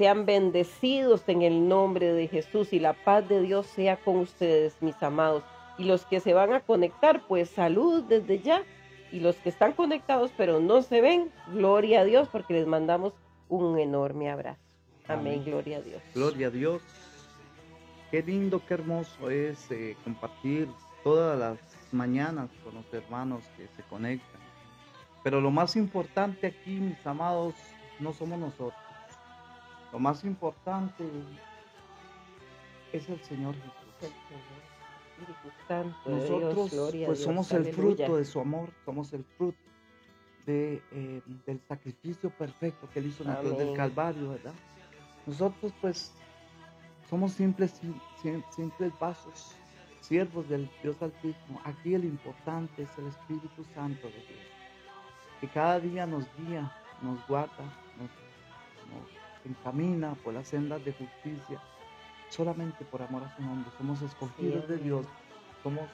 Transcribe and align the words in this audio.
sean 0.00 0.24
bendecidos 0.24 1.24
en 1.26 1.42
el 1.42 1.68
nombre 1.68 2.14
de 2.14 2.26
Jesús 2.26 2.72
y 2.72 2.80
la 2.80 2.94
paz 2.94 3.28
de 3.28 3.42
Dios 3.42 3.66
sea 3.66 3.98
con 3.98 4.16
ustedes, 4.16 4.74
mis 4.80 4.94
amados. 5.02 5.42
Y 5.76 5.84
los 5.84 6.06
que 6.06 6.20
se 6.20 6.32
van 6.32 6.54
a 6.54 6.60
conectar, 6.60 7.26
pues 7.28 7.50
salud 7.50 8.04
desde 8.04 8.38
ya. 8.40 8.62
Y 9.12 9.20
los 9.20 9.36
que 9.36 9.50
están 9.50 9.72
conectados 9.72 10.32
pero 10.38 10.58
no 10.58 10.80
se 10.80 11.02
ven, 11.02 11.30
gloria 11.48 12.00
a 12.00 12.04
Dios 12.04 12.28
porque 12.32 12.54
les 12.54 12.66
mandamos 12.66 13.12
un 13.50 13.78
enorme 13.78 14.30
abrazo. 14.30 14.62
Amén, 15.06 15.44
gloria 15.44 15.76
a 15.76 15.80
Dios. 15.82 16.02
Gloria 16.14 16.46
a 16.46 16.50
Dios. 16.50 16.80
Qué 18.10 18.22
lindo, 18.22 18.62
qué 18.66 18.72
hermoso 18.72 19.28
es 19.28 19.70
eh, 19.70 19.98
compartir 20.02 20.66
todas 21.04 21.38
las 21.38 21.58
mañanas 21.92 22.48
con 22.64 22.74
los 22.74 22.90
hermanos 22.94 23.44
que 23.58 23.68
se 23.76 23.82
conectan. 23.90 24.40
Pero 25.22 25.42
lo 25.42 25.50
más 25.50 25.76
importante 25.76 26.46
aquí, 26.46 26.70
mis 26.70 27.06
amados, 27.06 27.54
no 27.98 28.14
somos 28.14 28.38
nosotros. 28.38 28.89
Lo 29.92 29.98
más 29.98 30.24
importante 30.24 31.04
es 32.92 33.08
el 33.08 33.22
Señor 33.22 33.54
Jesús. 33.54 33.80
Nosotros 36.06 36.70
pues 37.06 37.22
somos 37.22 37.52
el 37.52 37.72
fruto 37.72 38.16
de 38.16 38.24
su 38.24 38.40
amor, 38.40 38.70
somos 38.84 39.12
el 39.12 39.24
fruto 39.36 39.58
de, 40.46 40.82
eh, 40.92 41.22
del 41.46 41.60
sacrificio 41.68 42.30
perfecto 42.30 42.88
que 42.92 43.00
él 43.00 43.06
hizo 43.06 43.22
en 43.24 43.30
la 43.30 43.40
cruz 43.40 43.58
del 43.58 43.76
Calvario, 43.76 44.30
¿verdad? 44.30 44.54
Nosotros 45.26 45.72
pues 45.80 46.12
somos 47.08 47.32
simples, 47.32 47.80
simples 48.54 48.92
vasos, 48.98 49.54
siervos 50.00 50.48
del 50.48 50.70
Dios 50.82 51.00
Altísimo. 51.02 51.60
Aquí 51.64 51.94
el 51.94 52.04
importante 52.04 52.82
es 52.82 52.98
el 52.98 53.08
Espíritu 53.08 53.64
Santo 53.74 54.06
de 54.08 54.14
Dios, 54.14 54.40
que 55.40 55.48
cada 55.48 55.78
día 55.80 56.06
nos 56.06 56.24
guía, 56.38 56.72
nos 57.02 57.26
guarda, 57.26 57.64
nos, 57.98 58.10
encamina 59.44 60.14
por 60.16 60.34
las 60.34 60.48
sendas 60.48 60.84
de 60.84 60.92
justicia, 60.92 61.60
solamente 62.28 62.84
por 62.84 63.02
amor 63.02 63.24
a 63.24 63.36
su 63.36 63.42
nombre. 63.42 63.70
Somos 63.78 64.02
escogidos 64.02 64.68
de 64.68 64.78
Dios, 64.78 65.06
somos, 65.62 65.88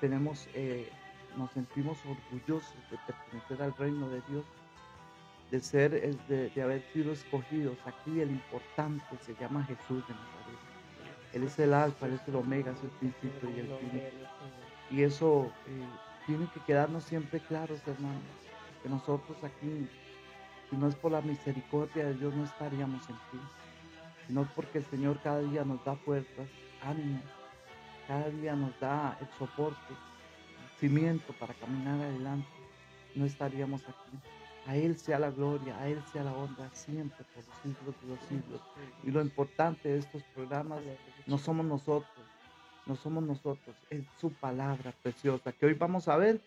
tenemos, 0.00 0.48
eh, 0.54 0.90
nos 1.36 1.50
sentimos 1.52 1.98
orgullosos 2.06 2.76
de 2.90 2.98
pertenecer 3.06 3.62
al 3.62 3.74
reino 3.76 4.08
de 4.08 4.22
Dios 4.28 4.44
de 5.50 5.60
ser, 5.60 5.90
de, 6.28 6.50
de, 6.50 6.62
haber 6.62 6.82
sido 6.92 7.12
escogidos. 7.12 7.76
Aquí 7.86 8.20
el 8.20 8.30
importante 8.30 9.04
se 9.24 9.34
llama 9.34 9.64
Jesús 9.64 10.06
de 10.06 10.14
Nazaret. 10.14 10.58
Él 11.32 11.42
es 11.44 11.58
el 11.58 11.74
alfa, 11.74 12.06
él 12.06 12.14
es 12.14 12.28
el 12.28 12.36
omega, 12.36 12.72
es 12.72 12.82
el 12.82 12.90
principio 12.90 13.50
y 13.50 13.60
el 13.60 13.66
fin. 13.78 14.02
Y 14.90 15.02
eso 15.02 15.50
eh, 15.66 15.86
tiene 16.26 16.48
que 16.52 16.60
quedarnos 16.60 17.04
siempre 17.04 17.40
claros, 17.40 17.80
hermanos, 17.86 18.22
que 18.82 18.88
nosotros 18.88 19.36
aquí, 19.42 19.88
si 20.68 20.76
no 20.76 20.88
es 20.88 20.94
por 20.94 21.12
la 21.12 21.20
misericordia 21.20 22.06
de 22.06 22.14
Dios, 22.14 22.34
no 22.34 22.44
estaríamos 22.44 23.08
en 23.08 23.16
ti. 23.16 23.40
Sino 24.26 24.48
porque 24.54 24.78
el 24.78 24.84
Señor 24.86 25.20
cada 25.22 25.40
día 25.40 25.64
nos 25.64 25.82
da 25.84 25.96
fuerzas, 25.96 26.48
ánimo, 26.82 27.20
cada 28.06 28.28
día 28.28 28.54
nos 28.54 28.78
da 28.78 29.16
el 29.20 29.28
soporte, 29.38 29.78
el 29.90 30.78
cimiento 30.78 31.32
para 31.34 31.54
caminar 31.54 32.00
adelante, 32.00 32.48
no 33.14 33.24
estaríamos 33.24 33.82
aquí. 33.82 34.18
A 34.66 34.76
Él 34.76 34.98
sea 34.98 35.18
la 35.18 35.30
gloria, 35.30 35.78
a 35.78 35.88
Él 35.88 36.02
sea 36.12 36.24
la 36.24 36.32
honra 36.34 36.68
siempre 36.74 37.24
por 37.34 37.44
los 37.44 37.56
siglos 37.62 37.94
de 38.02 38.08
los 38.08 38.20
siglos. 38.28 38.60
Y 39.02 39.10
lo 39.10 39.22
importante 39.22 39.88
de 39.88 39.98
estos 39.98 40.22
programas 40.34 40.80
no 41.26 41.38
somos 41.38 41.64
nosotros, 41.64 42.26
no 42.84 42.94
somos 42.96 43.24
nosotros, 43.24 43.76
es 43.88 44.04
su 44.20 44.30
palabra 44.30 44.92
preciosa, 45.02 45.52
que 45.52 45.66
hoy 45.66 45.74
vamos 45.74 46.08
a 46.08 46.16
ver 46.16 46.42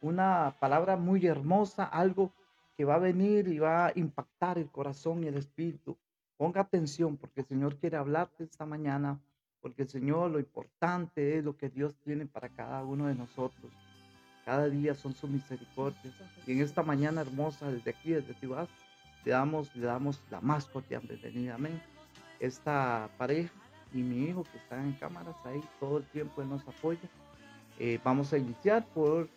una 0.00 0.54
palabra 0.60 0.96
muy 0.96 1.26
hermosa, 1.26 1.84
algo 1.84 2.30
que 2.76 2.84
va 2.84 2.96
a 2.96 2.98
venir 2.98 3.48
y 3.48 3.58
va 3.58 3.86
a 3.86 3.92
impactar 3.94 4.58
el 4.58 4.70
corazón 4.70 5.22
y 5.22 5.28
el 5.28 5.36
espíritu. 5.36 5.96
Ponga 6.36 6.62
atención 6.62 7.16
porque 7.16 7.40
el 7.40 7.46
Señor 7.46 7.76
quiere 7.76 7.96
hablarte 7.96 8.44
esta 8.44 8.66
mañana, 8.66 9.20
porque 9.60 9.82
el 9.82 9.88
Señor 9.88 10.30
lo 10.30 10.38
importante 10.38 11.38
es 11.38 11.44
lo 11.44 11.56
que 11.56 11.68
Dios 11.68 11.96
tiene 12.04 12.26
para 12.26 12.48
cada 12.48 12.84
uno 12.84 13.06
de 13.06 13.14
nosotros. 13.14 13.72
Cada 14.44 14.68
día 14.68 14.94
son 14.94 15.14
sus 15.14 15.30
misericordias. 15.30 16.14
Y 16.46 16.52
en 16.52 16.60
esta 16.60 16.82
mañana 16.82 17.22
hermosa, 17.22 17.70
desde 17.70 17.90
aquí, 17.90 18.10
desde 18.10 18.34
Tibás, 18.34 18.68
le 19.24 19.32
damos, 19.32 19.74
le 19.74 19.86
damos 19.86 20.22
la 20.30 20.40
más 20.40 20.66
cordial 20.66 21.02
bienvenida. 21.08 21.54
Amén. 21.54 21.80
Esta 22.40 23.08
pareja 23.16 23.54
y 23.92 23.98
mi 24.02 24.24
hijo 24.24 24.44
que 24.44 24.58
están 24.58 24.84
en 24.84 24.92
cámaras 24.94 25.36
ahí, 25.44 25.62
todo 25.80 25.98
el 25.98 26.04
tiempo 26.06 26.42
él 26.42 26.48
nos 26.48 26.66
apoya. 26.68 27.08
Eh, 27.78 27.98
vamos 28.04 28.32
a 28.32 28.38
iniciar 28.38 28.84
por 28.92 29.28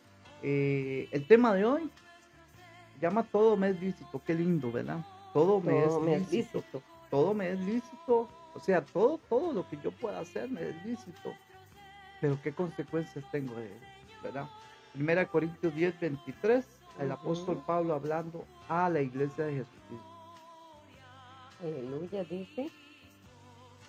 eh, 0.44 1.08
el 1.12 1.26
tema 1.28 1.54
de 1.54 1.64
hoy. 1.64 1.90
Llama 3.02 3.24
todo 3.24 3.56
me 3.56 3.70
es 3.70 3.80
lícito. 3.80 4.22
Qué 4.26 4.34
lindo, 4.34 4.72
¿verdad? 4.72 5.06
Todo 5.34 5.62
me, 5.62 5.84
es, 5.84 6.32
lícito. 6.32 6.64
Todo 7.10 7.34
me 7.34 7.52
es 7.52 7.60
lícito. 7.60 8.28
O 8.56 8.60
sea, 8.60 8.82
todo, 8.82 9.20
todo 9.30 9.54
lo 9.54 9.68
que 9.70 9.78
yo 9.84 9.92
pueda 9.92 10.20
hacer 10.20 10.50
me 10.50 10.70
es 10.70 10.86
lícito. 10.86 11.34
Pero 12.20 12.40
qué 12.42 12.52
consecuencias 12.52 13.24
tengo 13.32 13.54
de 13.56 13.68
él, 13.68 13.80
¿verdad? 14.24 14.48
Primera 14.94 15.26
Corintios 15.28 15.76
10, 15.76 16.00
23, 16.00 16.66
el 17.00 17.12
apóstol 17.12 17.62
Pablo 17.68 17.94
hablando 17.94 18.46
a 18.68 18.90
la 18.90 19.02
iglesia 19.02 19.46
de 19.46 19.54
Jesucristo. 19.58 20.18
Aleluya, 21.62 22.24
dice. 22.24 22.72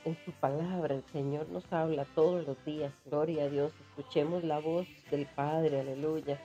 En 0.05 0.17
su 0.25 0.33
palabra 0.33 0.95
el 0.95 1.05
Señor 1.13 1.49
nos 1.49 1.71
habla 1.73 2.05
todos 2.15 2.47
los 2.47 2.63
días. 2.65 2.93
Gloria 3.07 3.45
a 3.45 3.49
Dios. 3.49 3.73
Escuchemos 3.91 4.45
la 4.45 4.59
voz 4.59 4.87
del 5.11 5.27
Padre. 5.27 5.81
Aleluya. 5.81 6.41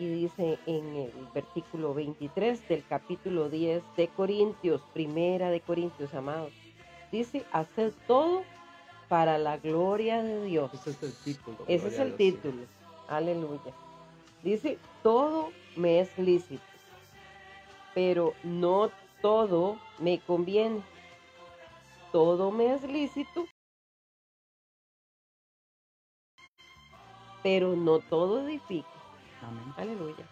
Y 0.00 0.06
dice 0.06 0.58
en 0.64 0.96
el 0.96 1.12
versículo 1.34 1.92
23 1.92 2.66
del 2.70 2.86
capítulo 2.86 3.50
10 3.50 3.82
de 3.98 4.08
Corintios, 4.08 4.80
primera 4.94 5.50
de 5.50 5.60
Corintios, 5.60 6.14
amados. 6.14 6.54
Dice, 7.12 7.44
haced 7.52 7.92
todo 8.06 8.42
para 9.10 9.36
la 9.36 9.58
gloria 9.58 10.22
de 10.22 10.46
Dios. 10.46 10.72
Ese 10.72 10.90
es 10.92 11.02
el 11.02 11.12
título. 11.22 11.58
Ese 11.68 11.88
es 11.88 11.98
el 11.98 12.16
título. 12.16 12.62
Aleluya. 13.08 13.74
Dice, 14.42 14.78
todo 15.02 15.50
me 15.76 16.00
es 16.00 16.18
lícito, 16.18 16.62
pero 17.94 18.32
no 18.42 18.90
todo 19.20 19.76
me 19.98 20.18
conviene. 20.20 20.80
Todo 22.10 22.50
me 22.50 22.72
es 22.72 22.82
lícito, 22.84 23.44
pero 27.42 27.76
no 27.76 27.98
todo 27.98 28.48
edifica. 28.48 28.99
Amén. 29.42 29.74
Aleluya. 29.76 30.24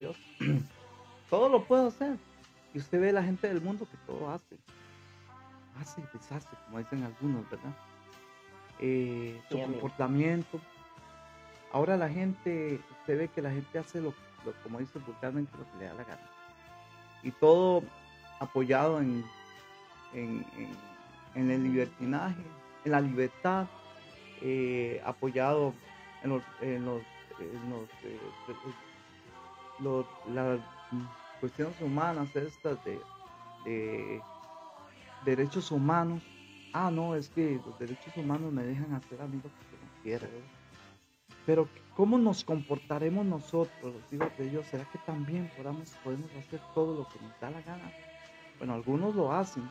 Dios. 0.00 0.16
Todo 1.30 1.48
lo 1.48 1.64
puedo 1.64 1.88
hacer. 1.88 2.16
Y 2.74 2.78
usted 2.78 3.00
ve 3.00 3.12
la 3.12 3.22
gente 3.22 3.48
del 3.48 3.60
mundo 3.60 3.86
que 3.90 3.96
todo 4.06 4.30
hace. 4.30 4.58
Hace 5.80 6.02
y 6.02 6.04
deshace, 6.12 6.48
como 6.66 6.78
dicen 6.78 7.02
algunos, 7.02 7.48
¿verdad? 7.50 7.74
Eh, 8.78 9.40
su 9.48 9.58
comportamiento, 9.58 10.60
Ahora 11.72 11.96
la 11.96 12.08
gente, 12.08 12.80
usted 13.00 13.18
ve 13.18 13.28
que 13.28 13.42
la 13.42 13.50
gente 13.50 13.78
hace 13.78 14.00
lo, 14.00 14.14
como 14.62 14.78
dice 14.78 14.98
vulgarmente, 15.00 15.52
lo 15.58 15.70
que 15.70 15.78
le 15.78 15.84
da 15.84 15.94
la 15.94 16.04
gana. 16.04 16.30
Y 17.22 17.30
todo 17.30 17.82
apoyado 18.40 19.00
en, 19.00 19.24
en, 20.14 20.44
el 21.34 21.62
libertinaje, 21.62 22.40
en 22.84 22.92
la 22.92 23.00
libertad, 23.00 23.66
eh, 24.40 25.02
apoyado 25.04 25.74
en 26.22 26.30
los, 26.30 26.42
en 26.62 26.84
los, 26.86 27.02
eh, 27.40 28.20
las 30.32 30.60
cuestiones 31.40 31.80
humanas 31.80 32.34
estas 32.34 32.84
de, 32.84 33.00
de 33.64 34.20
derechos 35.24 35.70
humanos. 35.70 36.22
Ah, 36.72 36.90
no, 36.90 37.14
es 37.14 37.28
que 37.30 37.60
los 37.64 37.78
derechos 37.78 38.16
humanos 38.16 38.52
me 38.52 38.62
dejan 38.62 38.92
hacer 38.94 39.20
a 39.22 39.26
mí 39.26 39.36
lo 39.36 39.42
que 39.42 39.48
yo 39.48 40.02
quiera. 40.02 40.28
Pero 41.46 41.66
¿cómo 41.96 42.18
nos 42.18 42.44
comportaremos 42.44 43.24
nosotros, 43.24 43.94
los 43.94 44.12
hijos 44.12 44.36
de 44.36 44.50
Dios? 44.50 44.66
¿Será 44.66 44.84
que 44.84 44.98
también 44.98 45.50
podamos, 45.56 45.90
podemos 46.04 46.30
hacer 46.36 46.60
todo 46.74 46.94
lo 46.94 47.08
que 47.08 47.18
nos 47.24 47.40
da 47.40 47.50
la 47.50 47.62
gana? 47.62 47.90
Bueno, 48.58 48.74
algunos 48.74 49.14
lo 49.14 49.32
hacen, 49.32 49.68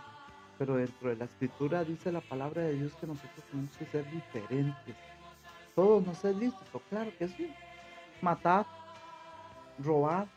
pero 0.58 0.76
dentro 0.76 1.10
de 1.10 1.18
la 1.18 1.26
escritura 1.26 1.84
dice 1.84 2.12
la 2.12 2.22
palabra 2.22 2.64
de 2.64 2.74
Dios 2.74 2.96
que 2.96 3.06
nosotros 3.06 3.46
tenemos 3.52 3.78
que 3.78 3.86
ser 3.86 4.10
diferentes. 4.10 4.96
Todo 5.78 6.02
nos 6.02 6.26
es 6.26 6.36
lícito, 6.36 6.82
claro 6.90 7.12
que 7.20 7.28
sí. 7.28 7.54
Matar, 8.20 8.66
robar, 9.78 10.28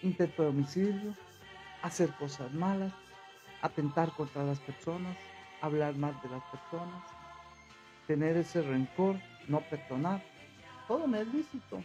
intento 0.00 0.48
homicidio, 0.48 1.16
hacer 1.82 2.08
cosas 2.20 2.52
malas, 2.52 2.92
atentar 3.62 4.12
contra 4.12 4.44
las 4.44 4.60
personas, 4.60 5.16
hablar 5.60 5.96
mal 5.96 6.16
de 6.22 6.28
las 6.28 6.42
personas, 6.44 7.02
tener 8.06 8.36
ese 8.36 8.62
rencor, 8.62 9.16
no 9.48 9.60
perdonar. 9.62 10.22
Todo 10.86 11.08
me 11.08 11.22
es 11.22 11.34
lícito. 11.34 11.82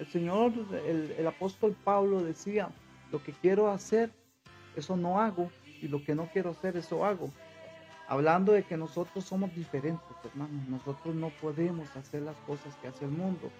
El 0.00 0.08
Señor, 0.08 0.52
el, 0.84 1.26
apóstol 1.28 1.76
Pablo 1.84 2.24
decía, 2.24 2.70
lo 3.12 3.22
que 3.22 3.30
quiero 3.30 3.70
hacer, 3.70 4.10
eso 4.74 4.96
no 4.96 5.20
hago, 5.20 5.48
y 5.80 5.86
lo 5.86 6.02
que 6.02 6.16
no 6.16 6.28
quiero 6.32 6.50
hacer, 6.50 6.76
eso 6.76 7.04
hago. 7.04 7.30
Hablando 8.08 8.52
de 8.52 8.62
que 8.62 8.76
nosotros 8.76 9.24
somos 9.24 9.54
diferentes, 9.54 10.02
hermanos. 10.24 10.66
Nosotros 10.68 11.14
no 11.14 11.28
podemos 11.42 11.94
hacer 11.94 12.22
las 12.22 12.36
cosas 12.46 12.74
que 12.76 12.88
hace 12.88 13.04
el 13.04 13.10
mundo, 13.10 13.50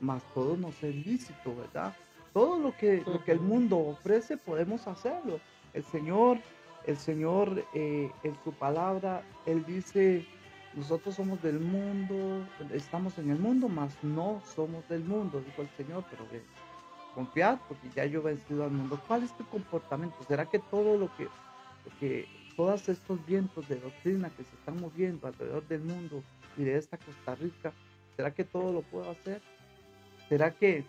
mas 0.00 0.22
todo 0.32 0.56
nos 0.56 0.82
es 0.82 0.94
lícito, 1.06 1.54
¿verdad? 1.54 1.94
Todo 2.32 2.58
lo 2.58 2.74
que, 2.74 3.02
lo 3.06 3.22
que 3.22 3.32
el 3.32 3.40
mundo 3.40 3.78
ofrece 3.78 4.38
podemos 4.38 4.86
hacerlo. 4.86 5.38
El 5.74 5.84
Señor 5.84 6.38
El 6.86 6.96
Señor 6.96 7.64
eh, 7.74 8.10
en 8.24 8.36
su 8.42 8.52
palabra, 8.52 9.22
Él 9.46 9.64
dice, 9.66 10.26
nosotros 10.74 11.14
somos 11.14 11.40
del 11.42 11.60
mundo, 11.60 12.46
estamos 12.72 13.18
en 13.18 13.30
el 13.30 13.38
mundo, 13.38 13.68
mas 13.68 13.92
no 14.02 14.40
somos 14.54 14.88
del 14.88 15.04
mundo, 15.04 15.42
dijo 15.46 15.62
el 15.62 15.68
Señor, 15.76 16.04
pero 16.10 16.24
confiad 17.14 17.58
porque 17.68 17.90
ya 17.94 18.06
yo 18.06 18.20
he 18.20 18.22
vencido 18.22 18.64
al 18.64 18.70
mundo. 18.70 18.98
¿Cuál 19.06 19.22
es 19.22 19.36
tu 19.36 19.44
comportamiento? 19.46 20.16
¿Será 20.26 20.46
que 20.46 20.58
todo 20.58 20.96
lo 20.96 21.14
que, 21.16 21.24
lo 21.24 21.98
que 22.00 22.26
todos 22.56 22.88
estos 22.88 23.24
vientos 23.26 23.68
de 23.68 23.76
doctrina 23.76 24.30
que 24.30 24.44
se 24.44 24.54
están 24.56 24.80
moviendo 24.80 25.26
alrededor 25.26 25.66
del 25.68 25.82
mundo 25.82 26.22
y 26.56 26.64
de 26.64 26.76
esta 26.76 26.98
Costa 26.98 27.34
Rica, 27.34 27.72
¿será 28.16 28.32
que 28.32 28.44
todo 28.44 28.72
lo 28.72 28.82
puedo 28.82 29.10
hacer? 29.10 29.40
¿Será 30.28 30.50
que 30.50 30.84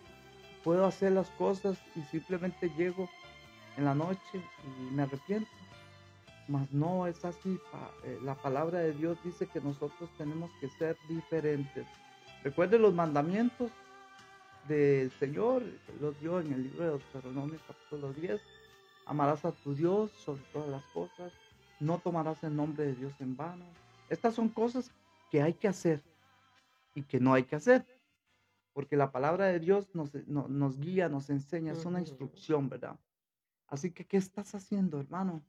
puedo 0.62 0.86
hacer 0.86 1.12
las 1.12 1.28
cosas 1.30 1.78
y 1.94 2.02
simplemente 2.02 2.70
llego 2.76 3.08
en 3.76 3.84
la 3.84 3.94
noche 3.94 4.20
y 4.34 4.94
me 4.94 5.02
arrepiento? 5.02 5.50
Mas 6.48 6.70
no 6.72 7.06
es 7.06 7.24
así. 7.24 7.58
Eh, 8.04 8.18
la 8.22 8.34
palabra 8.34 8.80
de 8.80 8.92
Dios 8.92 9.18
dice 9.24 9.46
que 9.46 9.60
nosotros 9.60 10.10
tenemos 10.18 10.50
que 10.60 10.68
ser 10.68 10.96
diferentes. 11.08 11.86
Recuerde 12.42 12.78
los 12.78 12.92
mandamientos 12.92 13.70
del 14.68 15.10
Señor, 15.12 15.62
los 16.00 16.18
dio 16.20 16.40
en 16.40 16.52
el 16.52 16.62
libro 16.64 16.84
de 16.84 16.90
Deuteronomio 16.90 17.58
capítulo 17.66 18.12
10. 18.12 18.40
Amarás 19.06 19.44
a 19.44 19.52
tu 19.52 19.74
Dios 19.74 20.10
sobre 20.12 20.42
todas 20.52 20.68
las 20.68 20.84
cosas. 20.92 21.32
No 21.84 21.98
tomarás 21.98 22.42
el 22.42 22.56
nombre 22.56 22.86
de 22.86 22.94
Dios 22.94 23.12
en 23.20 23.36
vano. 23.36 23.66
Estas 24.08 24.34
son 24.34 24.48
cosas 24.48 24.90
que 25.30 25.42
hay 25.42 25.52
que 25.52 25.68
hacer 25.68 26.02
y 26.94 27.02
que 27.02 27.20
no 27.20 27.34
hay 27.34 27.44
que 27.44 27.56
hacer. 27.56 27.84
Porque 28.72 28.96
la 28.96 29.12
palabra 29.12 29.46
de 29.46 29.60
Dios 29.60 29.94
nos, 29.94 30.14
nos 30.26 30.80
guía, 30.80 31.10
nos 31.10 31.28
enseña, 31.28 31.72
es 31.72 31.84
una 31.84 32.00
instrucción, 32.00 32.70
¿verdad? 32.70 32.98
Así 33.68 33.90
que, 33.90 34.06
¿qué 34.06 34.16
estás 34.16 34.54
haciendo, 34.54 34.98
hermano? 34.98 35.42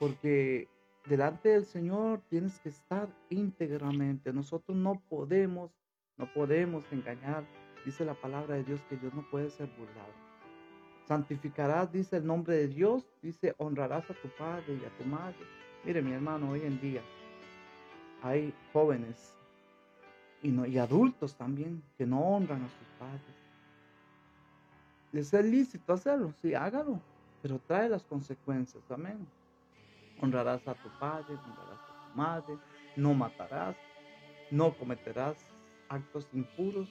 Porque 0.00 0.68
delante 1.06 1.50
del 1.50 1.66
Señor 1.66 2.20
tienes 2.28 2.58
que 2.58 2.70
estar 2.70 3.08
íntegramente. 3.30 4.32
Nosotros 4.32 4.76
no 4.76 5.00
podemos, 5.08 5.70
no 6.16 6.32
podemos 6.34 6.84
engañar. 6.90 7.46
Dice 7.84 8.04
la 8.04 8.14
palabra 8.14 8.56
de 8.56 8.64
Dios 8.64 8.80
que 8.88 8.96
Dios 8.96 9.14
no 9.14 9.24
puede 9.30 9.50
ser 9.50 9.68
burlado. 9.78 10.23
Santificarás, 11.06 11.92
dice 11.92 12.16
el 12.16 12.26
nombre 12.26 12.56
de 12.56 12.68
Dios, 12.68 13.04
dice 13.20 13.54
honrarás 13.58 14.10
a 14.10 14.14
tu 14.14 14.28
padre 14.38 14.78
y 14.80 14.84
a 14.84 14.98
tu 14.98 15.04
madre. 15.04 15.36
Mire, 15.84 16.00
mi 16.00 16.12
hermano, 16.12 16.50
hoy 16.50 16.62
en 16.62 16.80
día 16.80 17.02
hay 18.22 18.54
jóvenes 18.72 19.34
y, 20.42 20.48
no, 20.48 20.64
adultos 20.82 21.34
también 21.36 21.82
que 21.98 22.06
no 22.06 22.20
honran 22.20 22.62
a 22.62 22.68
sus 22.68 22.88
padres. 22.98 23.44
Es 25.12 25.32
lícito 25.44 25.92
hacerlo, 25.92 26.32
sí, 26.40 26.54
hágalo, 26.54 27.00
pero 27.42 27.60
trae 27.66 27.88
las 27.88 28.02
consecuencias, 28.04 28.82
amén. 28.90 29.26
Honrarás 30.20 30.66
a 30.66 30.74
tu 30.74 30.88
padre, 30.98 31.34
honrarás 31.34 31.80
a 31.80 32.10
tu 32.10 32.16
madre, 32.16 32.58
no 32.96 33.14
matarás, 33.14 33.76
no 34.50 34.76
cometerás 34.76 35.36
actos 35.88 36.28
impuros, 36.32 36.88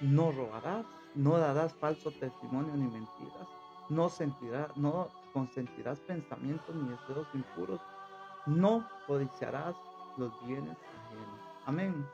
no 0.00 0.32
robarás, 0.32 0.86
no 1.14 1.38
darás 1.38 1.72
falso 1.74 2.10
testimonio 2.10 2.74
ni 2.74 2.84
mentiras, 2.84 3.48
no 3.88 4.08
sentirás, 4.08 4.76
no 4.76 5.08
consentirás 5.32 5.98
pensamientos 6.00 6.74
ni 6.74 6.88
deseos 6.90 7.26
impuros, 7.34 7.80
no 8.46 8.88
codiciarás 9.06 9.74
los 10.16 10.32
bienes 10.46 10.76
ajenos. 10.76 11.40
Amén. 11.66 12.06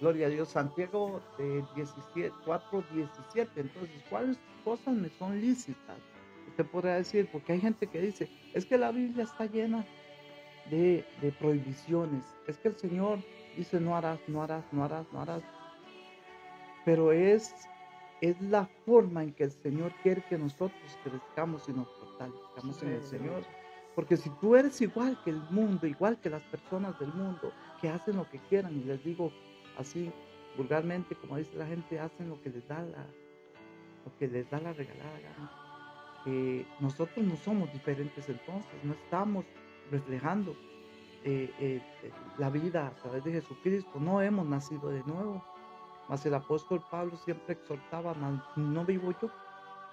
Gloria 0.00 0.26
a 0.26 0.30
Dios. 0.30 0.48
Santiago 0.48 1.20
de 1.36 1.64
17, 1.74 2.32
4, 2.44 2.84
17. 2.94 3.60
Entonces, 3.60 4.02
¿cuáles 4.08 4.38
cosas 4.64 4.94
me 4.94 5.08
son 5.10 5.40
lícitas? 5.40 5.98
Usted 6.48 6.66
podrá 6.66 6.94
decir, 6.94 7.28
porque 7.30 7.52
hay 7.52 7.60
gente 7.60 7.86
que 7.86 8.00
dice, 8.00 8.30
es 8.54 8.64
que 8.64 8.78
la 8.78 8.92
Biblia 8.92 9.24
está 9.24 9.46
llena 9.46 9.84
de, 10.70 11.04
de 11.20 11.32
prohibiciones. 11.32 12.24
Es 12.46 12.56
que 12.58 12.68
el 12.68 12.76
Señor 12.76 13.18
dice, 13.56 13.78
no 13.78 13.94
harás, 13.94 14.20
no 14.26 14.42
harás, 14.42 14.64
no 14.72 14.84
harás, 14.84 15.06
no 15.12 15.20
harás 15.20 15.42
pero 16.84 17.12
es, 17.12 17.54
es 18.20 18.40
la 18.40 18.66
forma 18.84 19.22
en 19.22 19.32
que 19.32 19.44
el 19.44 19.50
Señor 19.50 19.92
quiere 20.02 20.22
que 20.28 20.36
nosotros 20.36 20.98
crezcamos 21.02 21.68
y 21.68 21.72
nos 21.72 21.88
fortalezcamos 21.88 22.82
en 22.82 22.92
el 22.92 23.02
Señor. 23.02 23.44
Porque 23.94 24.16
si 24.16 24.30
tú 24.40 24.56
eres 24.56 24.80
igual 24.80 25.18
que 25.24 25.30
el 25.30 25.40
mundo, 25.50 25.86
igual 25.86 26.18
que 26.20 26.30
las 26.30 26.42
personas 26.42 26.98
del 26.98 27.12
mundo, 27.12 27.52
que 27.80 27.88
hacen 27.88 28.16
lo 28.16 28.28
que 28.30 28.38
quieran, 28.48 28.76
y 28.76 28.84
les 28.84 29.02
digo 29.02 29.32
así 29.78 30.12
vulgarmente, 30.56 31.14
como 31.16 31.36
dice 31.36 31.56
la 31.56 31.66
gente, 31.66 31.98
hacen 31.98 32.28
lo 32.28 32.40
que 32.42 32.50
les 32.50 32.66
da 32.68 32.82
la, 32.82 33.06
lo 34.04 34.16
que 34.18 34.28
les 34.28 34.48
da 34.50 34.60
la 34.60 34.72
regalada 34.72 35.20
gana. 35.20 36.70
nosotros 36.80 37.24
no 37.24 37.36
somos 37.36 37.72
diferentes 37.72 38.28
entonces, 38.28 38.72
no 38.84 38.92
estamos 38.92 39.44
reflejando 39.90 40.54
eh, 41.24 41.52
eh, 41.58 41.80
la 42.38 42.48
vida 42.48 42.86
a 42.86 42.90
través 42.94 43.24
de 43.24 43.32
Jesucristo, 43.32 43.98
no 44.00 44.22
hemos 44.22 44.46
nacido 44.46 44.88
de 44.88 45.02
nuevo. 45.04 45.44
Mas 46.10 46.26
el 46.26 46.34
apóstol 46.34 46.82
Pablo 46.90 47.16
siempre 47.24 47.54
exhortaba, 47.54 48.16
no 48.56 48.84
vivo 48.84 49.14
yo, 49.22 49.30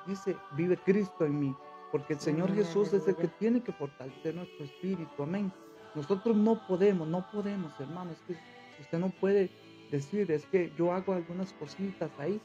dice, 0.07 0.35
vive 0.53 0.75
Cristo 0.75 1.25
en 1.25 1.39
mí, 1.39 1.55
porque 1.91 2.13
el 2.13 2.19
Señor 2.19 2.55
Jesús 2.55 2.91
es 2.91 3.07
el 3.07 3.15
que 3.15 3.27
tiene 3.27 3.61
que 3.61 3.71
fortalecer 3.71 4.33
nuestro 4.33 4.65
espíritu, 4.65 5.21
amén. 5.21 5.53
Nosotros 5.93 6.35
no 6.35 6.65
podemos, 6.67 7.07
no 7.07 7.29
podemos, 7.31 7.71
hermanos, 7.79 8.17
que 8.25 8.35
usted 8.81 8.97
no 8.97 9.09
puede 9.09 9.51
decir, 9.91 10.31
es 10.31 10.43
que 10.47 10.73
yo 10.75 10.91
hago 10.91 11.13
algunas 11.13 11.53
cositas 11.53 12.09
ahí, 12.17 12.41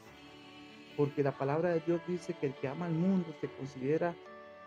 porque 0.95 1.23
la 1.23 1.31
palabra 1.31 1.69
de 1.69 1.79
Dios 1.79 1.99
dice 2.07 2.35
que 2.39 2.45
el 2.45 2.53
que 2.53 2.67
ama 2.67 2.85
al 2.85 2.93
mundo 2.93 3.33
se 3.41 3.49
considera 3.49 4.13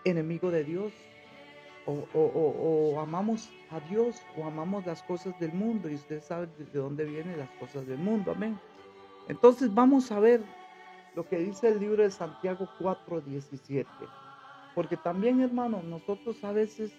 enemigo 0.05 0.50
de 0.50 0.64
Dios, 0.64 0.93
o, 1.87 2.05
o, 2.12 2.99
amamos 2.99 3.49
a 3.70 3.79
Dios 3.79 4.20
o 4.37 4.44
amamos 4.44 4.85
las 4.85 5.05
cosas 5.05 5.38
del 5.38 5.52
mundo, 5.52 5.88
y 5.88 5.94
usted 5.94 6.20
sabe 6.20 6.49
de 6.59 6.79
dónde 6.81 7.05
vienen 7.05 7.38
las 7.38 7.50
cosas 7.61 7.87
del 7.87 7.99
mundo, 7.99 8.32
amén. 8.32 8.59
Entonces 9.28 9.73
vamos 9.75 10.12
a 10.12 10.20
ver 10.20 10.43
lo 11.14 11.28
que 11.28 11.38
dice 11.38 11.69
el 11.69 11.81
libro 11.81 12.02
de 12.02 12.11
Santiago 12.11 12.69
4:17. 12.78 13.87
Porque 14.75 14.96
también, 14.96 15.40
hermano, 15.40 15.82
nosotros 15.82 16.43
a 16.44 16.52
veces 16.52 16.93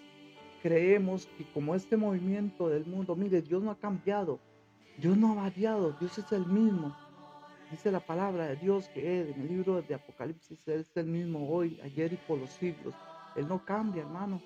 creemos 0.62 1.26
que 1.38 1.44
como 1.52 1.74
este 1.74 1.96
movimiento 1.96 2.68
del 2.68 2.84
mundo, 2.84 3.14
mire, 3.14 3.40
Dios 3.40 3.62
no 3.62 3.70
ha 3.70 3.78
cambiado, 3.78 4.40
Dios 4.98 5.16
no 5.16 5.32
ha 5.32 5.42
variado, 5.42 5.92
Dios 5.92 6.18
es 6.18 6.32
el 6.32 6.44
mismo. 6.46 6.96
Dice 7.70 7.92
la 7.92 8.00
palabra 8.00 8.46
de 8.46 8.56
Dios 8.56 8.88
que 8.88 9.30
en 9.30 9.40
el 9.42 9.48
libro 9.48 9.82
de 9.82 9.94
Apocalipsis, 9.94 10.66
es 10.66 10.96
el 10.96 11.06
mismo 11.06 11.48
hoy, 11.48 11.78
ayer 11.84 12.12
y 12.12 12.16
por 12.16 12.38
los 12.38 12.50
siglos. 12.50 12.94
Él 13.36 13.46
no 13.46 13.64
cambia, 13.64 14.02
hermano. 14.02 14.40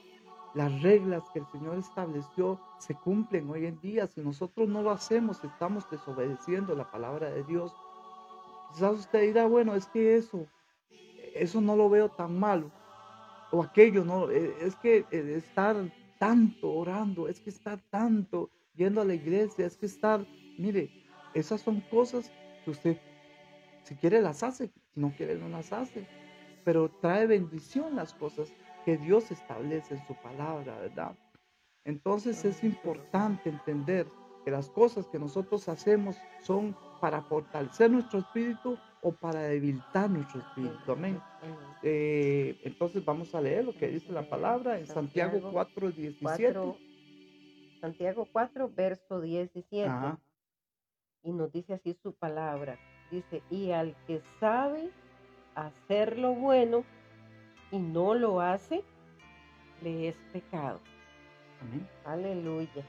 Las 0.55 0.83
reglas 0.83 1.25
que 1.31 1.39
el 1.39 1.47
Señor 1.47 1.79
estableció 1.79 2.61
se 2.79 2.95
cumplen 2.95 3.49
hoy 3.49 3.65
en 3.67 3.81
día. 3.81 4.07
Si 4.07 4.21
nosotros 4.21 4.69
no 4.69 4.83
lo 4.83 4.91
hacemos, 4.91 5.43
estamos 5.43 5.91
desobedeciendo 5.91 6.75
la 6.75 6.91
palabra 6.91 7.31
de 7.31 7.43
Dios. 7.45 7.75
Quizás 8.73 8.99
usted 8.99 9.23
dirá, 9.23 9.47
bueno, 9.47 9.75
es 9.75 9.87
que 9.87 10.17
eso, 10.17 10.47
eso 11.35 11.61
no 11.63 11.75
lo 11.75 11.89
veo 11.89 12.11
tan 12.11 12.39
malo. 12.39 12.71
O 13.51 13.63
aquello, 13.63 14.05
no, 14.05 14.31
eh, 14.31 14.55
es 14.61 14.77
que 14.77 15.07
eh, 15.11 15.35
estar 15.37 15.77
tanto 16.19 16.71
orando, 16.71 17.29
es 17.29 17.41
que 17.41 17.51
estar 17.51 17.81
tanto 17.91 18.51
yendo 18.75 19.01
a 19.01 19.05
la 19.05 19.15
iglesia, 19.15 19.67
es 19.67 19.77
que 19.77 19.87
estar, 19.87 20.27
mire, 20.59 20.91
esas 21.35 21.63
son 21.63 21.81
cosas 21.91 22.31
que 22.65 22.71
usted, 22.71 22.99
si 23.85 23.95
quiere 23.97 24.21
las 24.21 24.43
hace, 24.43 24.69
si 24.69 25.01
no 25.01 25.13
quiere 25.17 25.37
no 25.37 25.49
las 25.49 25.73
hace. 25.73 26.07
Pero 26.65 26.91
trae 27.01 27.27
bendición 27.27 27.97
las 27.97 28.15
cosas 28.15 28.53
que 28.85 28.97
Dios 28.97 29.31
establece 29.31 29.95
en 29.95 30.07
su 30.07 30.15
palabra, 30.15 30.79
¿verdad? 30.79 31.17
Entonces 31.85 32.45
es 32.45 32.62
importante 32.62 33.49
entender 33.49 34.07
que 34.45 34.51
las 34.51 34.71
cosas 34.71 35.07
que 35.09 35.19
nosotros 35.19 35.69
hacemos 35.69 36.17
son 36.41 36.77
para 37.01 37.23
fortalecer 37.23 37.91
nuestro 37.91 38.21
espíritu 38.21 38.79
o 39.03 39.12
para 39.12 39.41
debilitar 39.41 40.09
nuestro 40.09 40.41
espíritu. 40.41 40.93
Amén. 40.93 41.21
Eh, 41.83 42.61
entonces 42.65 43.05
vamos 43.05 43.35
a 43.35 43.41
leer 43.41 43.65
lo 43.65 43.75
que 43.75 43.89
dice 43.89 44.12
la 44.12 44.29
palabra 44.29 44.79
en 44.79 44.87
Santiago, 44.87 45.51
4, 45.51 45.91
17. 45.91 46.55
Santiago 47.81 48.29
4, 48.33 48.71
verso 48.75 49.21
17. 49.21 49.91
Y 51.25 51.33
nos 51.33 51.53
dice 51.53 51.75
así 51.75 51.95
su 51.95 52.15
palabra. 52.15 52.79
Dice, 53.11 53.43
y 53.51 53.73
al 53.73 53.97
que 54.07 54.21
sabe 54.39 54.91
hacer 55.55 56.19
lo 56.19 56.35
bueno 56.35 56.85
y 57.73 57.79
no 57.79 58.14
lo 58.14 58.41
hace, 58.41 58.85
le 59.83 60.09
es 60.09 60.17
pecado. 60.33 60.79
Aleluya. 62.05 62.85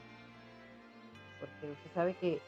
Porque 1.40 1.72
usted 1.72 1.90
sabe 1.94 2.14
que 2.20 2.38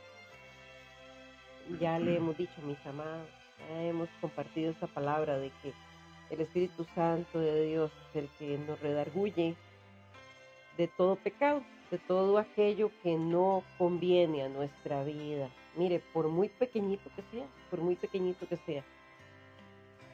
ya 1.80 1.98
le 1.98 2.16
hemos 2.16 2.36
dicho, 2.36 2.60
mis 2.62 2.84
amados, 2.86 3.28
ya 3.68 3.82
hemos 3.84 4.08
compartido 4.20 4.70
esa 4.70 4.86
palabra 4.86 5.38
de 5.38 5.50
que 5.62 5.72
el 6.30 6.40
Espíritu 6.40 6.84
Santo 6.94 7.40
de 7.40 7.66
Dios 7.66 7.90
es 8.10 8.22
el 8.22 8.28
que 8.38 8.58
nos 8.58 8.78
redarguye 8.80 9.56
de 10.76 10.88
todo 10.88 11.16
pecado, 11.16 11.62
de 11.90 11.98
todo 11.98 12.38
aquello 12.38 12.90
que 13.02 13.16
no 13.16 13.64
conviene 13.78 14.42
a 14.42 14.48
nuestra 14.48 15.04
vida. 15.04 15.48
Mire, 15.74 16.02
por 16.12 16.28
muy 16.28 16.48
pequeñito 16.48 17.10
que 17.16 17.22
sea, 17.30 17.46
por 17.70 17.80
muy 17.80 17.96
pequeñito 17.96 18.46
que 18.46 18.56
sea, 18.58 18.84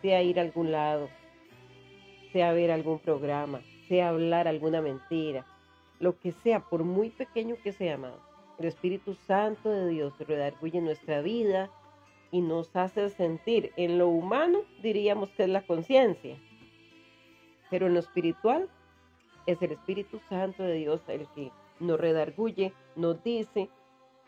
sea 0.02 0.23
ir 0.23 0.38
a 0.38 0.43
algún 0.43 0.71
lado, 0.71 1.09
sea 2.33 2.53
ver 2.53 2.71
algún 2.71 2.99
programa, 2.99 3.61
sea 3.89 4.09
hablar 4.09 4.49
alguna 4.49 4.81
mentira, 4.81 5.47
lo 6.01 6.19
que 6.19 6.33
sea, 6.33 6.61
por 6.61 6.85
muy 6.85 7.11
pequeño 7.11 7.57
que 7.62 7.73
sea, 7.73 7.95
amado. 7.95 8.21
El 8.59 8.67
Espíritu 8.67 9.15
Santo 9.15 9.71
de 9.71 9.89
Dios 9.89 10.15
redarguye 10.19 10.81
nuestra 10.81 11.21
vida 11.21 11.71
y 12.31 12.41
nos 12.41 12.75
hace 12.75 13.11
sentir. 13.11 13.73
En 13.77 13.99
lo 13.99 14.09
humano 14.09 14.61
diríamos 14.83 15.31
que 15.31 15.45
es 15.45 15.49
la 15.49 15.62
conciencia, 15.62 16.37
pero 17.71 17.87
en 17.87 17.95
lo 17.95 18.01
espiritual 18.01 18.69
es 19.47 19.61
el 19.62 19.73
Espíritu 19.73 20.21
Santo 20.29 20.62
de 20.62 20.75
Dios 20.75 21.01
el 21.09 21.27
que 21.35 21.51
nos 21.81 22.01
redarguye, 22.01 22.73
nos 22.97 23.23
dice 23.23 23.69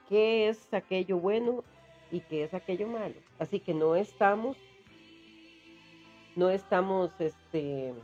qué 0.08 0.48
es 0.48 0.72
aquello 0.72 1.18
bueno 1.18 1.64
y 2.10 2.20
qué 2.20 2.44
es 2.44 2.54
aquello 2.54 2.88
malo. 2.88 3.14
Así 3.38 3.60
que 3.60 3.74
no 3.74 3.96
estamos, 3.96 4.56
no 6.36 6.50
estamos, 6.50 7.10
este, 7.18 7.94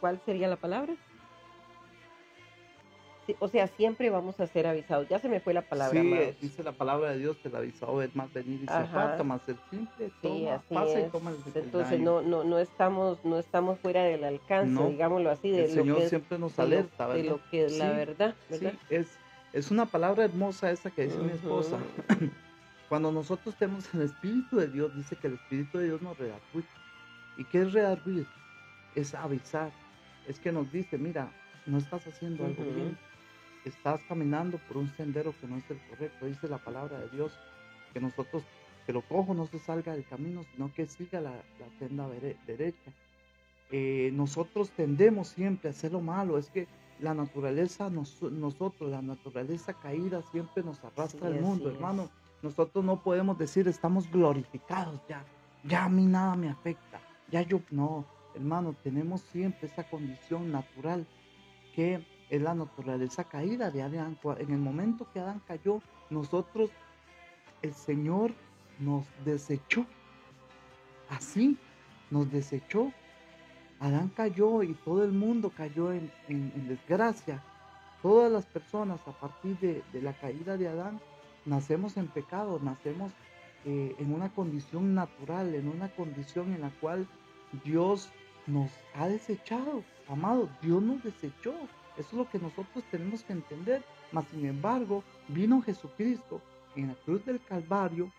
¿cuál 0.00 0.20
sería 0.24 0.48
la 0.48 0.56
palabra? 0.56 0.94
o 3.38 3.48
sea, 3.48 3.66
siempre 3.68 4.10
vamos 4.10 4.40
a 4.40 4.46
ser 4.46 4.66
avisados. 4.66 5.08
Ya 5.08 5.18
se 5.18 5.28
me 5.28 5.40
fue 5.40 5.54
la 5.54 5.62
palabra. 5.62 6.00
Sí, 6.00 6.36
dice 6.40 6.62
la 6.62 6.72
palabra 6.72 7.10
de 7.10 7.18
Dios 7.18 7.36
que 7.36 7.48
el 7.48 7.56
avisado 7.56 8.02
es 8.02 8.14
más 8.16 8.32
venir 8.32 8.62
y 8.62 8.66
se 8.66 8.72
aparta, 8.72 9.22
más 9.22 9.48
el 9.48 9.56
simple 9.70 10.10
toma, 10.20 10.62
pasa 10.68 11.00
y 11.00 11.10
toma 11.10 11.30
el 11.30 11.36
Entonces 11.54 12.00
no, 12.00 12.22
no, 12.22 12.44
no 12.44 12.58
estamos, 12.58 13.24
no 13.24 13.38
estamos 13.38 13.78
fuera 13.78 14.04
del 14.04 14.24
alcance, 14.24 14.82
digámoslo 14.88 15.30
así, 15.30 15.50
de 15.50 15.64
el 15.64 15.70
Señor 15.70 16.02
siempre 16.02 16.38
nos 16.38 16.58
alerta, 16.58 17.08
de 17.08 17.24
lo, 17.24 17.40
que 17.50 17.66
es 17.66 17.78
la 17.78 17.90
verdad, 17.90 18.34
¿verdad? 18.48 18.72
Sí, 18.88 18.94
es, 18.94 19.18
es 19.52 19.70
una 19.70 19.86
palabra 19.86 20.24
hermosa 20.24 20.70
esa 20.70 20.90
que 20.90 21.04
dice 21.04 21.18
mi 21.18 21.32
esposa. 21.32 21.78
Cuando 22.90 23.10
nosotros 23.10 23.54
tenemos 23.54 23.92
el 23.94 24.02
Espíritu 24.02 24.58
de 24.58 24.68
Dios, 24.68 24.94
dice 24.94 25.16
que 25.16 25.28
el 25.28 25.34
Espíritu 25.34 25.78
de 25.78 25.84
Dios 25.86 26.02
nos 26.02 26.18
redarguye. 26.18 26.66
¿Y 27.38 27.44
qué 27.44 27.62
es 27.62 27.72
redarguir? 27.72 28.26
Es 28.94 29.14
avisar. 29.14 29.72
Es 30.28 30.38
que 30.38 30.52
nos 30.52 30.70
dice, 30.70 30.98
mira, 30.98 31.32
no 31.64 31.78
estás 31.78 32.06
haciendo 32.06 32.44
algo 32.44 32.62
bien 32.64 32.98
estás 33.64 34.00
caminando 34.08 34.58
por 34.68 34.78
un 34.78 34.90
sendero 34.96 35.34
que 35.40 35.46
no 35.46 35.56
es 35.56 35.70
el 35.70 35.78
correcto. 35.88 36.26
Dice 36.26 36.48
la 36.48 36.58
palabra 36.58 36.98
de 36.98 37.08
Dios 37.10 37.32
que 37.92 38.00
nosotros, 38.00 38.42
que 38.86 38.92
lo 38.92 39.02
cojo 39.02 39.34
no 39.34 39.46
se 39.46 39.58
salga 39.58 39.92
del 39.92 40.04
camino, 40.06 40.44
sino 40.54 40.72
que 40.72 40.86
siga 40.86 41.20
la, 41.20 41.42
senda 41.78 42.08
derecha. 42.46 42.92
Eh, 43.70 44.10
nosotros 44.14 44.70
tendemos 44.70 45.28
siempre 45.28 45.68
a 45.68 45.72
hacer 45.72 45.92
lo 45.92 46.00
malo. 46.00 46.38
Es 46.38 46.50
que 46.50 46.66
la 46.98 47.14
naturaleza, 47.14 47.90
nosotros, 47.90 48.90
la 48.90 49.02
naturaleza 49.02 49.74
caída 49.74 50.22
siempre 50.30 50.62
nos 50.62 50.82
arrastra 50.84 51.28
al 51.28 51.40
mundo, 51.40 51.70
hermano. 51.70 52.10
Nosotros 52.42 52.84
no 52.84 53.02
podemos 53.02 53.36
decir 53.38 53.68
estamos 53.68 54.10
glorificados 54.10 55.00
ya, 55.08 55.24
ya 55.64 55.84
a 55.84 55.88
mí 55.88 56.06
nada 56.06 56.36
me 56.36 56.48
afecta, 56.48 57.00
ya 57.30 57.42
yo 57.42 57.60
no, 57.70 58.04
hermano, 58.34 58.74
tenemos 58.82 59.20
siempre 59.20 59.68
esa 59.68 59.84
condición 59.84 60.50
natural 60.50 61.06
que 61.74 62.04
es 62.30 62.40
la 62.40 62.54
naturaleza 62.54 63.24
caída 63.24 63.70
de 63.70 63.82
Adán. 63.82 64.18
En 64.38 64.52
el 64.52 64.58
momento 64.58 65.06
que 65.12 65.20
Adán 65.20 65.42
cayó, 65.46 65.82
nosotros, 66.08 66.70
el 67.62 67.74
Señor 67.74 68.32
nos 68.78 69.04
desechó. 69.24 69.84
Así 71.08 71.58
nos 72.10 72.30
desechó. 72.30 72.92
Adán 73.80 74.10
cayó 74.14 74.62
y 74.62 74.74
todo 74.74 75.04
el 75.04 75.12
mundo 75.12 75.50
cayó 75.54 75.92
en, 75.92 76.10
desgracia. 76.68 77.42
Todas 78.02 78.30
las 78.30 78.46
personas 78.46 79.00
a 79.06 79.12
partir 79.12 79.58
de, 79.58 79.82
la 80.00 80.12
caída 80.12 80.56
de 80.56 80.68
Adán 80.68 81.00
nacemos 81.44 81.96
en 81.96 82.08
pecado, 82.08 82.60
nacemos 82.62 83.12
eh, 83.64 83.94
en 83.98 84.12
una 84.14 84.32
condición 84.32 84.94
natural, 84.94 85.54
en 85.54 85.68
una 85.68 85.88
condición 85.90 86.52
en 86.54 86.62
la 86.62 86.70
cual 86.80 87.06
Dios 87.64 88.10
nos 88.46 88.70
ha 88.94 89.08
desechado. 89.08 89.84
Amado, 90.08 90.48
Dios 90.62 90.82
nos 90.82 91.02
desechó. 91.02 91.54
Eso 91.96 92.08
es 92.08 92.12
lo 92.14 92.30
que 92.30 92.38
nosotros 92.38 92.84
tenemos 92.90 93.22
que 93.22 93.32
entender. 93.32 93.82
Mas, 94.12 94.26
sin 94.28 94.46
embargo, 94.46 95.04
vino 95.28 95.62
Jesucristo 95.62 96.40
en 96.76 96.88
la 96.88 96.94
cruz 96.94 97.24
del 97.24 97.40
Calvario 97.44 98.10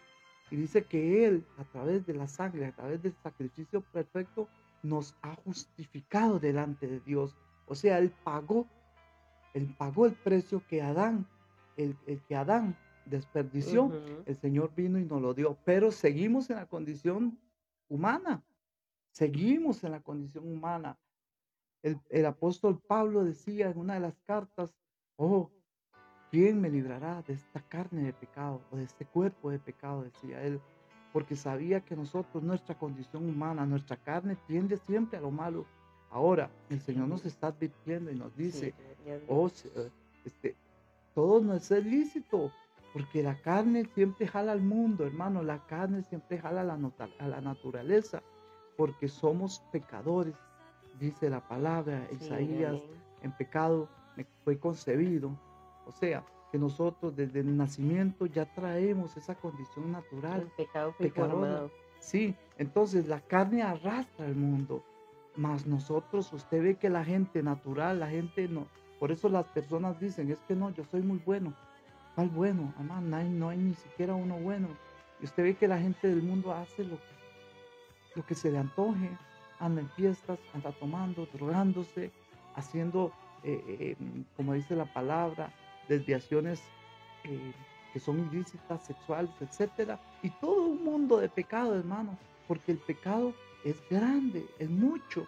y 0.49 0.57
dice 0.57 0.83
que 0.83 1.25
Él, 1.25 1.45
a 1.57 1.63
través 1.63 2.05
de 2.05 2.13
la 2.13 2.27
sangre, 2.27 2.65
a 2.65 2.71
través 2.71 3.01
del 3.01 3.15
sacrificio 3.23 3.81
perfecto, 3.81 4.47
nos 4.83 5.15
ha 5.21 5.35
justificado 5.35 6.39
delante 6.39 6.87
de 6.87 6.99
Dios. 6.99 7.35
O 7.67 7.75
sea, 7.75 7.99
Él 7.99 8.11
pagó, 8.23 8.67
Él 9.53 9.73
pagó 9.77 10.05
el 10.05 10.13
precio 10.13 10.61
que 10.67 10.81
Adán, 10.81 11.25
el, 11.77 11.95
que 12.27 12.35
Adán 12.35 12.77
desperdició, 13.05 13.91
el 14.25 14.35
Señor 14.37 14.73
vino 14.75 14.99
y 14.99 15.05
nos 15.05 15.21
lo 15.21 15.33
dio. 15.33 15.57
Pero 15.65 15.91
seguimos 15.91 16.49
en 16.49 16.57
la 16.57 16.65
condición 16.65 17.39
humana, 17.89 18.43
seguimos 19.11 19.83
en 19.83 19.91
la 19.91 20.01
condición 20.01 20.47
humana. 20.51 20.97
El, 21.81 22.25
apóstol 22.25 22.79
Pablo 22.79 23.23
decía 23.23 23.71
en 23.71 23.77
una 23.77 23.95
de 23.95 24.01
las 24.01 24.19
cartas, 24.19 24.75
oh, 25.15 25.49
¿quién 26.29 26.61
me 26.61 26.69
librará 26.69 27.23
de 27.23 27.33
esta 27.33 27.59
carne 27.61 28.03
de 28.03 28.13
pecado 28.13 28.61
o 28.71 28.77
de 28.77 28.83
este 28.83 29.05
cuerpo 29.05 29.49
de 29.49 29.59
pecado? 29.59 30.03
Decía 30.03 30.43
él, 30.43 30.61
porque 31.11 31.35
sabía 31.35 31.81
que 31.81 31.95
nosotros, 31.95 32.43
nuestra 32.43 32.77
condición 32.77 33.27
humana, 33.27 33.65
nuestra 33.65 33.97
carne 33.97 34.37
tiende 34.47 34.77
siempre 34.77 35.17
a 35.17 35.21
lo 35.21 35.31
malo. 35.31 35.65
Ahora, 36.11 36.51
el 36.69 36.81
Señor 36.81 37.07
nos 37.07 37.25
está 37.25 37.47
advirtiendo 37.47 38.11
y 38.11 38.15
nos 38.15 38.35
dice, 38.35 38.73
oh, 39.27 39.47
eh, 39.47 39.89
este, 40.25 40.55
todo 41.15 41.41
no 41.41 41.55
es 41.55 41.71
ilícito, 41.71 42.51
porque 42.93 43.23
la 43.23 43.35
carne 43.41 43.85
siempre 43.93 44.27
jala 44.27 44.51
al 44.51 44.61
mundo, 44.61 45.05
hermano, 45.05 45.43
la 45.43 45.65
carne 45.65 46.03
siempre 46.09 46.37
jala 46.37 46.63
la, 46.63 46.77
a 47.19 47.27
la 47.27 47.41
naturaleza, 47.41 48.21
porque 48.75 49.07
somos 49.07 49.63
pecadores 49.71 50.35
dice 51.01 51.29
la 51.29 51.41
palabra, 51.41 52.07
Isaías, 52.11 52.81
en 53.21 53.31
pecado 53.33 53.89
me 54.15 54.25
fue 54.43 54.57
concebido. 54.57 55.31
O 55.85 55.91
sea, 55.91 56.23
que 56.51 56.57
nosotros 56.57 57.15
desde 57.15 57.39
el 57.39 57.57
nacimiento 57.57 58.27
ya 58.27 58.45
traemos 58.45 59.17
esa 59.17 59.35
condición 59.35 59.91
natural. 59.91 60.41
El 60.41 60.51
pecado. 61.07 61.71
Sí, 61.99 62.35
entonces 62.57 63.07
la 63.07 63.19
carne 63.19 63.61
arrastra 63.61 64.25
al 64.25 64.35
mundo, 64.35 64.83
mas 65.35 65.65
nosotros, 65.67 66.31
usted 66.33 66.63
ve 66.63 66.75
que 66.75 66.89
la 66.89 67.03
gente 67.03 67.43
natural, 67.43 67.99
la 67.99 68.07
gente 68.07 68.47
no, 68.47 68.67
por 68.99 69.11
eso 69.11 69.29
las 69.29 69.45
personas 69.47 69.99
dicen, 69.99 70.31
es 70.31 70.39
que 70.47 70.55
no, 70.55 70.71
yo 70.71 70.83
soy 70.85 71.01
muy 71.01 71.19
bueno. 71.25 71.53
¿Cuál 72.15 72.29
bueno? 72.29 72.73
Además, 72.77 73.25
no 73.25 73.49
hay, 73.49 73.57
ni 73.57 73.73
siquiera 73.73 74.13
uno 74.13 74.35
bueno. 74.35 74.67
Y 75.21 75.25
usted 75.25 75.43
ve 75.43 75.55
que 75.55 75.67
la 75.67 75.79
gente 75.79 76.07
del 76.07 76.21
mundo 76.21 76.53
hace 76.53 76.83
lo 76.83 76.97
que, 76.97 77.13
lo 78.15 78.25
que 78.25 78.35
se 78.35 78.51
le 78.51 78.57
antoje, 78.57 79.09
anda 79.59 79.81
en 79.81 79.89
fiestas, 79.91 80.39
anda 80.53 80.71
tomando, 80.73 81.27
drogándose, 81.33 82.11
haciendo, 82.55 83.11
eh, 83.43 83.63
eh, 83.67 83.95
como 84.35 84.53
dice 84.53 84.75
la 84.75 84.85
palabra, 84.85 85.53
desviaciones 85.87 86.61
eh, 87.23 87.53
que 87.93 87.99
son 87.99 88.19
ilícitas, 88.19 88.81
sexuales, 88.83 89.31
etcétera, 89.39 89.99
y 90.23 90.29
todo 90.29 90.63
un 90.63 90.83
mundo 90.83 91.17
de 91.17 91.29
pecado, 91.29 91.77
hermano, 91.77 92.17
porque 92.47 92.71
el 92.71 92.77
pecado 92.77 93.33
es 93.63 93.77
grande, 93.89 94.45
es 94.59 94.69
mucho, 94.69 95.27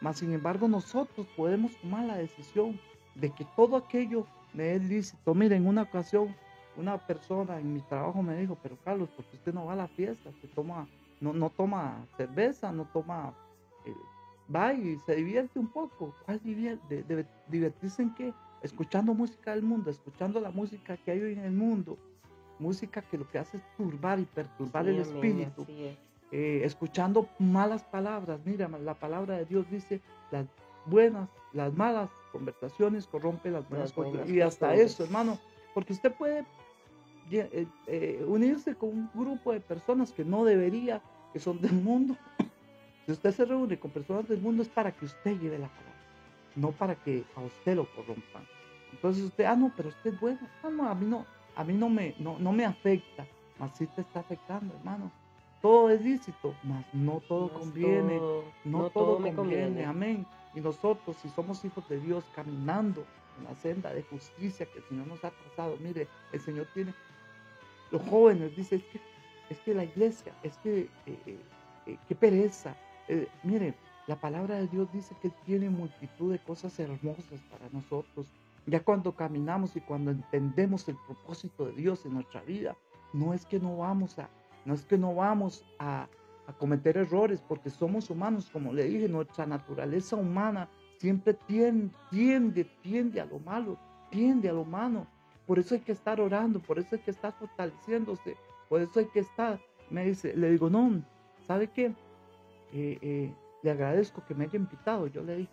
mas 0.00 0.18
sin 0.18 0.32
embargo 0.32 0.68
nosotros 0.68 1.26
podemos 1.36 1.74
tomar 1.76 2.04
la 2.04 2.16
decisión 2.16 2.78
de 3.14 3.30
que 3.30 3.46
todo 3.56 3.76
aquello 3.76 4.26
me 4.54 4.74
es 4.74 4.82
lícito. 4.82 5.34
Miren, 5.34 5.62
en 5.62 5.68
una 5.68 5.82
ocasión 5.82 6.34
una 6.76 6.98
persona 6.98 7.58
en 7.58 7.74
mi 7.74 7.80
trabajo 7.80 8.22
me 8.22 8.36
dijo, 8.36 8.56
pero 8.62 8.76
Carlos, 8.84 9.08
porque 9.14 9.36
usted 9.36 9.52
no 9.52 9.66
va 9.66 9.74
a 9.74 9.76
la 9.76 9.88
fiesta? 9.88 10.30
Usted 10.30 10.48
toma, 10.54 10.86
no, 11.20 11.32
no 11.32 11.50
toma 11.50 12.06
cerveza, 12.16 12.72
no 12.72 12.86
toma 12.92 13.34
eh, 13.84 13.94
va 14.54 14.72
y 14.72 14.98
se 15.00 15.14
divierte 15.14 15.58
un 15.58 15.68
poco. 15.68 16.14
¿Cuál 16.24 16.40
divierte? 16.42 17.02
Debe 17.02 17.26
divertirse 17.48 18.02
en 18.02 18.14
qué? 18.14 18.32
Escuchando 18.62 19.12
música 19.14 19.54
del 19.54 19.62
mundo, 19.62 19.90
escuchando 19.90 20.40
la 20.40 20.50
música 20.50 20.96
que 20.96 21.10
hay 21.10 21.20
hoy 21.20 21.32
en 21.32 21.44
el 21.44 21.52
mundo. 21.52 21.98
Música 22.58 23.02
que 23.02 23.18
lo 23.18 23.28
que 23.28 23.38
hace 23.38 23.56
es 23.56 23.62
turbar 23.76 24.20
y 24.20 24.24
perturbar 24.24 24.88
el 24.88 25.00
espíritu. 25.00 25.66
Eh, 26.30 26.62
escuchando 26.64 27.28
malas 27.38 27.82
palabras. 27.82 28.40
Mira, 28.44 28.68
la 28.68 28.94
palabra 28.94 29.36
de 29.36 29.44
Dios 29.44 29.68
dice 29.70 30.00
las 30.30 30.46
buenas, 30.86 31.28
las 31.52 31.74
malas 31.74 32.08
conversaciones 32.32 33.06
corrompen 33.06 33.52
las 33.52 33.68
buenas, 33.68 33.92
Y 34.28 34.40
hasta 34.40 34.74
eso, 34.74 35.04
hermano, 35.04 35.38
porque 35.74 35.92
usted 35.92 36.12
puede 36.12 36.44
eh, 37.30 38.24
unirse 38.26 38.74
con 38.74 38.88
un 38.88 39.10
grupo 39.14 39.52
de 39.52 39.60
personas 39.60 40.12
que 40.12 40.24
no 40.24 40.44
debería, 40.44 41.02
que 41.32 41.38
son 41.38 41.60
del 41.60 41.74
mundo, 41.74 42.16
si 43.06 43.12
usted 43.12 43.32
se 43.32 43.44
reúne 43.44 43.78
con 43.78 43.90
personas 43.90 44.28
del 44.28 44.40
mundo 44.40 44.62
es 44.62 44.68
para 44.68 44.92
que 44.92 45.04
usted 45.04 45.38
lleve 45.38 45.58
la 45.58 45.68
palabra, 45.68 45.92
no 46.56 46.72
para 46.72 46.94
que 46.94 47.24
a 47.36 47.40
usted 47.40 47.76
lo 47.76 47.86
corrompan. 47.94 48.46
Entonces 48.92 49.24
usted, 49.24 49.44
ah, 49.44 49.56
no, 49.56 49.72
pero 49.76 49.88
usted 49.88 50.14
es 50.14 50.20
bueno. 50.20 50.38
No, 50.62 50.70
no, 50.70 50.88
a 50.88 50.94
mí 50.94 51.06
no, 51.06 51.26
a 51.56 51.64
mí 51.64 51.74
no 51.74 51.88
me, 51.88 52.14
no, 52.18 52.38
no 52.38 52.52
me 52.52 52.64
afecta, 52.64 53.26
mas 53.58 53.72
sí 53.76 53.86
te 53.88 54.02
está 54.02 54.20
afectando, 54.20 54.74
hermano. 54.74 55.10
Todo 55.60 55.90
es 55.90 56.00
lícito, 56.02 56.54
mas 56.64 56.84
no 56.92 57.20
todo 57.28 57.52
conviene, 57.52 58.20
no, 58.64 58.90
todo, 58.90 59.18
me 59.18 59.32
conviene. 59.34 59.84
amén. 59.84 60.26
Y 60.54 60.60
nosotros, 60.60 61.16
si 61.22 61.28
somos 61.30 61.64
hijos 61.64 61.88
de 61.88 62.00
Dios, 62.00 62.24
caminando 62.34 63.04
en 63.38 63.44
la 63.44 63.54
senda 63.56 63.92
de 63.92 64.02
justicia 64.02 64.66
que 64.66 64.78
el 64.78 64.84
Señor 64.84 65.06
nos 65.06 65.24
ha 65.24 65.30
trazado, 65.30 65.76
mire, 65.80 66.08
el 66.32 66.40
Señor 66.40 66.66
tiene, 66.74 66.94
los 67.90 68.02
jóvenes 68.02 68.54
dicen, 68.56 68.80
es 68.80 68.84
que, 68.86 69.00
es 69.50 69.58
que 69.60 69.74
la 69.74 69.84
iglesia, 69.84 70.32
es 70.42 70.56
que, 70.58 70.80
eh, 71.06 71.18
eh, 71.26 71.38
eh, 71.86 71.98
qué 72.08 72.14
pereza, 72.14 72.76
mire, 73.42 73.74
La 74.08 74.16
palabra 74.16 74.56
de 74.56 74.66
Dios 74.66 74.92
dice 74.92 75.14
que 75.22 75.30
tiene 75.46 75.70
multitud 75.70 76.32
de 76.32 76.40
cosas 76.40 76.76
hermosas 76.80 77.40
para 77.50 77.68
nosotros. 77.70 78.26
Ya 78.66 78.80
cuando 78.80 79.14
caminamos 79.14 79.76
y 79.76 79.80
cuando 79.80 80.10
entendemos 80.10 80.88
el 80.88 80.96
propósito 81.06 81.66
de 81.66 81.72
Dios 81.72 82.04
en 82.04 82.14
nuestra 82.14 82.40
vida, 82.42 82.76
no 83.12 83.32
es 83.32 83.46
que 83.46 83.60
no 83.60 83.76
vamos 83.76 84.18
a, 84.18 84.28
no 84.64 84.74
es 84.74 84.84
que 84.84 84.98
no 84.98 85.14
vamos 85.14 85.64
a, 85.78 86.08
cometer 86.58 86.96
errores, 86.96 87.42
porque 87.46 87.70
somos 87.70 88.10
humanos, 88.10 88.48
como 88.52 88.72
le 88.72 88.84
dije, 88.84 89.08
nuestra 89.08 89.46
naturaleza 89.46 90.16
humana 90.16 90.68
siempre 90.98 91.34
tiende, 91.34 91.90
tiende, 92.10 92.64
tiende 92.82 93.20
a 93.20 93.26
lo 93.26 93.38
malo, 93.40 93.78
tiende 94.10 94.48
a 94.48 94.52
lo 94.52 94.64
malo. 94.64 95.06
Por 95.46 95.58
eso 95.58 95.74
hay 95.74 95.80
que 95.80 95.92
estar 95.92 96.20
orando, 96.20 96.60
por 96.60 96.78
eso 96.78 96.94
hay 96.94 97.00
que 97.00 97.10
estar 97.10 97.32
fortaleciéndose, 97.32 98.36
por 98.68 98.80
eso 98.80 99.00
hay 99.00 99.06
que 99.06 99.20
estar. 99.20 99.60
Me 99.90 100.04
dice, 100.04 100.36
le 100.36 100.50
digo, 100.50 100.70
no, 100.70 101.02
¿sabe 101.46 101.68
qué? 101.68 101.86
Eh, 102.72 102.98
eh, 103.02 103.34
le 103.62 103.70
agradezco 103.70 104.24
que 104.26 104.34
me 104.34 104.44
haya 104.44 104.56
invitado, 104.56 105.06
yo 105.08 105.22
le 105.22 105.36
dije, 105.36 105.52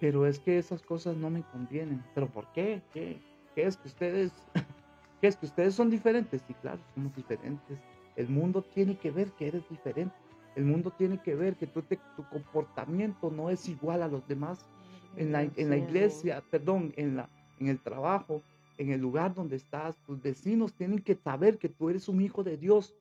pero 0.00 0.26
es 0.26 0.38
que 0.38 0.58
esas 0.58 0.82
cosas 0.82 1.16
no 1.16 1.30
me 1.30 1.42
convienen. 1.42 2.02
¿Pero 2.14 2.28
por 2.28 2.50
qué? 2.52 2.80
¿Qué, 2.92 3.20
qué 3.54 3.66
es 3.66 3.76
que 3.76 3.88
ustedes, 3.88 4.32
qué 5.20 5.26
es 5.26 5.36
que 5.36 5.46
ustedes 5.46 5.74
son 5.74 5.90
diferentes? 5.90 6.42
Sí, 6.46 6.54
claro, 6.54 6.80
somos 6.94 7.14
diferentes. 7.14 7.78
El 8.20 8.28
mundo 8.28 8.60
tiene 8.60 8.98
que 8.98 9.10
ver 9.10 9.32
que 9.32 9.48
eres 9.48 9.66
diferente. 9.70 10.14
El 10.54 10.66
mundo 10.66 10.90
tiene 10.90 11.22
que 11.22 11.34
ver 11.34 11.56
que 11.56 11.66
tú 11.66 11.82
tu 12.16 12.28
comportamiento 12.28 13.30
no 13.30 13.48
es 13.48 13.66
igual 13.66 14.02
a 14.02 14.08
los 14.08 14.28
demás. 14.28 14.68
En 15.16 15.32
la, 15.32 15.42
en 15.42 15.70
la 15.70 15.78
iglesia, 15.78 16.44
perdón, 16.50 16.92
en, 16.96 17.16
la, 17.16 17.30
en 17.58 17.68
el 17.68 17.80
trabajo, 17.80 18.42
en 18.76 18.90
el 18.90 19.00
lugar 19.00 19.32
donde 19.32 19.56
estás, 19.56 19.96
tus 20.04 20.20
vecinos 20.20 20.74
tienen 20.74 20.98
que 20.98 21.14
saber 21.14 21.56
que 21.56 21.70
tú 21.70 21.88
eres 21.88 22.10
un 22.10 22.20
hijo 22.20 22.44
de 22.44 22.58
Dios. 22.58 22.94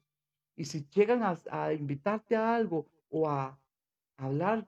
Y 0.56 0.64
si 0.64 0.88
llegan 0.96 1.22
a, 1.22 1.74
invitarte 1.74 2.38
a 2.38 2.56
algo 2.56 2.86
o 3.10 3.30
a, 3.30 3.60
hablar 4.16 4.66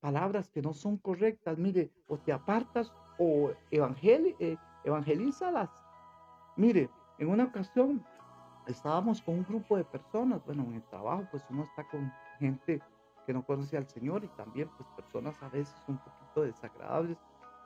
palabras 0.00 0.48
que 0.48 0.60
no 0.60 0.74
son 0.74 0.98
correctas, 0.98 1.56
mire, 1.56 1.92
o 2.08 2.18
te 2.18 2.32
apartas 2.32 2.92
o 3.16 3.52
evangel, 3.70 4.34
eh, 4.40 4.56
evangelízalas. 4.82 5.70
Mire, 6.56 6.90
en 7.18 7.28
una 7.28 7.44
ocasión 7.44 8.04
estábamos 8.66 9.20
con 9.22 9.36
un 9.36 9.44
grupo 9.44 9.76
de 9.76 9.84
personas, 9.84 10.44
bueno, 10.44 10.64
en 10.64 10.74
el 10.74 10.82
trabajo 10.84 11.26
pues 11.30 11.44
uno 11.50 11.64
está 11.64 11.84
con 11.84 12.12
gente 12.38 12.80
que 13.26 13.32
no 13.32 13.44
conoce 13.44 13.76
al 13.76 13.88
Señor 13.88 14.24
y 14.24 14.28
también 14.28 14.68
pues 14.76 14.88
personas 14.96 15.40
a 15.42 15.48
veces 15.48 15.74
un 15.88 15.98
poquito 15.98 16.42
desagradables 16.42 17.18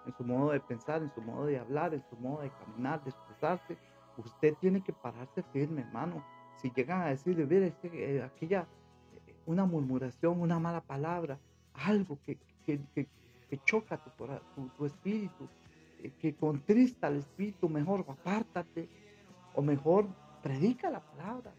en 0.07 0.15
su 0.17 0.25
modo 0.25 0.53
de 0.53 0.61
pensar, 0.61 1.03
en 1.03 1.13
su 1.15 1.21
modo 1.21 1.47
de 1.47 1.59
hablar, 1.59 1.95
en 1.95 2.03
su 2.09 2.17
modo 2.17 2.43
de 2.43 2.51
caminar, 2.51 3.03
de 3.05 3.11
expresarse. 3.11 3.77
Usted 4.17 4.55
tiene 4.61 4.83
que 4.83 4.93
pararse 4.93 5.43
firme, 5.53 5.83
hermano. 5.83 6.25
Si 6.57 6.71
llegan 6.71 7.03
a 7.03 7.07
decirle, 7.07 7.47
mire, 7.47 7.75
eh, 7.83 8.23
aquella, 8.23 8.67
eh, 9.27 9.35
una 9.47 9.65
murmuración, 9.65 10.41
una 10.41 10.59
mala 10.59 10.81
palabra, 10.81 11.39
algo 11.75 12.19
que, 12.25 12.39
que, 12.65 12.81
que, 12.95 13.07
choca 13.65 13.97
tu, 13.99 14.11
tu, 14.55 14.69
tu 14.69 14.87
espíritu, 14.87 15.49
eh, 16.03 16.13
que 16.19 16.35
contrista 16.35 17.07
al 17.07 17.17
espíritu, 17.17 17.69
mejor 17.69 18.05
apártate 18.09 18.89
o 19.55 19.63
mejor 19.63 20.07
predica 20.43 20.91
la 20.91 21.01
palabra. 21.01 21.53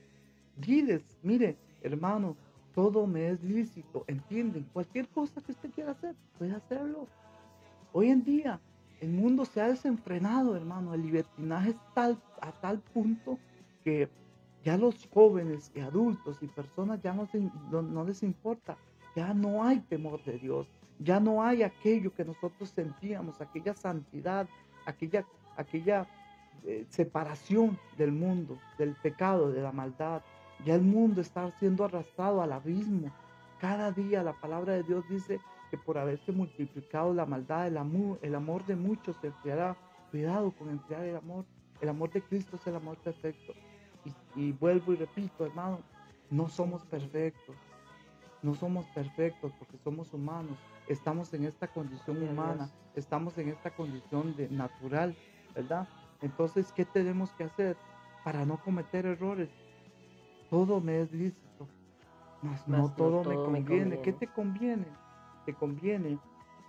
Diles, 0.56 1.18
mire, 1.24 1.58
hermano, 1.82 2.36
todo 2.74 3.08
me 3.08 3.30
es 3.30 3.44
lícito, 3.44 4.04
entienden, 4.08 4.68
cualquier 4.74 5.08
cosa 5.10 5.42
que 5.42 5.52
usted 5.52 5.72
quiera 5.72 5.92
hacer, 5.92 6.16
puede 6.38 6.56
hacerlo. 6.56 7.08
Hoy 7.92 8.10
en 8.10 8.24
día 8.24 8.60
el 9.02 9.12
mundo 9.12 9.46
se 9.46 9.62
ha 9.62 9.68
desenfrenado, 9.70 10.56
hermano. 10.56 10.94
El 10.94 11.04
libertinaje 11.04 11.72
es 11.72 11.78
tal, 11.94 12.22
a 12.42 12.52
tal 12.52 12.80
punto 12.80 13.40
que 13.84 14.10
ya 14.64 14.78
los 14.78 15.08
jóvenes 15.14 15.72
y 15.74 15.80
adultos 15.80 16.38
y 16.42 16.48
personas 16.48 17.02
ya 17.02 17.14
no, 17.14 17.28
no, 17.82 18.04
les 18.04 18.24
importa. 18.24 18.78
Ya 19.16 19.34
no 19.34 19.64
hay 19.64 19.80
temor 19.80 20.24
de 20.26 20.38
Dios. 20.38 20.68
Ya 21.00 21.20
no 21.20 21.42
hay 21.42 21.64
aquello 21.64 22.14
que 22.14 22.26
nosotros 22.26 22.70
sentíamos, 22.70 23.40
aquella 23.40 23.74
santidad, 23.74 24.50
aquella, 24.86 25.26
aquella 25.56 26.06
eh, 26.66 26.86
separación 26.90 27.78
del 27.98 28.12
mundo, 28.12 28.58
del 28.78 28.96
pecado, 28.96 29.52
de 29.52 29.62
la 29.62 29.72
maldad. 29.72 30.22
Ya 30.66 30.76
el 30.76 30.82
mundo 30.82 31.22
está 31.22 31.52
siendo 31.60 31.86
arrastrado 31.86 32.42
al 32.42 32.52
abismo. 32.52 33.12
Cada 33.60 33.92
día 33.92 34.24
la 34.24 34.34
palabra 34.34 34.74
de 34.74 34.84
Dios 34.84 35.04
dice 35.10 35.40
que 35.70 35.78
por 35.78 35.98
haberse 35.98 36.32
multiplicado 36.32 37.14
la 37.14 37.26
maldad, 37.26 37.68
el 37.68 37.78
amor, 37.78 38.20
el 38.22 38.36
amor 38.36 38.66
de 38.66 38.76
muchos 38.76 39.16
se 39.18 39.28
enfriará. 39.28 39.78
Cuidado 40.12 40.52
con 40.52 40.70
enfriar 40.70 41.04
el 41.04 41.16
amor. 41.16 41.46
El 41.82 41.90
amor 41.90 42.12
de 42.12 42.22
Cristo 42.22 42.56
es 42.56 42.68
el 42.68 42.76
amor 42.76 42.98
perfecto. 42.98 43.54
Y, 44.36 44.52
vuelvo 44.54 44.94
y 44.94 44.98
repito, 44.98 45.46
hermano, 45.46 45.80
no 46.30 46.50
somos 46.50 46.84
perfectos. 46.86 47.56
No 48.42 48.56
somos 48.56 48.86
perfectos 48.88 49.52
porque 49.60 49.78
somos 49.78 50.14
humanos. 50.14 50.58
Estamos 50.88 51.34
en 51.34 51.46
esta 51.46 51.68
condición 51.68 52.24
humana. 52.24 52.70
Estamos 52.96 53.38
en 53.38 53.50
esta 53.50 53.70
condición 53.72 54.36
de 54.36 54.50
natural, 54.50 55.16
¿verdad? 55.54 55.88
Entonces, 56.22 56.72
¿qué 56.74 56.86
tenemos 56.86 57.32
que 57.34 57.46
hacer 57.46 57.78
para 58.24 58.46
no 58.46 58.62
cometer 58.62 59.06
errores? 59.06 59.50
Todo 60.50 60.82
me 60.82 61.02
es 61.02 61.12
lícito, 61.12 61.68
mas, 62.42 62.68
no, 62.68 62.92
todo, 62.94 63.24
me, 63.24 63.36
conviene. 63.36 64.02
¿Qué 64.02 64.14
te 64.14 64.28
conviene? 64.28 64.86
Te 65.46 65.54
conviene, 65.54 66.18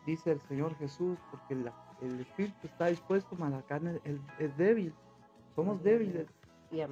dice 0.07 0.33
el 0.33 0.41
Señor 0.43 0.77
Jesús, 0.77 1.19
porque 1.31 1.55
el 1.55 2.21
espíritu 2.21 2.67
está 2.67 2.87
dispuesto, 2.87 3.37
mas 3.39 3.53
la 3.53 3.63
carne 3.63 4.01
es, 4.39 4.57
débil. 4.57 4.95
Somos 5.55 5.83
débiles. 5.83 6.29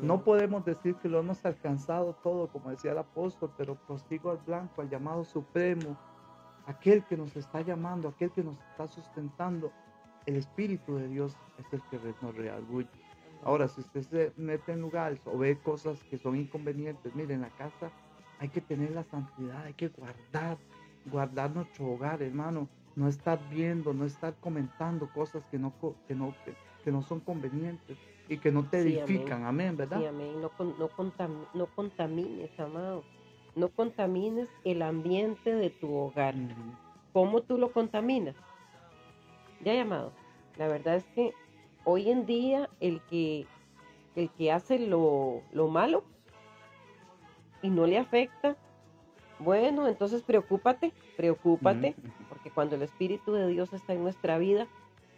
No 0.03 0.25
podemos 0.25 0.65
decir 0.65 0.97
que 0.97 1.09
lo 1.09 1.21
hemos 1.21 1.45
alcanzado 1.45 2.15
todo, 2.15 2.49
como 2.49 2.71
decía 2.71 2.93
el 2.93 2.99
apóstol, 2.99 3.53
pero 3.57 3.77
prosigo 3.77 4.31
al 4.31 4.39
blanco, 4.39 4.83
al 4.83 4.91
llamado 4.91 5.25
supremo, 5.25 5.97
aquel 6.67 7.05
que 7.05 7.17
nos 7.17 7.37
está 7.37 7.61
llamando, 7.61 8.09
aquel 8.09 8.31
que 8.33 8.43
nos 8.43 8.59
está 8.71 8.89
sustentando. 8.89 9.71
El 10.29 10.37
Espíritu 10.37 10.97
de 10.97 11.09
Dios 11.09 11.39
es 11.59 11.73
el 11.73 11.81
que 11.91 11.99
nos 12.21 12.37
reargulle. 12.37 12.87
Ahora, 13.45 13.67
si 13.67 13.81
usted 13.81 14.03
se 14.03 14.33
mete 14.37 14.73
en 14.73 14.83
lugares 14.83 15.19
o 15.25 15.39
ve 15.39 15.57
cosas 15.57 16.05
que 16.05 16.19
son 16.19 16.37
inconvenientes, 16.37 17.15
mire, 17.15 17.33
en 17.33 17.41
la 17.41 17.49
casa 17.49 17.91
hay 18.39 18.51
que 18.51 18.61
tener 18.61 18.91
la 18.91 19.05
santidad, 19.05 19.65
hay 19.65 19.73
que 19.73 19.89
guardar, 19.89 20.59
guardar 21.07 21.51
nuestro 21.53 21.87
hogar, 21.87 22.23
hermano. 22.23 22.69
No 22.95 23.09
estar 23.09 23.41
viendo, 23.49 23.95
no 23.95 24.05
estar 24.05 24.35
comentando 24.35 25.09
cosas 25.15 25.43
que 25.51 25.59
no, 25.59 25.73
que 26.07 26.15
no, 26.15 26.35
que, 26.85 26.93
no 26.93 27.01
son 27.01 27.21
convenientes 27.21 27.97
y 28.29 28.37
que 28.37 28.53
no 28.53 28.69
te 28.69 28.81
edifican, 28.81 29.47
amén. 29.47 29.79
¿verdad? 29.79 29.99
Sí, 29.99 30.05
amén. 30.05 30.43
No, 30.43 30.51
no, 31.55 31.67
contamines, 31.69 32.61
amado. 32.61 33.03
No 33.57 33.71
contamines 33.71 34.49
el 34.65 34.83
ambiente 34.83 35.55
de 35.55 35.71
tu 35.71 35.91
hogar. 35.91 36.35
¿Cómo 37.15 37.41
tú 37.41 37.57
lo 37.57 37.73
contaminas? 37.73 38.35
Ya 39.65 39.75
llamado. 39.75 40.13
La 40.57 40.69
verdad 40.69 40.97
es 40.97 41.05
que 41.15 41.33
hoy 41.85 42.11
en 42.11 42.27
día 42.27 42.69
el 42.81 43.01
que, 43.03 43.47
el 44.15 44.31
que 44.31 44.53
hace 44.53 44.79
lo, 44.79 45.43
malo 45.53 46.05
y 47.63 47.71
no 47.71 47.87
le 47.87 47.99
afecta, 47.99 48.57
bueno, 49.39 49.87
entonces 49.87 50.23
preocúpate, 50.23 50.93
preocúpate, 51.17 51.95
porque 52.29 52.51
cuando 52.51 52.77
el 52.77 52.83
Espíritu 52.83 53.33
de 53.33 53.47
Dios 53.49 53.73
está 53.73 53.95
en 53.95 54.03
nuestra 54.03 54.39
vida, 54.39 54.67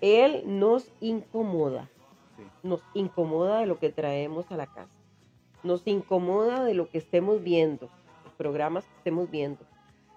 Él 0.01 0.43
nos 0.47 0.93
incomoda, 1.01 1.89
nos 2.63 2.83
incomoda 2.95 3.61
de 3.61 3.67
lo 3.67 3.79
que 3.79 3.91
traemos 3.91 4.51
a 4.51 4.57
la 4.57 4.67
casa, 4.67 4.93
nos 5.63 5.87
incomoda 5.87 6.65
de 6.65 6.75
lo 6.75 6.89
que 6.89 6.99
estemos 6.99 7.43
viendo, 7.43 7.89
los 8.25 8.35
programas 8.35 8.85
que 8.85 8.97
estemos 8.97 9.31
viendo, 9.31 9.65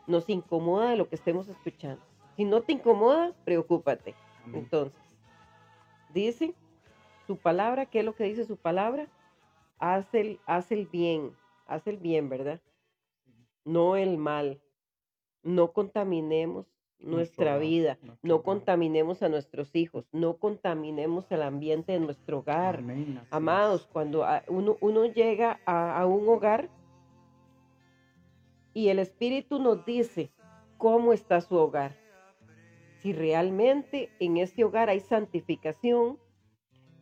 nos 0.06 0.30
incomoda 0.30 0.90
de 0.90 0.98
lo 0.98 1.08
que 1.08 1.16
estemos 1.16 1.48
escuchando. 1.48 2.04
Si 2.36 2.46
no 2.46 2.62
te 2.62 2.74
incomoda, 2.74 3.34
preocúpate. 3.46 4.16
Entonces, 4.54 5.04
Dice 6.14 6.54
su 7.26 7.38
palabra, 7.38 7.88
¿qué 7.88 8.00
es 8.00 8.06
lo 8.06 8.14
que 8.14 8.26
dice 8.26 8.46
su 8.46 8.58
palabra? 8.58 9.08
Haz 9.80 10.14
el, 10.14 10.40
el 10.70 10.86
bien, 10.86 11.36
haz 11.66 11.88
el 11.88 11.98
bien, 11.98 12.30
¿verdad? 12.30 12.62
No 13.66 13.96
el 13.96 14.18
mal. 14.18 14.62
No 15.42 15.74
contaminemos 15.74 16.68
nuestra 17.00 17.58
vida, 17.58 17.98
no 18.22 18.44
contaminemos 18.44 19.24
a 19.24 19.30
nuestros 19.30 19.76
hijos, 19.76 20.06
no 20.14 20.38
contaminemos 20.38 21.30
el 21.32 21.42
ambiente 21.42 21.92
de 21.92 22.00
nuestro 22.00 22.40
hogar. 22.40 22.82
Amados, 23.30 23.90
cuando 23.92 24.26
uno, 24.48 24.78
uno 24.80 25.06
llega 25.06 25.60
a, 25.66 26.00
a 26.00 26.06
un 26.06 26.30
hogar 26.30 26.70
y 28.74 28.88
el 28.88 29.00
Espíritu 29.00 29.60
nos 29.60 29.84
dice 29.86 30.32
cómo 30.78 31.12
está 31.12 31.42
su 31.42 31.56
hogar, 31.58 31.98
si 33.04 33.12
realmente 33.12 34.10
en 34.20 34.38
ese 34.38 34.64
hogar 34.64 34.90
hay 34.90 35.02
santificación 35.02 36.18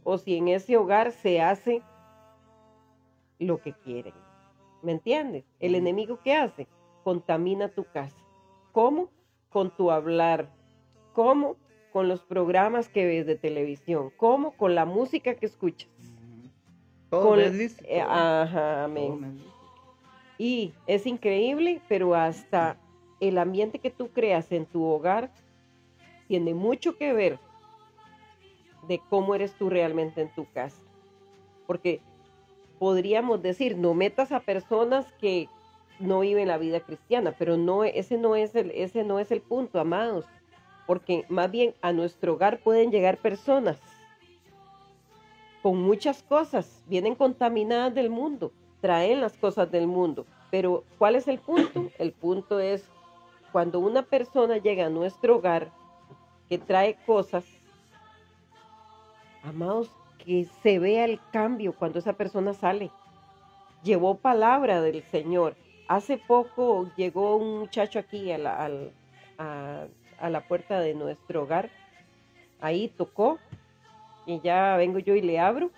o 0.04 0.18
si 0.18 0.36
en 0.36 0.48
ese 0.48 0.76
hogar 0.76 1.12
se 1.12 1.40
hace 1.40 1.84
lo 3.38 3.62
que 3.62 3.74
quieren. 3.74 4.16
¿Me 4.82 4.94
entiendes? 4.94 5.46
El 5.60 5.76
enemigo 5.76 6.20
que 6.24 6.34
hace 6.34 6.68
contamina 7.04 7.70
tu 7.70 7.84
casa. 7.84 8.18
¿Cómo? 8.72 9.10
Con 9.50 9.70
tu 9.70 9.92
hablar. 9.92 10.52
¿Cómo? 11.14 11.56
Con 11.94 12.08
los 12.08 12.24
programas 12.24 12.90
que 12.90 13.06
ves 13.06 13.28
de 13.28 13.36
televisión. 13.36 14.12
¿Cómo? 14.18 14.58
Con 14.58 14.74
la 14.74 14.86
música 14.86 15.36
que 15.36 15.46
escuchas. 15.46 15.90
Todo 17.12 17.40
eh, 17.40 18.02
ajá, 18.02 18.86
amén. 18.86 19.40
Y 20.40 20.74
es 20.88 21.06
increíble, 21.06 21.80
pero 21.88 22.16
hasta 22.16 22.78
el 23.20 23.38
ambiente 23.38 23.78
que 23.78 23.92
tú 23.92 24.10
creas 24.10 24.52
en 24.52 24.66
tu 24.66 24.84
hogar 24.84 25.32
tiene 26.32 26.54
mucho 26.54 26.96
que 26.96 27.12
ver 27.12 27.40
de 28.88 29.02
cómo 29.10 29.36
eres 29.36 29.52
tú 29.52 29.70
realmente 29.70 30.22
en 30.22 30.34
tu 30.34 30.50
casa. 30.54 30.82
Porque 31.68 32.00
podríamos 32.80 33.42
decir, 33.42 33.76
no 33.76 33.94
metas 33.94 34.32
a 34.32 34.40
personas 34.40 35.12
que 35.20 35.50
no 36.00 36.22
viven 36.22 36.48
la 36.48 36.58
vida 36.58 36.80
cristiana, 36.80 37.36
pero 37.38 37.58
no, 37.58 37.84
ese, 37.84 38.18
no 38.18 38.38
es 38.38 38.56
el, 38.56 38.72
ese 38.72 39.04
no 39.04 39.20
es 39.20 39.30
el 39.30 39.42
punto, 39.42 39.78
amados. 39.78 40.24
Porque 40.88 41.26
más 41.28 41.52
bien 41.52 41.74
a 41.82 41.92
nuestro 41.92 42.36
hogar 42.36 42.62
pueden 42.64 42.92
llegar 42.92 43.18
personas 43.18 43.78
con 45.62 45.82
muchas 45.82 46.24
cosas, 46.24 46.82
vienen 46.88 47.16
contaminadas 47.16 47.94
del 47.94 48.10
mundo, 48.10 48.54
traen 48.80 49.20
las 49.20 49.36
cosas 49.36 49.70
del 49.70 49.86
mundo. 49.86 50.26
Pero 50.50 50.86
¿cuál 50.98 51.18
es 51.18 51.28
el 51.28 51.40
punto? 51.40 51.90
El 52.00 52.14
punto 52.14 52.62
es 52.62 52.90
cuando 53.52 53.82
una 53.82 54.04
persona 54.04 54.60
llega 54.60 54.86
a 54.86 54.90
nuestro 54.90 55.36
hogar 55.36 55.81
que 56.52 56.58
trae 56.58 56.98
cosas, 57.06 57.46
amados, 59.42 59.90
que 60.18 60.46
se 60.62 60.80
vea 60.80 61.06
el 61.06 61.18
cambio 61.32 61.72
cuando 61.72 62.00
esa 62.00 62.12
persona 62.12 62.54
sale. 62.54 62.92
Llevó 63.84 64.16
palabra 64.16 64.82
del 64.82 65.02
Señor. 65.02 65.56
Hace 65.88 66.18
poco 66.18 66.92
llegó 66.98 67.38
un 67.38 67.60
muchacho 67.60 68.00
aquí 68.00 68.34
a 68.34 68.38
la, 68.38 68.70
a, 69.38 70.30
la 70.30 70.48
puerta 70.50 70.82
de 70.82 70.94
nuestro 70.94 71.44
hogar. 71.44 71.70
Ahí 72.60 72.90
tocó 72.90 73.40
y 74.26 74.42
ya 74.42 74.76
vengo 74.76 75.00
yo 75.00 75.16
y 75.16 75.22
le 75.22 75.40
abro 75.40 75.72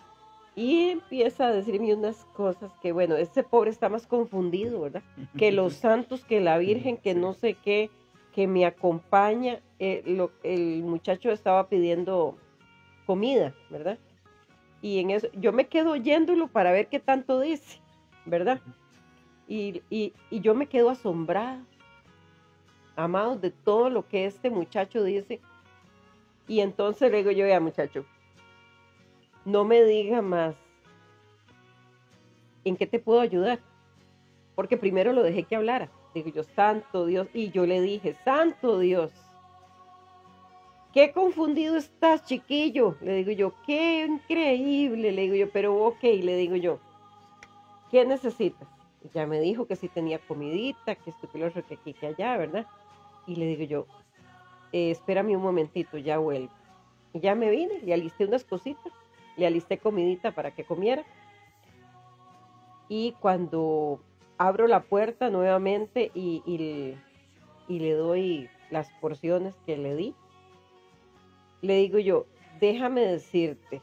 y 0.55 0.89
empieza 0.89 1.49
a 1.49 1.53
decirme 1.53 1.93
unas 1.93 2.25
cosas 2.36 2.71
que, 2.81 2.93
bueno, 2.93 3.15
ese 3.15 3.43
pobre 3.43 3.69
está 3.69 3.89
más 3.89 4.07
confundido, 4.07 4.81
¿verdad? 4.81 5.03
Que 5.38 5.51
los 5.51 5.73
santos, 5.86 6.25
que 6.25 6.41
la 6.41 6.57
Virgen, 6.57 6.97
que 6.97 7.13
no 7.13 7.36
sé 7.36 7.53
qué, 7.53 7.91
que 8.34 8.48
me 8.48 8.65
acompaña. 8.65 9.62
Eh, 9.80 10.04
el 10.43 10.84
muchacho 10.84 11.32
estaba 11.32 11.69
pidiendo 11.69 12.38
comida, 13.06 13.54
¿verdad? 13.69 13.98
Y 14.82 15.00
en 15.00 15.12
eso, 15.12 15.30
yo 15.34 15.54
me 15.54 15.67
quedo 15.67 15.91
oyéndolo 15.91 16.50
para 16.50 16.74
ver 16.74 16.88
qué 16.88 17.00
tanto 17.00 17.39
dice, 17.39 17.80
¿verdad? 18.26 18.62
Y, 19.48 19.82
yo 20.30 20.56
me 20.56 20.67
quedo 20.67 20.89
asombrada, 20.89 21.63
amados, 22.96 23.39
de 23.39 23.52
todo 23.52 23.89
lo 23.89 24.08
que 24.08 24.26
este 24.26 24.50
muchacho 24.50 25.04
dice. 25.04 25.39
Y 26.48 26.60
entonces 26.60 27.12
le 27.12 27.17
digo 27.17 27.32
yo, 27.32 27.48
ya 27.48 27.60
muchacho, 27.60 28.06
no 29.46 29.63
me 29.63 29.84
diga 29.84 30.22
más. 30.22 30.56
¿En 32.65 32.76
qué 32.76 32.88
te 32.88 33.00
puedo 33.00 33.22
ayudar? 33.22 33.60
Porque 34.56 34.78
primero 34.78 35.13
lo 35.13 35.24
dejé 35.24 35.43
que 35.43 35.56
hablara. 35.56 35.89
Digo 36.13 36.30
yo, 36.30 36.43
santo 36.43 37.06
Dios. 37.06 37.28
Y 37.34 37.49
yo 37.52 37.65
le 37.65 37.82
dije, 37.82 38.15
santo 38.23 38.80
Dios. 38.80 39.12
Qué 40.93 41.12
confundido 41.12 41.76
estás, 41.76 42.23
chiquillo. 42.26 42.95
Le 43.02 43.15
digo 43.15 43.32
yo, 43.32 43.54
qué 43.65 44.06
increíble. 44.06 45.12
Le 45.12 45.23
digo 45.23 45.36
yo, 45.36 45.49
pero 45.52 45.76
ok, 45.86 46.04
le 46.04 46.36
digo 46.38 46.56
yo, 46.56 46.80
¿qué 47.89 48.06
necesitas? 48.06 48.67
Ya 49.13 49.26
me 49.26 49.39
dijo 49.39 49.65
que 49.65 49.76
si 49.76 49.89
tenía 49.89 50.19
comidita, 50.19 50.95
que 50.95 51.10
esto, 51.10 51.30
que 51.30 51.38
lo 51.38 51.52
que 51.52 51.60
aquí, 51.60 51.93
que 51.93 52.08
allá, 52.08 52.38
¿verdad? 52.38 52.67
Y 53.28 53.36
le 53.36 53.47
digo 53.47 53.63
yo, 53.63 53.88
eh, 54.71 54.91
espérame 54.91 55.36
un 55.36 55.41
momentito, 55.41 55.97
ya 55.97 56.19
vuelvo. 56.19 56.52
Y 57.13 57.19
ya 57.19 57.36
me 57.36 57.49
vine, 57.49 57.80
le 57.82 57.93
alisté 57.93 58.26
unas 58.26 58.43
cositas, 58.43 58.93
le 59.36 59.47
alisté 59.47 59.78
comidita 59.78 60.32
para 60.32 60.52
que 60.52 60.63
comiera. 60.63 61.04
Y 62.88 63.13
cuando 63.19 63.99
abro 64.38 64.67
la 64.67 64.84
puerta 64.84 65.30
nuevamente 65.30 66.12
y, 66.13 66.41
y 67.67 67.80
le 67.80 67.91
doy 67.93 68.50
las 68.69 68.89
porciones 69.02 69.56
que 69.65 69.78
le 69.78 69.96
di, 69.96 70.15
le 71.62 71.78
digo 71.78 72.00
yo, 72.00 72.26
déjame 72.60 73.02
decirte, 73.02 73.82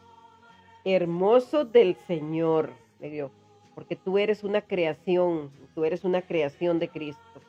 hermoso 0.85 1.65
del 1.65 1.97
Señor, 2.07 2.73
le 3.01 3.11
digo, 3.11 3.31
porque 3.75 3.97
tú 3.97 4.19
eres 4.19 4.45
una 4.45 4.61
creación, 4.61 5.51
tú 5.75 5.85
eres 5.85 6.05
una 6.05 6.23
creación 6.23 6.79
de 6.79 6.89
Cristo. 6.89 7.41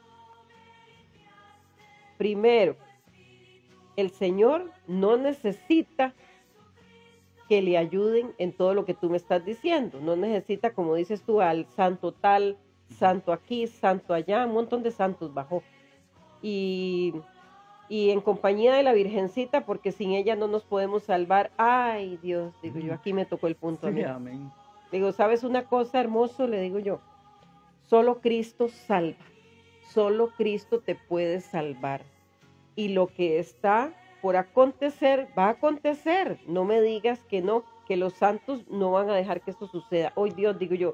Primero, 2.18 2.76
el 3.98 4.12
Señor 4.12 4.72
no 4.88 5.18
necesita 5.18 6.14
que 7.50 7.62
le 7.62 7.78
ayuden 7.78 8.34
en 8.38 8.54
todo 8.54 8.74
lo 8.74 8.86
que 8.86 8.94
tú 8.94 9.10
me 9.10 9.18
estás 9.18 9.44
diciendo. 9.44 10.00
No 10.00 10.16
necesita, 10.16 10.74
como 10.74 10.96
dices 10.96 11.24
tú, 11.24 11.42
al 11.42 11.66
santo 11.66 12.14
tal, 12.14 12.58
santo 12.97 13.34
aquí, 13.34 13.67
santo 13.67 14.13
allá, 14.13 14.45
un 14.45 14.54
montón 14.54 14.84
de 14.84 14.91
santos 14.91 15.34
bajó. 15.34 15.63
Y 16.41 17.13
y 17.91 18.12
en 18.12 18.21
compañía 18.21 18.73
de 18.73 18.84
la 18.84 18.93
Virgencita, 18.93 19.65
porque 19.65 19.91
sin 19.91 20.12
ella 20.12 20.38
no 20.38 20.47
nos 20.47 20.63
podemos 20.63 21.04
salvar. 21.04 21.51
Ay, 21.58 22.17
Dios, 22.23 22.54
digo 22.63 22.80
yo, 22.80 22.93
aquí 22.93 23.12
me 23.12 23.25
tocó 23.25 23.47
el 23.47 23.56
punto. 23.58 23.91
Sí, 23.91 24.01
amén. 24.04 24.49
Digo, 24.93 25.12
¿sabes 25.12 25.43
una 25.43 25.65
cosa 25.65 25.99
hermoso? 25.99 26.47
Le 26.47 26.62
digo 26.62 26.80
yo, 26.80 27.01
solo 27.84 28.21
Cristo 28.21 28.69
salva, 28.69 29.19
solo 29.89 30.30
Cristo 30.38 30.80
te 30.80 30.95
puede 30.95 31.41
salvar. 31.41 32.04
Y 32.77 32.88
lo 32.88 33.08
que 33.08 33.39
está 33.39 33.93
por 34.21 34.38
acontecer, 34.38 35.27
va 35.38 35.47
a 35.47 35.49
acontecer. 35.49 36.39
No 36.47 36.63
me 36.63 36.80
digas 36.80 37.21
que 37.25 37.41
no, 37.41 37.65
que 37.89 37.97
los 37.97 38.13
santos 38.13 38.65
no 38.69 38.91
van 38.91 39.10
a 39.10 39.15
dejar 39.15 39.41
que 39.41 39.51
esto 39.51 39.67
suceda. 39.67 40.13
Hoy 40.15 40.32
Dios, 40.32 40.58
digo 40.58 40.75
yo, 40.75 40.93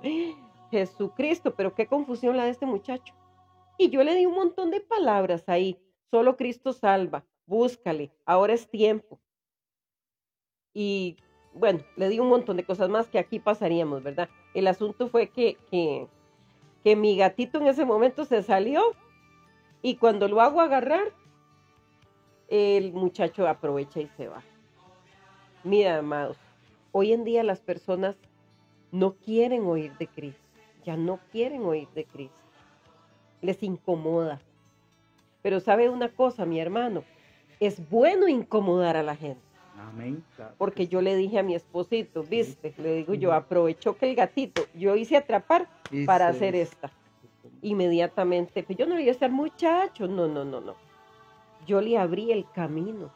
Jesucristo, 0.72 1.56
pero 1.56 1.74
qué 1.76 1.88
confusión 1.88 2.38
la 2.38 2.46
de 2.46 2.52
este 2.52 2.66
muchacho. 2.66 3.14
Y 3.78 3.90
yo 3.90 4.04
le 4.04 4.16
di 4.16 4.26
un 4.26 4.36
montón 4.36 4.72
de 4.72 4.82
palabras 4.82 5.48
ahí 5.48 5.80
Solo 6.10 6.38
Cristo 6.38 6.74
salva. 6.74 7.26
Búscale. 7.46 8.12
Ahora 8.26 8.54
es 8.54 8.70
tiempo. 8.70 9.20
Y 10.74 11.18
bueno, 11.54 11.80
le 11.96 12.10
di 12.10 12.20
un 12.20 12.30
montón 12.30 12.58
de 12.58 12.66
cosas 12.66 12.90
más 12.90 13.08
que 13.08 13.20
aquí 13.20 13.40
pasaríamos, 13.40 14.04
¿verdad? 14.04 14.30
El 14.54 14.68
asunto 14.68 15.10
fue 15.10 15.30
que, 15.30 15.58
que, 15.70 16.08
que 16.84 16.96
mi 16.96 17.18
gatito 17.18 17.60
en 17.60 17.68
ese 17.68 17.84
momento 17.84 18.26
se 18.26 18.44
salió 18.44 18.82
y 19.82 19.96
cuando 19.96 20.28
lo 20.28 20.40
hago 20.42 20.62
agarrar, 20.62 21.14
el 22.48 22.94
muchacho 22.94 23.48
aprovecha 23.48 24.00
y 24.00 24.08
se 24.16 24.28
va. 24.28 24.44
Mira, 25.64 25.98
amados, 25.98 26.38
hoy 26.92 27.12
en 27.12 27.24
día 27.24 27.44
las 27.44 27.60
personas 27.60 28.16
no 28.92 29.16
quieren 29.16 29.66
oír 29.66 29.98
de 29.98 30.08
Cristo, 30.08 30.47
ya 30.88 30.96
no 30.96 31.20
quieren 31.34 31.66
oír 31.66 31.90
de 31.90 32.06
Cristo. 32.06 32.40
Les 33.42 33.62
incomoda, 33.62 34.40
pero 35.42 35.60
sabe 35.60 35.90
una 35.90 36.08
cosa, 36.08 36.46
mi 36.46 36.62
hermano, 36.62 37.04
es 37.60 37.90
bueno 37.90 38.30
incomodar 38.30 38.96
a 38.96 39.04
la 39.04 39.18
gente. 39.18 39.42
Amén. 39.78 40.24
Porque 40.58 40.88
yo 40.88 41.02
le 41.02 41.18
dije 41.18 41.40
a 41.40 41.44
mi 41.44 41.56
esposito, 41.56 42.24
viste, 42.24 42.74
le 42.78 42.96
digo 42.96 43.14
yo, 43.16 43.34
aprovechó 43.34 43.98
que 43.98 44.10
el 44.10 44.16
gatito, 44.16 44.64
yo 44.76 44.96
hice 44.96 45.18
atrapar 45.18 45.68
para 46.06 46.30
hacer 46.30 46.56
esta. 46.56 46.90
Inmediatamente, 47.62 48.64
pues 48.64 48.78
yo 48.78 48.86
no 48.86 48.98
iba 48.98 49.10
a 49.10 49.12
estar 49.12 49.30
muchacho, 49.30 50.08
no, 50.08 50.30
no, 50.30 50.46
no, 50.46 50.62
no. 50.62 50.76
Yo 51.68 51.82
le 51.82 51.98
abrí 51.98 52.32
el 52.32 52.50
camino 52.52 53.12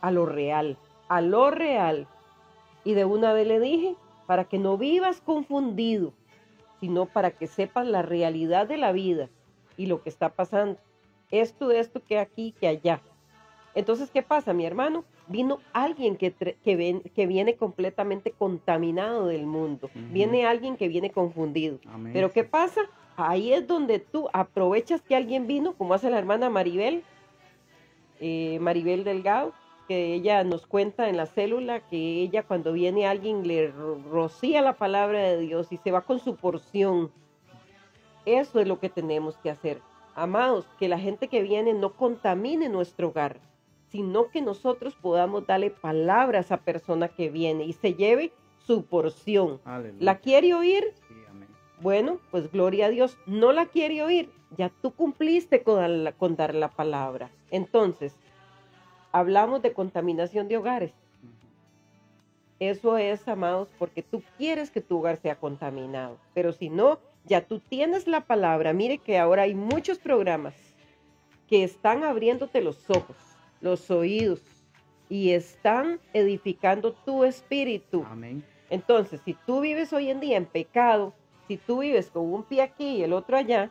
a 0.00 0.12
lo 0.12 0.24
real, 0.24 0.78
a 1.08 1.20
lo 1.20 1.50
real. 1.50 2.06
Y 2.84 2.94
de 2.94 3.04
una 3.04 3.32
vez 3.32 3.48
le 3.48 3.58
dije, 3.58 3.96
para 4.26 4.44
que 4.44 4.58
no 4.58 4.78
vivas 4.78 5.20
confundido, 5.20 6.12
sino 6.84 7.06
para 7.06 7.30
que 7.30 7.46
sepas 7.46 7.86
la 7.86 8.02
realidad 8.02 8.66
de 8.66 8.76
la 8.76 8.92
vida 8.92 9.30
y 9.78 9.86
lo 9.86 10.02
que 10.02 10.10
está 10.10 10.28
pasando 10.28 10.76
esto, 11.30 11.70
esto, 11.70 12.02
que 12.06 12.18
aquí, 12.18 12.54
que 12.60 12.68
allá. 12.68 13.00
Entonces, 13.74 14.10
¿qué 14.10 14.22
pasa, 14.22 14.52
mi 14.52 14.66
hermano? 14.66 15.02
Vino 15.26 15.60
alguien 15.72 16.16
que, 16.16 16.30
que, 16.30 17.00
que 17.14 17.26
viene 17.26 17.56
completamente 17.56 18.32
contaminado 18.32 19.28
del 19.28 19.46
mundo. 19.46 19.88
Viene 19.94 20.46
alguien 20.46 20.76
que 20.76 20.88
viene 20.88 21.10
confundido. 21.10 21.78
Pero 22.12 22.30
¿qué 22.30 22.44
pasa? 22.44 22.82
Ahí 23.16 23.54
es 23.54 23.66
donde 23.66 23.98
tú 23.98 24.28
aprovechas 24.34 25.00
que 25.00 25.16
alguien 25.16 25.46
vino, 25.46 25.72
como 25.72 25.94
hace 25.94 26.10
la 26.10 26.18
hermana 26.18 26.50
Maribel, 26.50 27.02
eh, 28.20 28.58
Maribel 28.60 29.04
Delgado, 29.04 29.54
que 29.86 30.14
ella 30.14 30.44
nos 30.44 30.66
cuenta 30.66 31.08
en 31.08 31.16
la 31.16 31.26
célula 31.26 31.80
que 31.88 32.22
ella 32.22 32.42
cuando 32.42 32.72
viene 32.72 33.06
alguien 33.06 33.46
le 33.46 33.72
rocía 34.10 34.62
la 34.62 34.74
palabra 34.74 35.22
de 35.22 35.38
Dios 35.38 35.72
y 35.72 35.76
se 35.76 35.90
va 35.90 36.02
con 36.02 36.18
su 36.20 36.36
porción. 36.36 37.10
Eso 38.26 38.60
es 38.60 38.68
lo 38.68 38.80
que 38.80 38.88
tenemos 38.88 39.36
que 39.38 39.50
hacer 39.50 39.80
Amados, 40.14 40.64
que 40.78 40.88
la 40.88 40.98
gente 40.98 41.26
que 41.26 41.42
viene 41.42 41.74
no 41.74 41.94
contamine 41.94 42.68
nuestro 42.68 43.08
hogar, 43.08 43.40
sino 43.90 44.28
que 44.28 44.42
nosotros 44.42 44.94
podamos 44.94 45.46
darle 45.46 45.70
palabra 45.70 46.38
a 46.38 46.42
esa 46.42 46.58
persona 46.58 47.08
que 47.08 47.30
viene 47.30 47.64
y 47.64 47.72
se 47.72 47.94
lleve 47.94 48.32
su 48.64 48.84
porción. 48.84 49.60
¿La 49.98 50.18
quiere 50.18 50.54
oír? 50.54 50.94
Bueno, 51.80 52.20
pues 52.30 52.50
gloria 52.50 52.86
a 52.86 52.90
Dios. 52.90 53.18
¿No 53.26 53.52
la 53.52 53.66
quiere 53.66 54.02
oír? 54.02 54.30
Ya 54.56 54.68
tú 54.68 54.92
cumpliste 54.92 55.64
con, 55.64 56.12
con 56.16 56.36
dar 56.36 56.54
la 56.54 56.70
palabra. 56.70 57.32
Entonces, 57.50 58.16
hablamos 59.14 59.62
de 59.62 59.72
contaminación 59.72 60.48
de 60.48 60.56
hogares. 60.56 60.92
Eso 62.58 62.98
es, 62.98 63.26
amados, 63.28 63.68
porque 63.78 64.02
tú 64.02 64.24
quieres 64.36 64.72
que 64.72 64.80
tu 64.80 64.98
hogar 64.98 65.18
sea 65.18 65.36
contaminado. 65.36 66.18
Pero 66.34 66.52
si 66.52 66.68
no, 66.68 66.98
ya 67.24 67.46
tú 67.46 67.60
tienes 67.60 68.08
la 68.08 68.22
palabra. 68.22 68.72
Mire 68.72 68.98
que 68.98 69.16
ahora 69.16 69.42
hay 69.42 69.54
muchos 69.54 69.98
programas 69.98 70.54
que 71.48 71.62
están 71.62 72.02
abriéndote 72.02 72.60
los 72.60 72.90
ojos, 72.90 73.16
los 73.60 73.88
oídos 73.88 74.40
y 75.08 75.30
están 75.30 76.00
edificando 76.12 76.92
tu 76.92 77.22
espíritu. 77.22 78.04
Amén. 78.10 78.44
Entonces, 78.68 79.20
si 79.24 79.34
tú 79.46 79.60
vives 79.60 79.92
hoy 79.92 80.10
en 80.10 80.18
día 80.18 80.36
en 80.36 80.46
pecado, 80.46 81.14
si 81.46 81.56
tú 81.56 81.78
vives 81.78 82.10
con 82.10 82.32
un 82.32 82.42
pie 82.42 82.62
aquí 82.62 82.96
y 82.96 83.02
el 83.04 83.12
otro 83.12 83.36
allá, 83.36 83.70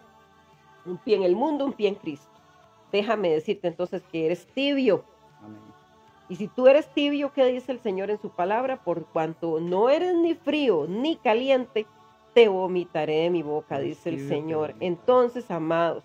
un 0.85 0.97
pie 0.99 1.17
en 1.17 1.23
el 1.23 1.35
mundo, 1.35 1.65
un 1.65 1.73
pie 1.73 1.89
en 1.89 1.95
Cristo, 1.95 2.31
déjame 2.93 3.29
decirte 3.29 3.67
entonces 3.67 4.03
que 4.09 4.27
eres 4.27 4.45
tibio. 4.53 5.03
Amén. 5.43 5.73
Y 6.29 6.35
si 6.37 6.47
tú 6.47 6.67
eres 6.67 6.87
tibio, 6.93 7.33
¿qué 7.33 7.45
dice 7.45 7.71
el 7.71 7.79
Señor 7.79 8.09
en 8.09 8.19
su 8.19 8.29
palabra? 8.29 8.83
Por 8.83 9.05
cuanto 9.05 9.59
no 9.59 9.89
eres 9.89 10.15
ni 10.15 10.33
frío 10.35 10.85
ni 10.87 11.15
caliente, 11.17 11.85
te 12.33 12.47
vomitaré 12.47 13.23
de 13.23 13.29
mi 13.29 13.43
boca, 13.43 13.79
dice 13.79 14.09
el 14.09 14.27
Señor. 14.27 14.73
Entonces, 14.79 15.51
amados, 15.51 16.03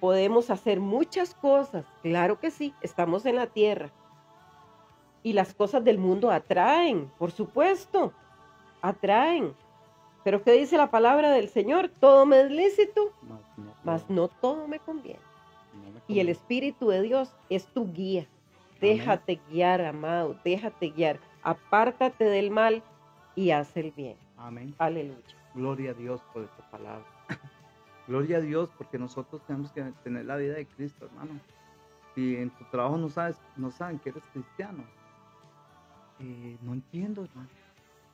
podemos 0.00 0.50
hacer 0.50 0.80
muchas 0.80 1.34
cosas. 1.34 1.84
Claro 2.02 2.38
que 2.38 2.50
sí, 2.50 2.74
estamos 2.82 3.26
en 3.26 3.36
la 3.36 3.46
tierra. 3.46 3.90
Y 5.22 5.32
las 5.32 5.54
cosas 5.54 5.82
del 5.84 5.98
mundo 5.98 6.30
atraen, 6.30 7.10
por 7.18 7.30
supuesto, 7.30 8.12
atraen. 8.80 9.54
Pero 10.24 10.42
¿qué 10.42 10.52
dice 10.52 10.76
la 10.76 10.90
palabra 10.90 11.32
del 11.32 11.48
Señor? 11.48 11.90
Todo 12.00 12.26
me 12.26 12.40
es 12.42 12.50
lícito, 12.50 13.12
mas 13.82 14.08
no 14.08 14.28
todo 14.28 14.68
me 14.68 14.78
conviene. 14.78 15.20
Y 16.06 16.20
el 16.20 16.28
Espíritu 16.28 16.88
de 16.88 17.02
Dios 17.02 17.32
es 17.48 17.66
tu 17.66 17.92
guía. 17.92 18.26
Déjate 18.82 19.40
guiar, 19.48 19.80
amado, 19.80 20.36
déjate 20.44 20.90
guiar. 20.90 21.20
Apártate 21.42 22.24
del 22.24 22.50
mal 22.50 22.82
y 23.36 23.50
haz 23.50 23.76
el 23.76 23.92
bien. 23.92 24.16
Amén. 24.36 24.74
Aleluya. 24.78 25.22
Gloria 25.54 25.92
a 25.92 25.94
Dios 25.94 26.20
por 26.32 26.42
esta 26.42 26.70
palabra. 26.70 27.06
Gloria 28.08 28.38
a 28.38 28.40
Dios 28.40 28.70
porque 28.76 28.98
nosotros 28.98 29.40
tenemos 29.46 29.70
que 29.72 29.82
tener 30.02 30.26
la 30.26 30.36
vida 30.36 30.54
de 30.54 30.66
Cristo, 30.66 31.06
hermano. 31.06 31.40
Si 32.14 32.36
en 32.36 32.50
tu 32.50 32.64
trabajo 32.64 32.98
no 32.98 33.08
sabes, 33.08 33.40
no 33.56 33.70
saben 33.70 33.98
que 33.98 34.10
eres 34.10 34.24
cristiano, 34.32 34.84
eh, 36.18 36.58
no 36.62 36.74
entiendo, 36.74 37.24
hermano. 37.24 37.48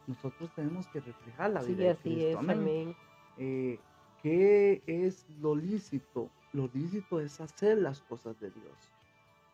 Nosotros 0.06 0.50
tenemos 0.54 0.86
que 0.88 1.00
reflejar 1.00 1.50
la 1.50 1.62
vida 1.62 1.88
de 1.88 1.96
Cristo. 1.96 2.38
amén. 2.38 2.94
Eh, 3.38 3.78
¿Qué 4.22 4.82
es 4.86 5.26
lo 5.40 5.54
lícito? 5.54 6.28
Lo 6.52 6.68
lícito 6.74 7.20
es 7.20 7.40
hacer 7.40 7.78
las 7.78 8.02
cosas 8.02 8.38
de 8.40 8.50
Dios. 8.50 8.97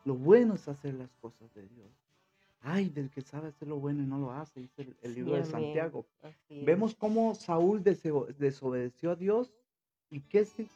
Lo 0.04 0.14
bueno 0.14 0.54
es 0.54 0.68
hacer 0.68 0.94
las 0.94 1.10
cosas 1.16 1.52
de 1.54 1.66
Dios. 1.68 1.88
Ay, 2.60 2.88
del 2.88 3.10
que 3.10 3.20
sabe 3.20 3.48
hacer 3.48 3.68
lo 3.68 3.76
bueno 3.76 4.02
y 4.02 4.06
no 4.06 4.18
lo 4.18 4.32
hace, 4.32 4.60
dice 4.60 4.94
el, 5.02 5.14
libro 5.14 5.34
de 5.34 5.44
Santiago. 5.44 6.06
Vemos 6.48 6.94
cómo 6.94 7.34
Saúl 7.34 7.82
desobedeció 7.82 9.10
a 9.10 9.16
Dios 9.16 9.52
y 10.10 10.20
que, 10.20 10.46
si 10.46 10.68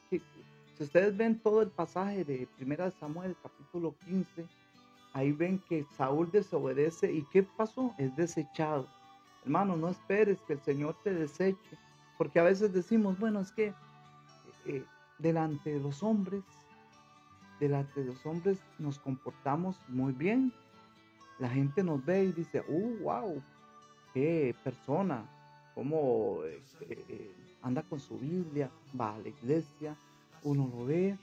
ustedes 0.79 1.17
ven 1.17 1.39
todo 1.41 1.63
el 1.63 1.71
pasaje 1.71 2.25
de 2.25 2.47
1 2.61 2.91
Samuel, 2.91 3.35
capítulo 3.43 3.95
15, 4.05 4.47
ahí 5.15 5.33
ven 5.33 5.63
que 5.67 5.87
Saúl 5.97 6.31
desobedece 6.31 7.11
y 7.11 7.25
¿qué 7.33 7.43
pasó? 7.43 7.95
Es 7.97 8.15
desechado. 8.17 8.87
Hermano, 9.45 9.77
no 9.77 9.89
esperes 9.89 10.39
que 10.43 10.55
el 10.55 10.61
Señor 10.61 10.95
te 11.03 11.15
deseche, 11.15 11.79
porque 12.19 12.39
a 12.39 12.45
veces 12.45 12.73
decimos, 12.75 13.19
bueno, 13.19 13.41
es 13.41 13.51
que 13.53 13.73
eh, 14.67 14.85
delante 15.19 15.73
de 15.73 15.81
los 15.81 16.03
hombres 16.03 16.43
delante 17.59 18.01
de 18.01 18.07
los 18.07 18.25
hombres 18.27 18.59
nos 18.79 18.99
comportamos 18.99 19.77
muy 19.89 20.13
bien. 20.13 20.53
La 21.39 21.49
gente 21.49 21.83
nos 21.83 22.05
ve 22.05 22.25
y 22.25 22.33
dice, 22.33 22.63
¡uh, 22.69 22.99
wow! 23.03 23.43
¡Qué 24.13 24.55
persona! 24.65 25.25
¿Cómo 25.75 26.41
eh, 26.45 26.61
eh, 26.89 27.31
anda 27.63 27.83
con 27.83 28.01
su 28.01 28.19
Biblia? 28.19 28.71
Va 28.99 29.15
a 29.15 29.19
la 29.19 29.29
iglesia, 29.29 29.97
uno 30.43 30.69
lo 30.73 30.87
ve, 30.87 31.17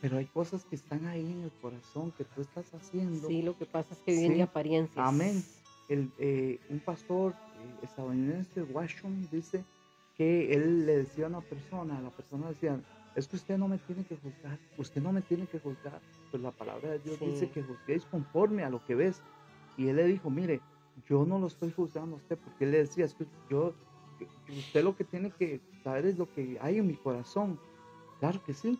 pero 0.00 0.18
hay 0.18 0.26
cosas 0.26 0.64
que 0.64 0.76
están 0.76 1.06
ahí 1.06 1.24
en 1.24 1.44
el 1.44 1.52
corazón 1.62 2.12
que 2.12 2.24
tú 2.24 2.42
estás 2.42 2.72
haciendo. 2.74 3.26
Sí, 3.26 3.42
lo 3.42 3.56
que 3.56 3.64
pasa 3.64 3.94
es 3.94 4.00
que 4.00 4.12
viven 4.12 4.36
de 4.36 4.42
apariencias. 4.42 4.98
Amén. 4.98 5.42
El, 5.88 6.10
eh, 6.18 6.58
un 6.68 6.80
pastor 6.80 7.34
estadounidense, 7.82 8.62
Washington, 8.62 9.28
dice 9.30 9.64
que 10.16 10.52
él 10.52 10.84
le 10.84 10.98
decía 10.98 11.26
a 11.26 11.28
una 11.28 11.40
persona, 11.40 12.00
la 12.00 12.10
persona 12.10 12.48
decía, 12.48 12.78
es 13.16 13.26
que 13.26 13.36
usted 13.36 13.56
no 13.56 13.66
me 13.66 13.78
tiene 13.78 14.04
que 14.04 14.16
juzgar, 14.16 14.58
usted 14.76 15.02
no 15.02 15.10
me 15.10 15.22
tiene 15.22 15.46
que 15.46 15.58
juzgar. 15.58 16.00
Pues 16.30 16.42
la 16.42 16.50
palabra 16.50 16.90
de 16.90 16.98
Dios 16.98 17.18
dice 17.18 17.50
que 17.50 17.62
juzguéis 17.62 18.04
conforme 18.04 18.62
a 18.62 18.68
lo 18.68 18.84
que 18.84 18.94
ves. 18.94 19.22
Y 19.78 19.88
él 19.88 19.96
le 19.96 20.04
dijo, 20.04 20.28
mire, 20.28 20.60
yo 21.08 21.24
no 21.24 21.38
lo 21.38 21.46
estoy 21.46 21.72
juzgando 21.72 22.16
a 22.16 22.18
usted, 22.18 22.36
porque 22.36 22.64
él 22.64 22.72
le 22.72 22.78
decía, 22.78 23.06
es 23.06 23.14
que 23.14 23.26
yo, 23.50 23.74
usted 24.48 24.84
lo 24.84 24.94
que 24.94 25.04
tiene 25.04 25.30
que 25.30 25.60
saber 25.82 26.06
es 26.06 26.18
lo 26.18 26.30
que 26.30 26.58
hay 26.60 26.76
en 26.76 26.86
mi 26.86 26.94
corazón. 26.94 27.58
Claro 28.20 28.42
que 28.44 28.52
sí, 28.52 28.78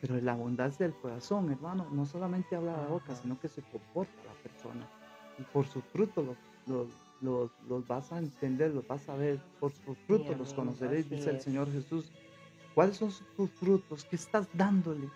pero 0.00 0.20
la 0.20 0.32
abundancia 0.32 0.86
del 0.86 0.94
corazón, 0.96 1.50
hermano, 1.50 1.88
no 1.90 2.06
solamente 2.06 2.54
habla 2.54 2.76
la 2.76 2.86
boca, 2.86 3.16
sino 3.16 3.38
que 3.40 3.48
se 3.48 3.62
comporta 3.62 4.12
la 4.24 4.42
persona. 4.42 4.88
Y 5.38 5.42
por 5.42 5.66
sus 5.66 5.82
frutos 5.84 6.24
los, 6.66 6.88
los, 7.20 7.50
los, 7.68 7.86
vas 7.88 8.12
a 8.12 8.18
entender, 8.18 8.72
los 8.72 8.86
vas 8.86 9.08
a 9.08 9.16
ver, 9.16 9.40
por 9.58 9.72
sus 9.72 9.98
frutos 10.06 10.38
los 10.38 10.54
conoceréis, 10.54 11.10
dice 11.10 11.30
el 11.30 11.40
Señor 11.40 11.70
Jesús. 11.72 12.12
¿Cuáles 12.74 12.96
son 12.96 13.10
tus 13.36 13.50
frutos? 13.50 14.04
¿Qué 14.04 14.16
estás 14.16 14.48
dándole? 14.54 15.08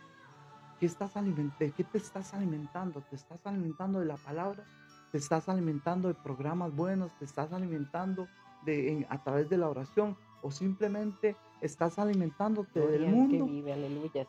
¿Qué, 0.79 0.87
estás 0.87 1.17
alimentando? 1.17 1.75
¿Qué 1.77 1.85
te 1.85 1.99
estás 1.99 2.35
alimentando? 2.35 3.01
¿Te 3.01 3.17
estás 3.17 3.47
alimentando 3.47 4.01
de 4.01 4.07
la 4.07 4.17
palabra? 4.17 4.65
¿Te 5.11 5.19
estás 5.19 5.49
alimentando 5.49 6.09
de 6.09 6.15
programas 6.15 6.75
buenos? 6.75 7.11
¿Te 7.19 7.25
estás 7.25 7.53
alimentando 7.53 8.29
de, 8.65 9.07
a 9.09 9.23
través 9.23 9.49
de 9.49 9.57
la 9.57 9.69
oración? 9.69 10.17
¿O 10.43 10.51
simplemente 10.51 11.35
estás 11.63 11.99
alimentándote 11.99 12.81
del 12.81 13.07
mundo? 13.07 13.47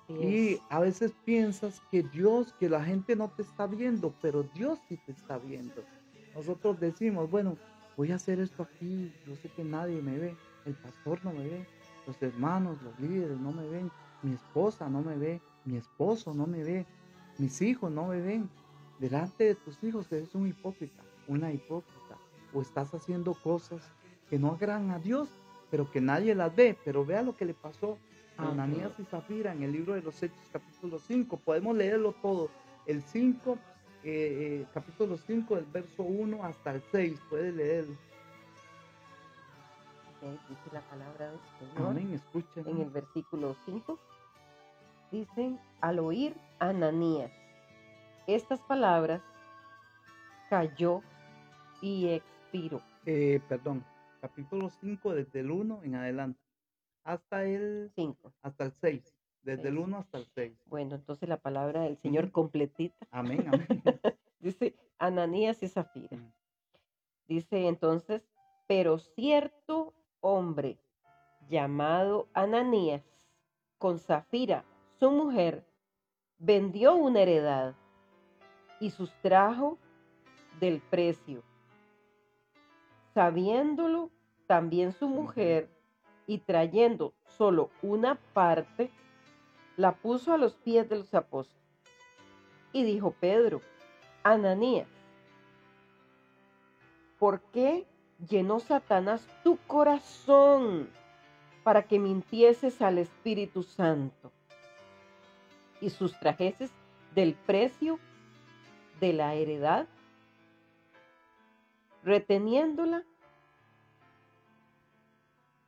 y 0.09 0.59
a 0.69 0.79
veces 0.79 1.13
piensas 1.25 1.81
que 1.91 2.03
Dios, 2.03 2.53
que 2.53 2.69
la 2.69 2.83
gente 2.83 3.15
no 3.15 3.29
te 3.29 3.41
está 3.41 3.67
viendo, 3.67 4.13
pero 4.21 4.43
Dios 4.43 4.79
sí 4.87 4.97
te 5.05 5.11
está 5.11 5.37
viendo. 5.37 5.83
Nosotros 6.33 6.79
decimos, 6.79 7.29
bueno, 7.29 7.57
voy 7.97 8.11
a 8.11 8.15
hacer 8.15 8.39
esto 8.39 8.63
aquí, 8.63 9.11
yo 9.25 9.35
sé 9.35 9.49
que 9.49 9.63
nadie 9.63 10.01
me 10.01 10.17
ve, 10.17 10.37
el 10.65 10.75
pastor 10.75 11.19
no 11.25 11.33
me 11.33 11.47
ve, 11.47 11.67
los 12.07 12.21
hermanos, 12.21 12.81
los 12.81 12.97
líderes 12.99 13.37
no 13.37 13.51
me 13.51 13.67
ven, 13.67 13.91
mi 14.23 14.33
esposa 14.33 14.89
no 14.89 15.01
me 15.01 15.17
ve, 15.17 15.41
mi 15.65 15.77
esposo 15.77 16.33
no 16.33 16.47
me 16.47 16.63
ve, 16.63 16.85
mis 17.37 17.61
hijos 17.61 17.91
no 17.91 18.07
me 18.07 18.21
ven. 18.21 18.49
Delante 18.97 19.43
de 19.43 19.55
tus 19.55 19.83
hijos 19.83 20.11
eres 20.11 20.33
un 20.33 20.47
hipócrita, 20.47 21.03
una 21.27 21.51
hipócrita, 21.51 22.17
o 22.53 22.61
estás 22.61 22.93
haciendo 22.93 23.33
cosas 23.33 23.81
que 24.29 24.39
no 24.39 24.53
agradan 24.53 24.89
a 24.91 24.99
Dios, 24.99 25.29
pero 25.69 25.91
que 25.91 26.01
nadie 26.01 26.33
las 26.33 26.55
ve. 26.55 26.77
Pero 26.83 27.05
vea 27.05 27.21
lo 27.21 27.35
que 27.35 27.45
le 27.45 27.53
pasó 27.53 27.97
a 28.37 28.49
Ananías 28.49 28.93
y 28.97 29.03
Zafira 29.03 29.51
en 29.51 29.63
el 29.63 29.73
libro 29.73 29.93
de 29.93 30.01
los 30.01 30.23
Hechos, 30.23 30.39
capítulo 30.51 30.99
5. 30.99 31.37
Podemos 31.37 31.75
leerlo 31.75 32.13
todo. 32.13 32.49
El 32.85 33.03
5, 33.03 33.53
eh, 33.53 33.57
eh, 34.03 34.65
capítulo 34.73 35.17
5, 35.17 35.55
del 35.55 35.65
verso 35.65 36.03
1 36.03 36.43
hasta 36.43 36.73
el 36.73 36.81
6, 36.91 37.19
puede 37.29 37.51
leerlo 37.51 38.06
dice 40.49 40.69
la 40.71 40.81
palabra 40.81 41.31
del 41.31 41.39
Señor 41.59 41.97
en 42.67 42.81
el 42.81 42.89
versículo 42.89 43.55
5. 43.65 43.99
Dice, 45.11 45.57
al 45.81 45.99
oír 45.99 46.35
Ananías 46.59 47.31
estas 48.27 48.59
palabras, 48.61 49.21
cayó 50.49 51.01
y 51.81 52.09
expiró. 52.09 52.81
Eh, 53.05 53.39
perdón, 53.47 53.85
capítulo 54.19 54.69
5 54.69 55.13
desde 55.13 55.39
el 55.39 55.51
1 55.51 55.83
en 55.83 55.95
adelante, 55.95 56.39
hasta 57.05 57.45
el 57.45 57.89
5, 57.95 58.33
hasta 58.41 58.65
el 58.65 58.73
6. 58.73 59.13
Desde 59.43 59.69
el 59.69 59.77
1 59.77 59.97
hasta 59.97 60.17
el 60.17 60.27
6. 60.35 60.59
Bueno, 60.65 60.95
entonces 60.95 61.29
la 61.29 61.37
palabra 61.37 61.83
del 61.83 61.97
Señor 61.99 62.31
completita. 62.31 63.07
Amén, 63.11 63.47
amén. 63.47 63.83
Dice 64.39 64.75
Ananías 64.99 65.63
y 65.63 65.69
Zafira. 65.69 66.17
Dice 67.29 67.67
entonces, 67.67 68.27
pero 68.67 68.99
cierto 68.99 69.93
hombre 70.21 70.77
llamado 71.47 72.27
Ananías, 72.33 73.03
con 73.77 73.99
Zafira, 73.99 74.65
su 74.99 75.11
mujer, 75.11 75.65
vendió 76.39 76.95
una 76.95 77.21
heredad 77.21 77.75
y 78.79 78.89
sustrajo 78.89 79.77
del 80.59 80.81
precio. 80.81 81.43
Sabiéndolo 83.13 84.11
también 84.47 84.91
su 84.91 85.07
mujer 85.07 85.69
y 86.25 86.39
trayendo 86.39 87.13
solo 87.25 87.69
una 87.81 88.15
parte, 88.33 88.91
la 89.75 89.93
puso 89.93 90.33
a 90.33 90.37
los 90.37 90.55
pies 90.55 90.89
de 90.89 90.97
los 90.97 91.13
apóstoles. 91.13 91.63
Y 92.73 92.83
dijo 92.83 93.11
Pedro, 93.11 93.61
Ananías, 94.23 94.89
¿por 97.17 97.41
qué 97.51 97.87
llenó 98.29 98.59
Satanás 98.59 99.27
tu 99.43 99.57
corazón 99.67 100.89
para 101.63 101.83
que 101.83 101.99
mintieses 101.99 102.81
al 102.81 102.97
Espíritu 102.97 103.63
Santo 103.63 104.31
y 105.81 105.89
sustrajeses 105.89 106.71
del 107.13 107.33
precio 107.33 107.99
de 108.99 109.13
la 109.13 109.35
heredad, 109.35 109.87
reteniéndola. 112.03 113.03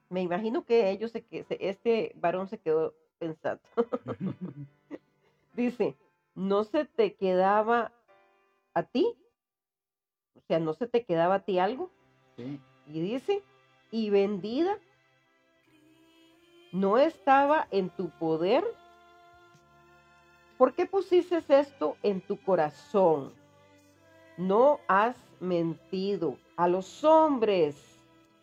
Me 0.10 0.22
imagino 0.22 0.66
que 0.66 0.90
ellos 0.90 1.12
se, 1.12 1.26
este 1.60 2.14
varón 2.16 2.48
se 2.48 2.58
quedó 2.58 2.94
pensando. 3.20 3.62
Dice, 5.54 5.96
no 6.36 6.64
se 6.64 6.86
te 6.86 7.16
quedaba 7.16 7.92
a 8.74 8.84
ti, 8.84 9.14
o 10.36 10.42
sea, 10.48 10.60
no 10.60 10.74
se 10.74 10.88
te 10.88 11.04
quedaba 11.04 11.36
a 11.36 11.40
ti 11.46 11.60
algo. 11.60 11.92
Y 12.88 13.02
dice, 13.02 13.44
y 13.92 14.10
vendida, 14.10 14.78
no 16.72 16.98
estaba 16.98 17.68
en 17.72 17.90
tu 17.90 18.10
poder. 18.10 18.64
¿Por 20.58 20.74
qué 20.74 20.86
pusiste 20.86 21.44
esto 21.48 21.98
en 22.04 22.22
tu 22.22 22.38
corazón? 22.38 23.34
No 24.38 24.80
has 24.88 25.16
mentido 25.40 26.38
a 26.56 26.68
los 26.68 27.04
hombres, 27.04 27.76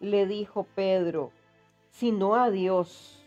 le 0.01 0.27
dijo 0.27 0.67
Pedro, 0.75 1.33
sino 1.91 2.35
a 2.35 2.51
Dios. 2.51 3.23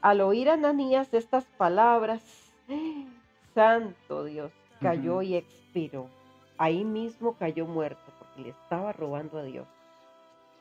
Al 0.00 0.20
oír 0.20 0.50
Ananías 0.50 1.12
estas 1.12 1.44
palabras, 1.44 2.22
Santo 3.54 4.24
Dios, 4.24 4.52
cayó 4.80 5.22
y 5.22 5.34
expiró. 5.34 6.08
Ahí 6.56 6.84
mismo 6.84 7.34
cayó 7.34 7.66
muerto 7.66 8.17
le 8.38 8.50
estaba 8.50 8.92
robando 8.92 9.38
a 9.38 9.42
Dios, 9.42 9.66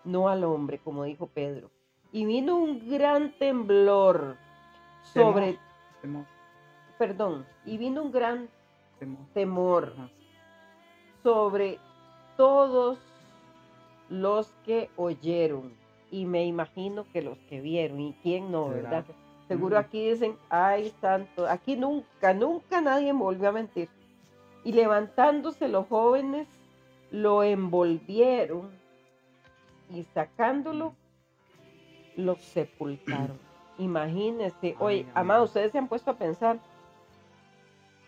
no 0.03 0.29
al 0.29 0.43
hombre, 0.43 0.79
como 0.79 1.03
dijo 1.03 1.27
Pedro. 1.27 1.69
Y 2.11 2.25
vino 2.25 2.55
un 2.57 2.89
gran 2.89 3.31
temblor 3.37 4.37
sobre... 5.13 5.59
Perdón, 6.97 7.45
y 7.65 7.77
vino 7.77 8.01
un 8.01 8.11
gran 8.11 8.49
temor, 9.33 9.93
sobre 11.21 11.77
todos 12.35 12.97
los 14.09 14.47
que 14.65 14.89
oyeron. 14.95 15.73
Y 16.09 16.25
me 16.25 16.45
imagino 16.45 17.05
que 17.11 17.21
los 17.21 17.37
que 17.49 17.61
vieron, 17.61 17.99
y 17.99 18.13
quién 18.23 18.51
no, 18.51 18.69
¿verdad? 18.69 19.05
Seguro 19.47 19.77
aquí 19.77 20.09
dicen, 20.09 20.37
ay 20.49 20.93
santo, 21.01 21.47
aquí 21.47 21.75
nunca, 21.75 22.33
nunca 22.33 22.81
nadie 22.81 23.13
volvió 23.13 23.49
a 23.49 23.51
mentir. 23.51 23.89
Y 24.63 24.71
levantándose 24.71 25.67
los 25.67 25.87
jóvenes, 25.87 26.47
lo 27.11 27.43
envolvieron 27.43 28.69
y 29.93 30.03
sacándolo, 30.03 30.93
lo 32.15 32.35
sepultaron. 32.35 33.39
Imagínense, 33.77 34.75
oye, 34.79 35.05
amados, 35.13 35.49
ustedes 35.49 35.71
se 35.71 35.77
han 35.77 35.87
puesto 35.87 36.11
a 36.11 36.17
pensar 36.17 36.59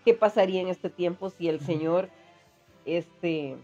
qué 0.03 0.13
pasaría 0.13 0.61
en 0.61 0.67
este 0.67 0.89
tiempo 0.89 1.29
si 1.29 1.47
el 1.47 1.59
Señor 1.59 2.09
este, 2.85 3.55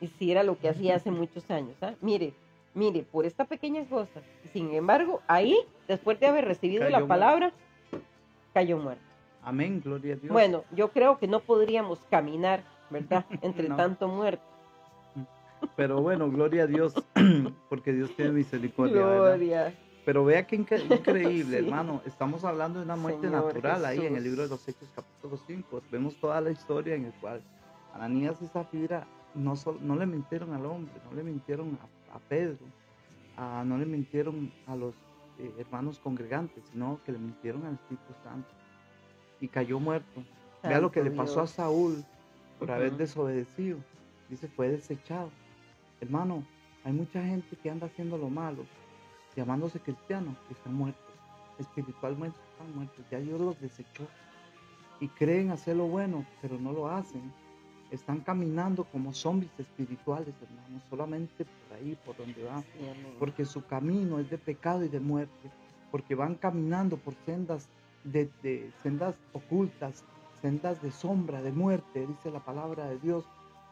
hiciera 0.00 0.42
lo 0.42 0.58
que 0.58 0.68
hacía 0.68 0.96
hace 0.96 1.10
muchos 1.10 1.50
años. 1.50 1.76
¿ah? 1.82 1.94
Mire, 2.00 2.32
mire, 2.74 3.02
por 3.02 3.26
esta 3.26 3.44
pequeña 3.44 3.84
cosa. 3.84 4.22
Sin 4.52 4.74
embargo, 4.74 5.20
ahí, 5.26 5.56
después 5.86 6.18
de 6.20 6.26
haber 6.26 6.46
recibido 6.46 6.88
la 6.88 7.06
palabra, 7.06 7.52
cayó 8.54 8.78
muerto. 8.78 9.02
Amén, 9.42 9.80
gloria 9.84 10.14
a 10.14 10.16
Dios. 10.16 10.32
Bueno, 10.32 10.64
yo 10.72 10.90
creo 10.90 11.18
que 11.18 11.26
no 11.26 11.40
podríamos 11.40 11.98
caminar, 12.10 12.64
¿verdad? 12.90 13.24
Entre 13.42 13.68
tanto 13.68 14.08
muerto. 14.08 14.42
Pero 15.76 16.00
bueno, 16.00 16.30
gloria 16.30 16.64
a 16.64 16.66
Dios, 16.66 16.94
porque 17.68 17.92
Dios 17.92 18.14
tiene 18.16 18.32
misericordia. 18.32 19.00
Gloria. 19.00 19.74
Pero 20.04 20.24
vea 20.24 20.46
qué 20.46 20.56
increíble, 20.56 21.58
hermano. 21.58 22.00
Estamos 22.06 22.42
hablando 22.44 22.78
de 22.78 22.86
una 22.86 22.96
muerte 22.96 23.28
natural 23.28 23.84
ahí 23.84 24.06
en 24.06 24.16
el 24.16 24.24
libro 24.24 24.42
de 24.42 24.48
los 24.48 24.66
Hechos, 24.66 24.88
capítulo 24.94 25.36
5. 25.46 25.82
Vemos 25.90 26.16
toda 26.16 26.40
la 26.40 26.50
historia 26.50 26.94
en 26.94 27.04
el 27.04 27.12
cual 27.20 27.42
Ananías 27.92 28.40
y 28.40 28.46
Zafira 28.46 29.06
no, 29.34 29.54
no 29.80 29.96
le 29.96 30.06
mintieron 30.06 30.54
al 30.54 30.64
hombre, 30.64 30.94
no 31.04 31.14
le 31.14 31.22
mintieron 31.22 31.78
a, 32.12 32.18
Pedro, 32.20 32.58
no 33.36 33.76
le 33.76 33.84
mintieron 33.84 34.50
a 34.66 34.76
los 34.76 34.94
eh, 35.38 35.52
hermanos 35.58 35.98
congregantes, 35.98 36.64
sino 36.72 37.00
que 37.04 37.12
le 37.12 37.18
mintieron 37.18 37.66
al 37.66 37.74
Espíritu 37.74 38.14
Santo. 38.24 38.48
Y 39.40 39.48
cayó 39.48 39.78
muerto. 39.78 40.24
Vea 40.62 40.80
lo 40.80 40.90
que 40.90 41.02
le 41.02 41.10
pasó 41.10 41.42
a 41.42 41.46
Saúl 41.46 42.04
por 42.58 42.70
haber 42.70 42.96
desobedecido. 42.96 43.78
Dice, 44.28 44.48
fue 44.48 44.68
desechado. 44.68 45.30
Hermano, 46.00 46.44
hay 46.84 46.92
mucha 46.92 47.22
gente 47.22 47.56
que 47.56 47.70
anda 47.70 47.86
haciendo 47.86 48.18
lo 48.18 48.30
malo, 48.30 48.64
llamándose 49.36 49.80
cristianos, 49.80 50.36
que 50.46 50.54
están 50.54 50.74
muertos. 50.74 51.02
Espiritualmente 51.58 52.38
están 52.52 52.74
muertos. 52.74 53.04
Ya 53.10 53.18
Dios 53.18 53.40
los 53.40 53.60
desechó. 53.60 54.06
Y 55.00 55.08
creen 55.08 55.50
hacer 55.50 55.76
lo 55.76 55.86
bueno, 55.86 56.24
pero 56.40 56.58
no 56.58 56.72
lo 56.72 56.88
hacen 56.88 57.32
están 57.90 58.20
caminando 58.20 58.84
como 58.84 59.12
zombies 59.12 59.50
espirituales, 59.58 60.34
hermanos, 60.42 60.82
solamente 60.90 61.44
por 61.44 61.76
ahí, 61.76 61.96
por 62.04 62.16
donde 62.16 62.44
van, 62.44 62.64
porque 63.18 63.44
su 63.44 63.64
camino 63.64 64.18
es 64.18 64.30
de 64.30 64.38
pecado 64.38 64.84
y 64.84 64.88
de 64.88 65.00
muerte, 65.00 65.50
porque 65.90 66.14
van 66.14 66.34
caminando 66.34 66.96
por 66.98 67.14
sendas 67.24 67.68
de, 68.04 68.70
sendas 68.82 69.14
ocultas, 69.32 70.04
sendas 70.42 70.82
de 70.82 70.90
sombra, 70.90 71.42
de 71.42 71.52
muerte, 71.52 72.06
dice 72.06 72.30
la 72.30 72.40
palabra 72.40 72.86
de 72.88 72.98
Dios, 72.98 73.24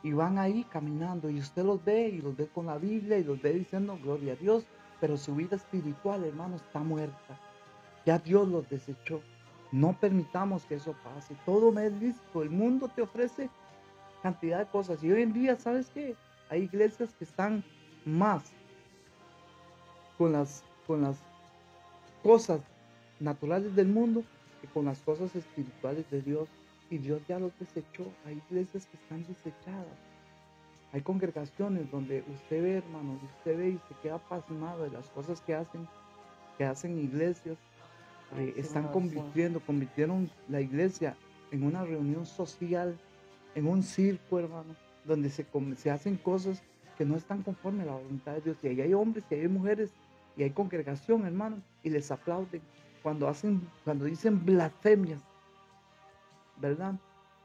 y 0.06 0.12
van 0.12 0.38
ahí 0.38 0.62
caminando 0.70 1.28
y 1.28 1.40
usted 1.40 1.64
los 1.64 1.84
ve 1.84 2.06
y 2.10 2.22
los 2.22 2.36
ve 2.36 2.46
con 2.46 2.66
la 2.66 2.78
Biblia 2.78 3.18
y 3.18 3.24
los 3.24 3.42
ve 3.42 3.54
diciendo 3.54 3.98
gloria 4.00 4.34
a 4.34 4.36
Dios, 4.36 4.64
pero 5.00 5.16
su 5.16 5.34
vida 5.34 5.56
espiritual, 5.56 6.24
hermano, 6.24 6.54
está 6.54 6.78
muerta. 6.78 7.40
Ya 8.04 8.20
Dios 8.20 8.46
los 8.46 8.68
desechó. 8.68 9.20
No 9.72 9.98
permitamos 9.98 10.64
que 10.64 10.76
eso 10.76 10.94
pase. 11.02 11.34
Todo 11.44 11.72
me 11.72 11.86
es 11.86 11.92
lícito. 11.94 12.44
El 12.44 12.50
mundo 12.50 12.88
te 12.94 13.02
ofrece 13.02 13.50
cantidad 14.22 14.60
de 14.60 14.66
cosas. 14.66 15.02
Y 15.02 15.10
hoy 15.10 15.22
en 15.22 15.32
día, 15.32 15.56
¿sabes 15.56 15.90
qué? 15.92 16.14
Hay 16.50 16.62
iglesias 16.62 17.12
que 17.18 17.24
están 17.24 17.64
más 18.04 18.44
con 20.16 20.30
las, 20.30 20.62
con 20.86 21.02
las 21.02 21.16
cosas 22.22 22.60
naturales 23.18 23.74
del 23.74 23.88
mundo 23.88 24.22
que 24.60 24.68
con 24.68 24.84
las 24.84 25.00
cosas 25.00 25.34
espirituales 25.34 26.08
de 26.12 26.22
Dios. 26.22 26.48
Y 26.90 26.98
Dios 26.98 27.20
ya 27.28 27.38
los 27.38 27.52
desechó. 27.58 28.04
Hay 28.24 28.40
iglesias 28.48 28.86
que 28.86 28.96
están 28.96 29.26
desechadas. 29.26 29.98
Hay 30.92 31.00
congregaciones 31.00 31.90
donde 31.90 32.24
usted 32.32 32.62
ve, 32.62 32.76
hermano, 32.76 33.18
usted 33.38 33.58
ve 33.58 33.68
y 33.70 33.80
se 33.88 34.00
queda 34.02 34.18
pasmado 34.18 34.84
de 34.84 34.90
las 34.90 35.10
cosas 35.10 35.40
que 35.40 35.54
hacen, 35.54 35.86
que 36.56 36.64
hacen 36.64 36.98
iglesias. 36.98 37.56
Eh, 38.38 38.54
están 38.56 38.88
convirtiendo, 38.88 39.60
convirtieron 39.60 40.30
la 40.48 40.60
iglesia 40.60 41.16
en 41.50 41.62
una 41.62 41.84
reunión 41.84 42.26
social 42.26 42.98
en 43.54 43.66
un 43.66 43.82
circo, 43.82 44.38
hermano, 44.38 44.76
donde 45.04 45.30
se, 45.30 45.46
se 45.76 45.90
hacen 45.90 46.16
cosas 46.16 46.62
que 46.98 47.04
no 47.04 47.16
están 47.16 47.42
conforme 47.42 47.82
a 47.82 47.86
la 47.86 47.92
voluntad 47.92 48.32
de 48.34 48.40
Dios. 48.42 48.56
Y 48.62 48.68
ahí 48.68 48.80
hay 48.82 48.94
hombres 48.94 49.24
y 49.30 49.34
hay 49.34 49.48
mujeres 49.48 49.90
y 50.36 50.42
hay 50.42 50.50
congregación, 50.50 51.26
hermano, 51.26 51.62
y 51.82 51.90
les 51.90 52.10
aplauden 52.10 52.60
cuando 53.02 53.28
hacen, 53.28 53.66
cuando 53.84 54.04
dicen 54.04 54.44
blasfemias, 54.44 55.22
¿verdad? 56.58 56.94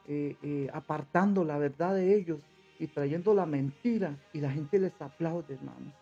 Eh, 0.07 0.35
eh, 0.41 0.69
apartando 0.73 1.43
la 1.43 1.57
verdad 1.57 1.95
de 1.95 2.15
ellos 2.15 2.41
y 2.79 2.87
trayendo 2.87 3.33
la 3.33 3.45
mentira 3.45 4.17
y 4.33 4.41
la 4.41 4.51
gente 4.51 4.79
les 4.79 4.99
aplaude, 5.01 5.53
hermano. 5.53 5.93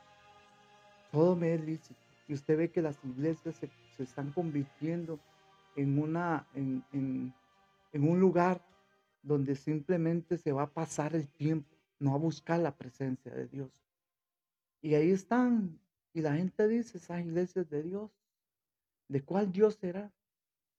Todo 1.11 1.35
me 1.35 1.53
es 1.53 1.61
lícito. 1.61 1.99
Y 2.27 2.33
usted 2.33 2.57
ve 2.57 2.71
que 2.71 2.81
las 2.81 3.03
iglesias 3.03 3.55
se, 3.55 3.69
están 4.01 4.31
convirtiendo 4.31 5.19
en, 5.75 5.99
una, 5.99 6.47
en, 6.53 6.83
en 6.93 8.07
un 8.07 8.19
lugar 8.19 8.61
donde 9.21 9.55
simplemente 9.55 10.37
se 10.37 10.51
va 10.51 10.63
a 10.63 10.69
pasar 10.69 11.15
el 11.15 11.27
tiempo, 11.27 11.75
no 11.99 12.13
a 12.13 12.17
buscar 12.17 12.59
la 12.59 12.75
presencia 12.75 13.31
de 13.33 13.47
Dios. 13.47 13.69
Y 14.81 14.95
ahí 14.95 15.11
están, 15.11 15.79
y 16.13 16.21
la 16.21 16.35
gente 16.35 16.67
dice, 16.67 16.97
esas 16.97 17.19
iglesias 17.21 17.69
de 17.69 17.83
Dios, 17.83 18.11
¿de 19.07 19.21
cuál 19.21 19.51
Dios 19.51 19.75
será? 19.75 20.11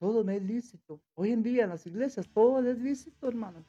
Todo 0.00 0.24
me 0.24 0.36
es 0.36 0.42
lícito. 0.42 0.98
Hoy 1.14 1.30
en 1.30 1.42
día 1.42 1.64
en 1.64 1.70
las 1.70 1.86
iglesias 1.86 2.26
todo 2.32 2.66
es 2.66 2.78
lícito, 2.78 3.28
hermano. 3.28 3.62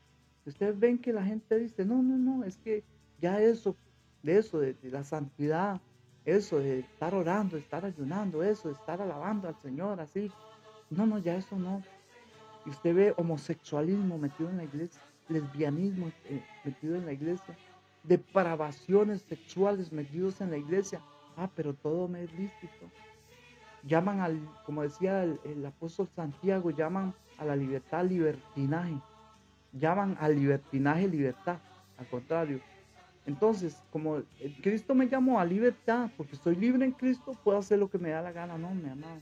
Ustedes 0.46 0.80
ven 0.80 0.98
que 0.98 1.12
la 1.12 1.26
gente 1.26 1.60
dice, 1.60 1.84
no, 1.84 2.02
no, 2.02 2.18
no, 2.18 2.46
es 2.46 2.58
que 2.58 2.86
ya 3.20 3.42
eso, 3.42 3.76
de 4.24 4.38
eso, 4.38 4.60
de, 4.60 4.76
la 4.84 5.04
santidad, 5.04 5.82
eso 6.24 6.60
de 6.60 6.80
estar 6.80 7.14
orando, 7.14 7.58
estar 7.58 7.84
ayunando, 7.86 8.42
eso 8.44 8.70
de 8.70 8.76
estar 8.76 9.02
alabando 9.02 9.50
al 9.50 9.62
Señor, 9.62 10.00
así. 10.00 10.32
No, 10.90 11.06
no, 11.06 11.20
ya 11.20 11.36
eso 11.36 11.58
no. 11.58 11.84
Y 12.66 12.70
usted 12.70 12.96
ve 12.96 13.14
homosexualismo 13.18 14.18
metido 14.18 14.50
en 14.50 14.58
la 14.58 14.64
iglesia, 14.64 15.02
lesbianismo 15.28 16.14
eh, 16.30 16.42
metido 16.64 16.96
en 16.96 17.06
la 17.06 17.12
iglesia, 17.12 17.58
depravaciones 18.04 19.22
sexuales 19.24 19.92
metidos 19.92 20.40
en 20.40 20.52
la 20.52 20.58
iglesia. 20.58 21.02
Ah, 21.36 21.50
pero 21.54 21.74
todo 21.74 22.08
me 22.08 22.24
es 22.24 22.34
lícito. 22.34 22.90
Llaman 23.84 24.20
al, 24.20 24.40
como 24.66 24.84
decía 24.84 25.24
el, 25.24 25.66
apóstol 25.66 26.08
Santiago, 26.16 26.72
llaman 26.72 27.14
a 27.38 27.46
la 27.46 27.56
libertad 27.56 28.06
libertinaje. 28.06 28.96
Llaman 29.74 30.18
al 30.20 30.36
libertinaje 30.36 31.08
libertad. 31.08 31.58
Al 31.98 32.08
contrario. 32.08 32.60
Entonces, 33.26 33.82
como 33.92 34.22
Cristo 34.62 34.96
me 34.96 35.08
llamó 35.08 35.40
a 35.40 35.46
libertad, 35.46 36.10
porque 36.18 36.36
estoy 36.36 36.56
libre 36.56 36.86
en 36.86 36.92
Cristo, 36.92 37.36
puedo 37.44 37.58
hacer 37.58 37.80
lo 37.80 37.90
que 37.90 37.98
me 37.98 38.10
da 38.10 38.22
la 38.22 38.32
gana. 38.32 38.58
No, 38.58 38.74
mi 38.74 38.90
amado. 38.90 39.22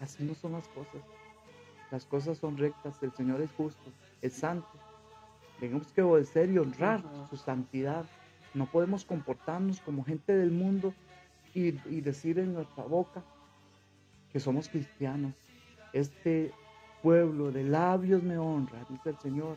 Así 0.00 0.24
no 0.24 0.34
son 0.34 0.52
las 0.52 0.68
cosas. 0.68 1.02
Las 1.90 2.04
cosas 2.04 2.38
son 2.38 2.56
rectas, 2.56 3.02
el 3.02 3.12
Señor 3.12 3.40
es 3.40 3.50
justo, 3.52 3.90
es 4.20 4.32
santo. 4.32 4.68
Tenemos 5.60 5.92
que 5.92 6.02
obedecer 6.02 6.50
y 6.50 6.58
honrar 6.58 7.02
su 7.30 7.36
santidad. 7.36 8.04
No 8.54 8.66
podemos 8.66 9.04
comportarnos 9.04 9.80
como 9.80 10.04
gente 10.04 10.36
del 10.36 10.50
mundo 10.50 10.92
y, 11.54 11.70
decir 12.00 12.38
en 12.38 12.52
nuestra 12.52 12.84
boca 12.84 13.22
que 14.36 14.40
somos 14.40 14.68
cristianos. 14.68 15.32
Este 15.94 16.52
pueblo 17.02 17.50
de 17.50 17.64
labios 17.64 18.22
me 18.22 18.36
honra, 18.36 18.84
dice 18.90 19.08
el 19.08 19.16
Señor, 19.16 19.56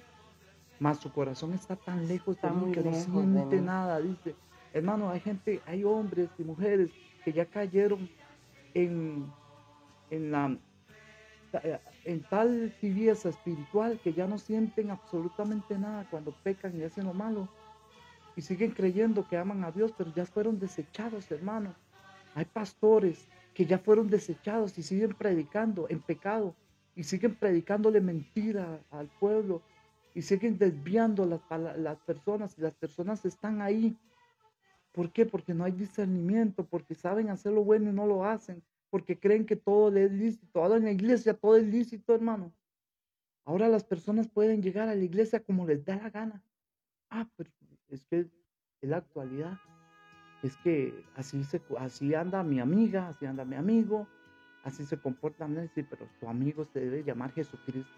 mas 0.79 0.99
su 0.99 1.11
corazón 1.11 1.51
está 1.51 1.75
tan 1.75 2.07
lejos 2.07 2.39
de 2.41 2.49
mí 2.49 2.71
que 2.71 2.81
no 2.81 2.93
siente 2.93 3.59
nada, 3.59 3.99
dice. 3.99 4.35
Hermano, 4.73 5.09
hay 5.09 5.19
gente, 5.19 5.59
hay 5.65 5.83
hombres 5.83 6.29
y 6.37 6.43
mujeres 6.43 6.91
que 7.25 7.33
ya 7.33 7.43
cayeron 7.43 8.09
en, 8.73 9.25
en 10.11 10.31
la 10.31 10.57
en 12.05 12.23
tal 12.29 12.73
tibieza 12.79 13.27
espiritual 13.27 13.99
que 14.01 14.13
ya 14.13 14.27
no 14.27 14.37
sienten 14.37 14.91
absolutamente 14.91 15.77
nada 15.77 16.07
cuando 16.09 16.31
pecan 16.31 16.79
y 16.79 16.83
hacen 16.83 17.03
lo 17.03 17.13
malo. 17.13 17.49
Y 18.37 18.43
siguen 18.43 18.71
creyendo 18.71 19.27
que 19.27 19.35
aman 19.35 19.61
a 19.65 19.71
Dios, 19.73 19.93
pero 19.97 20.13
ya 20.15 20.25
fueron 20.25 20.57
desechados, 20.57 21.29
hermano. 21.31 21.75
Hay 22.33 22.45
pastores 22.45 23.27
que 23.59 23.65
ya 23.65 23.77
fueron 23.77 24.09
desechados 24.09 24.77
y 24.77 24.83
siguen 24.83 25.13
predicando 25.13 25.85
en 25.89 25.99
pecado 25.99 26.55
y 26.95 27.03
siguen 27.03 27.35
predicándole 27.35 27.99
mentira 27.99 28.79
al 28.89 29.09
pueblo 29.19 29.61
y 30.15 30.21
siguen 30.21 30.57
desviando 30.57 31.25
las, 31.25 31.41
las 31.77 31.99
personas 31.99 32.57
y 32.57 32.61
las 32.61 32.73
personas 32.75 33.25
están 33.25 33.61
ahí. 33.61 33.97
¿Por 34.93 35.11
qué? 35.11 35.25
Porque 35.25 35.53
no 35.53 35.65
hay 35.65 35.73
discernimiento, 35.73 36.65
porque 36.65 36.95
saben 36.95 37.27
hacer 37.27 37.51
lo 37.51 37.65
bueno 37.65 37.89
y 37.89 37.93
no 37.93 38.07
lo 38.07 38.23
hacen, 38.23 38.63
porque 38.89 39.19
creen 39.19 39.45
que 39.45 39.57
todo 39.57 39.93
es 39.93 40.09
lícito. 40.09 40.63
Ahora 40.63 40.77
en 40.77 40.85
la 40.85 40.91
iglesia 40.91 41.33
todo 41.33 41.57
es 41.57 41.65
lícito, 41.65 42.15
hermano. 42.15 42.53
Ahora 43.43 43.67
las 43.67 43.83
personas 43.83 44.29
pueden 44.29 44.63
llegar 44.63 44.87
a 44.87 44.95
la 44.95 45.03
iglesia 45.03 45.41
como 45.41 45.67
les 45.67 45.83
da 45.83 45.97
la 45.97 46.09
gana. 46.09 46.41
Ah, 47.09 47.29
pero 47.35 47.49
es 47.89 48.05
que 48.05 48.19
es 48.21 48.27
la 48.79 48.99
actualidad. 48.99 49.59
Es 50.41 50.55
que 50.57 51.03
así, 51.15 51.43
se, 51.43 51.61
así 51.79 52.15
anda 52.15 52.43
mi 52.43 52.59
amiga, 52.59 53.09
así 53.09 53.25
anda 53.25 53.43
mi 53.43 53.55
amigo, 53.55 54.07
así 54.63 54.85
se 54.85 54.97
comporta 54.97 55.47
Nancy, 55.47 55.83
pero 55.83 56.07
tu 56.19 56.29
amigo 56.29 56.65
se 56.65 56.79
debe 56.79 57.03
llamar 57.03 57.31
Jesucristo. 57.33 57.91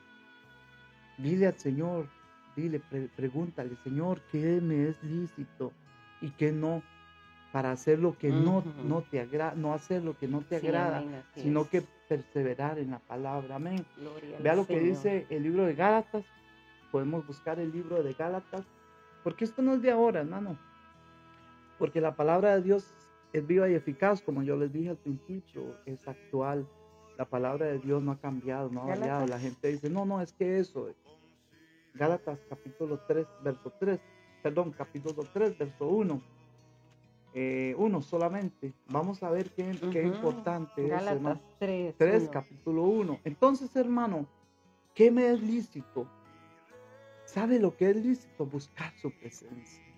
Dile 1.18 1.48
al 1.48 1.58
Señor, 1.58 2.08
dile, 2.56 2.82
pregúntale, 3.16 3.76
Señor, 3.84 4.22
¿qué 4.32 4.60
me 4.60 4.90
es 4.90 5.04
lícito 5.04 5.72
y 6.20 6.32
qué 6.32 6.52
no? 6.52 6.82
Para 7.52 7.72
hacer 7.72 8.00
lo 8.00 8.18
que 8.18 8.30
no, 8.30 8.64
no 8.86 9.02
te 9.02 9.20
agrada, 9.20 9.54
no 9.56 9.74
hacer 9.74 10.04
lo 10.04 10.18
que 10.18 10.28
no 10.28 10.40
te 10.42 10.56
agrada, 10.56 11.04
sino 11.36 11.70
que 11.70 11.84
perseverar 12.08 12.80
en 12.80 12.92
la 12.92 13.00
palabra. 13.00 13.58
Amén. 13.58 13.86
Vea 14.42 14.56
lo 14.56 14.66
que 14.66 14.80
dice 14.80 15.28
el 15.30 15.44
libro 15.44 15.66
de 15.66 15.76
Gálatas. 15.76 16.24
Podemos 16.92 17.28
buscar 17.28 17.60
el 17.60 17.72
libro 17.72 18.02
de 18.04 18.14
Gálatas, 18.14 18.66
porque 19.24 19.44
esto 19.44 19.62
no 19.62 19.74
es 19.74 19.82
de 19.82 19.92
ahora, 19.92 20.22
hermano. 20.22 20.58
Porque 21.82 22.00
la 22.00 22.16
palabra 22.16 22.54
de 22.54 22.62
Dios 22.62 22.94
es 23.34 23.48
viva 23.48 23.68
y 23.68 23.74
eficaz, 23.74 24.22
como 24.22 24.44
yo 24.44 24.56
les 24.56 24.72
dije 24.72 24.90
al 24.90 24.98
principio, 24.98 25.78
es 25.88 26.08
actual. 26.08 26.70
La 27.18 27.26
palabra 27.26 27.66
de 27.66 27.80
Dios 27.80 28.04
no 28.04 28.12
ha 28.12 28.20
cambiado, 28.20 28.70
no 28.70 28.84
ha 28.84 28.86
variado. 28.86 29.26
La 29.26 29.40
gente 29.40 29.70
dice, 29.70 29.90
no, 29.90 30.06
no, 30.06 30.22
es 30.22 30.32
que 30.32 30.60
eso. 30.60 30.90
Gálatas 31.96 32.38
capítulo 32.48 33.00
3, 33.08 33.26
verso 33.44 33.74
3. 33.80 34.00
Perdón, 34.44 34.76
capítulo 34.78 35.24
3, 35.34 35.58
verso 35.58 35.88
1. 35.88 36.22
Eh, 37.34 37.74
uno 37.80 38.00
solamente. 38.04 38.74
Vamos 38.90 39.24
a 39.24 39.32
ver 39.32 39.50
qué, 39.50 39.76
qué 39.92 40.04
importante 40.04 40.88
Gálatas 40.88 41.40
es, 41.40 41.58
3, 41.58 41.96
3 41.98 42.30
capítulo 42.32 42.84
1. 42.84 43.22
Entonces, 43.24 43.76
hermano, 43.76 44.28
¿qué 44.94 45.10
me 45.10 45.32
es 45.32 45.42
lícito? 45.42 46.06
¿Sabe 47.26 47.58
lo 47.58 47.76
que 47.76 47.90
es 47.90 47.96
lícito? 47.96 48.46
Buscar 48.46 48.94
su 49.00 49.10
presencia. 49.10 49.91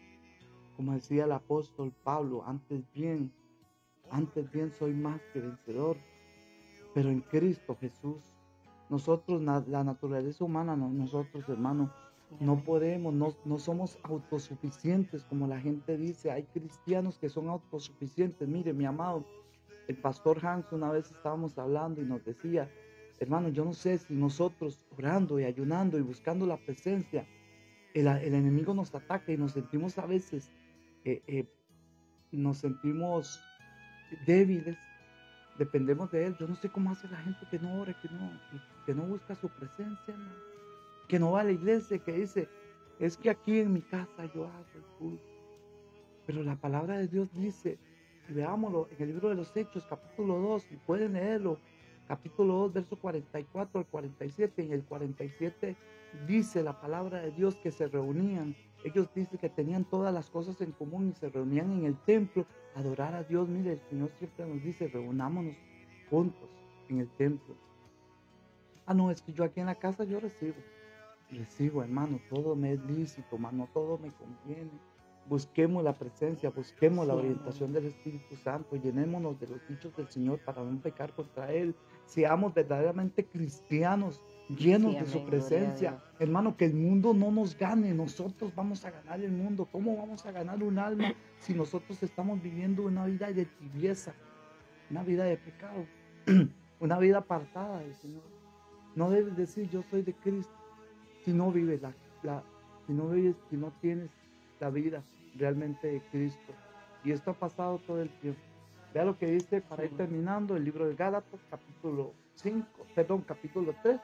Como 0.76 0.94
decía 0.94 1.26
el 1.26 1.32
apóstol 1.32 1.94
Pablo, 2.04 2.44
antes 2.46 2.84
bien, 2.94 3.32
antes 4.10 4.52
bien 4.52 4.72
soy 4.72 4.94
más 4.94 5.22
que 5.32 5.40
vencedor, 5.40 5.98
pero 6.94 7.10
en 7.10 7.22
Cristo 7.22 7.78
Jesús. 7.80 8.22
Nosotros, 8.90 9.42
la 9.42 9.84
naturaleza 9.84 10.44
humana, 10.44 10.76
nosotros 10.76 11.48
hermanos, 11.50 11.90
no 12.40 12.64
podemos, 12.64 13.14
no, 13.14 13.34
no, 13.46 13.60
somos 13.60 13.98
autosuficientes 14.04 15.24
como 15.26 15.48
la 15.48 15.60
gente 15.60 15.98
dice. 15.98 16.32
Hay 16.32 16.44
cristianos 16.44 17.18
que 17.18 17.30
son 17.30 17.50
autosuficientes. 17.50 18.48
Mire, 18.48 18.74
mi 18.74 18.86
amado, 18.86 19.26
el 19.88 19.98
pastor 19.98 20.46
Hans 20.46 20.72
una 20.72 20.92
vez 20.92 21.12
estábamos 21.12 21.58
hablando 21.58 22.02
y 22.02 22.06
nos 22.06 22.24
decía, 22.24 22.70
hermano, 23.20 23.50
yo 23.50 23.66
no 23.66 23.74
sé 23.74 23.98
si 23.98 24.14
nosotros 24.14 24.86
orando 24.98 25.40
y 25.40 25.44
ayunando 25.44 25.98
y 25.98 26.02
buscando 26.02 26.46
la 26.46 26.58
presencia, 26.58 27.26
el, 27.94 28.08
el 28.08 28.34
enemigo 28.34 28.74
nos 28.74 28.94
ataca 28.96 29.32
y 29.32 29.38
nos 29.38 29.52
sentimos 29.52 29.98
a 29.98 30.06
veces 30.06 30.52
eh, 31.06 31.22
eh, 31.28 31.46
nos 32.32 32.58
sentimos 32.58 33.40
débiles, 34.26 34.78
dependemos 35.58 36.12
de 36.12 36.28
Él. 36.28 36.38
Yo 36.40 36.48
no 36.48 36.56
sé 36.56 36.70
cómo 36.70 36.92
hace 36.92 37.08
la 37.08 37.18
gente 37.18 37.46
que 37.50 37.60
no 37.60 37.82
ore, 37.82 37.96
que 38.02 38.10
no, 38.10 38.40
que 38.86 38.94
no 38.94 39.04
busca 39.04 39.36
su 39.36 39.50
presencia, 39.50 40.16
que 41.08 41.20
no 41.20 41.32
va 41.32 41.42
a 41.42 41.46
la 41.46 41.52
iglesia, 41.52 42.00
que 42.00 42.14
dice, 42.14 42.48
es 43.00 43.18
que 43.18 43.30
aquí 43.30 43.60
en 43.60 43.74
mi 43.74 43.82
casa 43.82 44.26
yo 44.34 44.48
hago 44.48 44.66
el 44.76 44.84
culto. 44.98 45.24
Pero 46.26 46.44
la 46.44 46.56
palabra 46.56 46.98
de 46.98 47.08
Dios 47.08 47.30
dice, 47.34 47.78
veámoslo 48.30 48.88
en 48.92 49.02
el 49.02 49.10
libro 49.10 49.30
de 49.30 49.36
los 49.36 49.56
Hechos, 49.56 49.86
capítulo 49.90 50.40
2, 50.40 50.72
y 50.72 50.76
pueden 50.78 51.14
leerlo, 51.14 51.60
capítulo 52.08 52.54
2, 52.54 52.74
verso 52.74 52.96
44 52.98 53.80
al 53.80 53.86
47. 53.88 54.64
En 54.64 54.72
el 54.72 54.84
47 54.84 55.76
dice 56.28 56.64
la 56.64 56.80
palabra 56.80 57.22
de 57.22 57.32
Dios 57.32 57.56
que 57.56 57.72
se 57.72 57.88
reunían 57.88 58.56
ellos 58.84 59.10
dicen 59.14 59.38
que 59.40 59.50
tenían 59.50 59.86
todas 59.86 60.14
las 60.14 60.30
cosas 60.30 60.60
en 60.62 60.72
común 60.72 61.10
y 61.10 61.14
se 61.14 61.30
reunían 61.30 61.72
en 61.72 61.86
el 61.86 61.98
templo 61.98 62.46
a 62.76 62.80
adorar 62.80 63.14
a 63.16 63.24
Dios. 63.24 63.48
Mire, 63.48 63.74
el 63.74 63.82
Señor 63.90 64.12
siempre 64.18 64.46
nos 64.46 64.62
dice, 64.62 64.88
reunámonos 64.88 65.56
juntos 66.10 66.50
en 66.90 67.00
el 67.00 67.10
templo. 67.10 67.56
Ah, 68.86 68.94
no, 68.94 69.12
es 69.12 69.22
que 69.22 69.32
yo 69.32 69.44
aquí 69.44 69.62
en 69.62 69.68
la 69.68 69.76
casa 69.76 70.04
yo 70.04 70.20
recibo. 70.20 70.58
Recibo, 71.32 71.82
hermano, 71.82 72.20
todo 72.30 72.56
me 72.56 72.74
es 72.74 72.84
lícito, 72.86 73.36
hermano, 73.36 73.70
todo 73.74 73.98
me 73.98 74.12
conviene. 74.12 74.72
Busquemos 75.28 75.84
la 75.84 75.94
presencia, 75.94 76.50
busquemos 76.50 77.08
la 77.08 77.16
orientación 77.16 77.72
del 77.72 77.86
Espíritu 77.86 78.36
Santo, 78.36 78.76
llenémonos 78.76 79.40
de 79.40 79.48
los 79.48 79.68
dichos 79.68 79.96
del 79.96 80.10
Señor 80.10 80.40
para 80.40 80.64
no 80.64 80.82
pecar 80.82 81.14
contra 81.14 81.52
Él. 81.52 81.76
Seamos 82.06 82.54
verdaderamente 82.54 83.26
cristianos 83.26 84.22
llenos 84.50 84.96
de 84.96 85.06
su 85.06 85.26
presencia. 85.26 86.04
Hermano, 86.20 86.58
que 86.58 86.66
el 86.66 86.74
mundo 86.74 87.14
no 87.14 87.32
nos 87.32 87.58
gane, 87.58 87.94
nosotros 87.94 88.54
vamos 88.54 88.84
a 88.84 88.92
ganar 88.92 89.22
el 89.22 89.32
mundo. 89.32 89.68
¿Cómo 89.72 89.96
vamos 89.98 90.26
a 90.26 90.32
ganar 90.32 90.62
un 90.62 90.78
alma 90.78 91.14
si 91.40 91.54
nosotros 91.54 92.04
estamos 92.04 92.42
viviendo 92.42 92.84
una 92.84 93.06
vida 93.06 93.32
de 93.32 93.46
tibieza, 93.46 94.14
una 94.90 95.04
vida 95.04 95.24
de 95.24 95.38
pecado, 95.38 95.86
una 96.80 97.00
vida 97.00 97.20
apartada 97.20 97.80
del 97.80 97.96
Señor? 97.96 98.24
No 98.96 99.10
debes 99.10 99.36
decir 99.38 99.70
yo 99.70 99.82
soy 99.84 100.02
de 100.02 100.14
Cristo 100.14 100.54
si 101.24 101.32
no 101.32 101.52
vives 101.52 101.82
la, 101.82 101.94
la 102.22 102.44
si 102.86 102.94
no 102.94 103.10
vives, 103.10 103.36
si 103.50 103.56
no 103.56 103.72
tienes 103.82 104.10
la 104.64 104.70
vida 104.70 105.04
realmente 105.36 105.88
de 105.88 106.02
Cristo. 106.12 106.54
Y 107.04 107.12
esto 107.12 107.32
ha 107.32 107.34
pasado 107.34 107.80
todo 107.86 108.02
el 108.02 108.10
tiempo. 108.22 108.40
Vea 108.94 109.04
lo 109.04 109.18
que 109.18 109.26
dice 109.26 109.62
para 109.62 109.84
ir 109.84 109.98
terminando 109.98 110.56
el 110.56 110.64
libro 110.64 110.88
de 110.88 110.96
Gálatas, 110.96 111.42
capítulo 111.50 112.14
5, 112.36 112.66
perdón, 112.96 113.22
capítulo 113.28 113.76
3, 113.84 114.00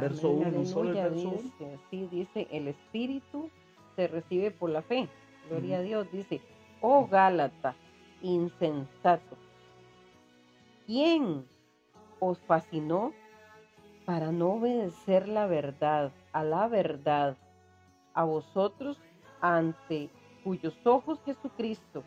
Verso 0.00 0.30
1, 0.30 0.64
solo 0.66 0.90
el 0.90 0.94
verso 0.94 1.32
dice, 1.32 1.78
Sí, 1.90 2.08
dice, 2.10 2.46
el 2.52 2.68
Espíritu 2.68 3.50
se 3.96 4.06
recibe 4.06 4.52
por 4.52 4.70
la 4.70 4.82
fe. 4.82 5.08
Gloria 5.48 5.78
a 5.78 5.82
Dios. 5.82 6.06
Dice, 6.12 6.40
oh 6.80 7.08
Gálata, 7.08 7.74
insensato, 8.22 9.36
¿quién 10.86 11.44
os 12.20 12.38
fascinó 12.38 13.12
para 14.06 14.30
no 14.30 14.52
obedecer 14.52 15.26
la 15.26 15.46
verdad, 15.46 16.12
a 16.32 16.44
la 16.44 16.68
verdad, 16.68 17.36
a 18.14 18.24
vosotros 18.24 18.96
ante 19.40 20.10
cuyos 20.44 20.74
ojos 20.84 21.20
Jesucristo 21.24 22.02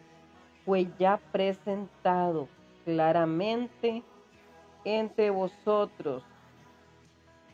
fue 0.65 0.87
ya 0.97 1.17
presentado 1.31 2.47
claramente 2.85 4.03
entre 4.85 5.29
vosotros 5.29 6.23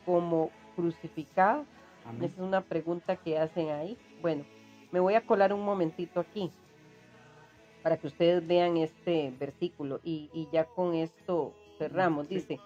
como 0.04 0.50
crucificado? 0.76 1.64
Esa 2.16 2.26
es 2.26 2.38
una 2.38 2.62
pregunta 2.62 3.16
que 3.16 3.38
hacen 3.38 3.70
ahí. 3.70 3.96
Bueno, 4.22 4.44
me 4.90 5.00
voy 5.00 5.14
a 5.14 5.24
colar 5.24 5.52
un 5.52 5.64
momentito 5.64 6.18
aquí 6.18 6.50
para 7.82 7.96
que 7.96 8.08
ustedes 8.08 8.46
vean 8.46 8.76
este 8.76 9.32
versículo 9.38 10.00
y, 10.02 10.48
ya 10.52 10.64
con 10.64 10.94
esto 10.94 11.54
cerramos. 11.78 12.28
Dice, 12.28 12.58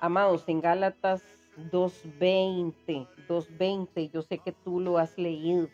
amados, 0.00 0.48
en 0.48 0.60
Gálatas 0.60 1.22
2.20, 1.70 3.06
2.20, 3.28 4.10
yo 4.10 4.22
sé 4.22 4.38
que 4.38 4.52
tú 4.52 4.80
lo 4.80 4.98
has 4.98 5.18
leído. 5.18 5.68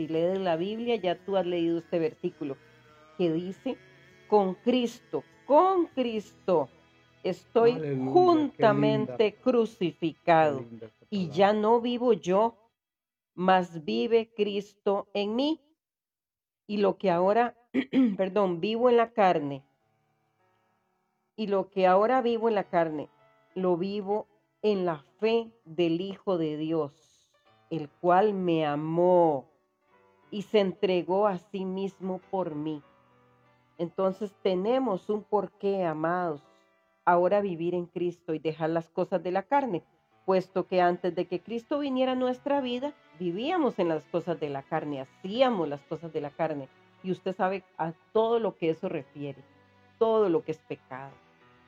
Si 0.00 0.08
lees 0.08 0.38
la 0.38 0.56
Biblia, 0.56 0.96
ya 0.96 1.14
tú 1.14 1.36
has 1.36 1.44
leído 1.44 1.76
este 1.76 1.98
versículo 1.98 2.56
que 3.18 3.30
dice, 3.30 3.76
con 4.28 4.54
Cristo, 4.54 5.22
con 5.44 5.88
Cristo 5.88 6.70
estoy 7.22 7.74
juntamente 8.10 9.34
crucificado 9.34 10.64
y 11.10 11.28
ya 11.28 11.52
no 11.52 11.82
vivo 11.82 12.14
yo, 12.14 12.56
mas 13.34 13.84
vive 13.84 14.32
Cristo 14.34 15.06
en 15.12 15.36
mí. 15.36 15.60
Y 16.66 16.78
lo 16.78 16.96
que 16.96 17.10
ahora, 17.10 17.54
perdón, 18.16 18.58
vivo 18.58 18.88
en 18.88 18.96
la 18.96 19.10
carne, 19.10 19.62
y 21.36 21.48
lo 21.48 21.68
que 21.68 21.86
ahora 21.86 22.22
vivo 22.22 22.48
en 22.48 22.54
la 22.54 22.64
carne, 22.64 23.10
lo 23.54 23.76
vivo 23.76 24.26
en 24.62 24.86
la 24.86 25.04
fe 25.18 25.52
del 25.66 26.00
Hijo 26.00 26.38
de 26.38 26.56
Dios, 26.56 27.28
el 27.68 27.90
cual 27.90 28.32
me 28.32 28.64
amó 28.64 29.49
y 30.30 30.42
se 30.42 30.60
entregó 30.60 31.26
a 31.26 31.38
sí 31.38 31.64
mismo 31.64 32.20
por 32.30 32.54
mí. 32.54 32.82
Entonces 33.78 34.34
tenemos 34.42 35.08
un 35.08 35.22
porqué, 35.22 35.84
amados, 35.84 36.42
ahora 37.04 37.40
vivir 37.40 37.74
en 37.74 37.86
Cristo 37.86 38.34
y 38.34 38.38
dejar 38.38 38.70
las 38.70 38.88
cosas 38.90 39.22
de 39.22 39.30
la 39.30 39.42
carne, 39.42 39.82
puesto 40.26 40.66
que 40.66 40.80
antes 40.80 41.14
de 41.14 41.26
que 41.26 41.40
Cristo 41.40 41.78
viniera 41.78 42.12
a 42.12 42.16
nuestra 42.16 42.60
vida, 42.60 42.92
vivíamos 43.18 43.78
en 43.78 43.88
las 43.88 44.04
cosas 44.06 44.38
de 44.38 44.50
la 44.50 44.62
carne, 44.62 45.00
hacíamos 45.00 45.68
las 45.68 45.80
cosas 45.82 46.12
de 46.12 46.20
la 46.20 46.30
carne. 46.30 46.68
Y 47.02 47.10
usted 47.10 47.34
sabe 47.34 47.64
a 47.78 47.92
todo 48.12 48.38
lo 48.38 48.56
que 48.56 48.70
eso 48.70 48.88
refiere, 48.88 49.42
todo 49.98 50.28
lo 50.28 50.44
que 50.44 50.52
es 50.52 50.58
pecado. 50.58 51.12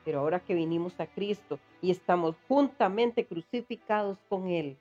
Pero 0.05 0.19
ahora 0.19 0.39
que 0.39 0.53
vinimos 0.53 0.99
a 0.99 1.07
Cristo 1.07 1.59
y 1.81 1.89
estamos 1.89 2.35
juntamente 2.47 3.25
crucificados 3.25 4.19
con 4.29 4.47
Él, 4.47 4.77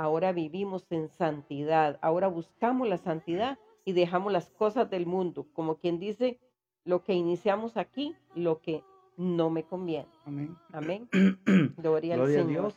ahora 0.00 0.32
vivimos 0.32 0.86
en 0.90 1.08
santidad, 1.08 1.98
ahora 2.00 2.28
buscamos 2.28 2.88
la 2.88 2.96
santidad 2.96 3.58
y 3.84 3.92
dejamos 3.92 4.32
las 4.32 4.48
cosas 4.48 4.88
del 4.88 5.04
mundo, 5.04 5.46
como 5.52 5.76
quien 5.76 5.98
dice, 5.98 6.38
lo 6.84 7.04
que 7.04 7.12
iniciamos 7.12 7.76
aquí, 7.76 8.16
lo 8.34 8.60
que 8.62 8.82
no 9.18 9.50
me 9.50 9.64
conviene. 9.64 10.08
Amén. 10.24 10.56
Amén. 10.72 11.08
Gloria, 11.76 12.14
al 12.14 12.26
Señor. 12.28 12.72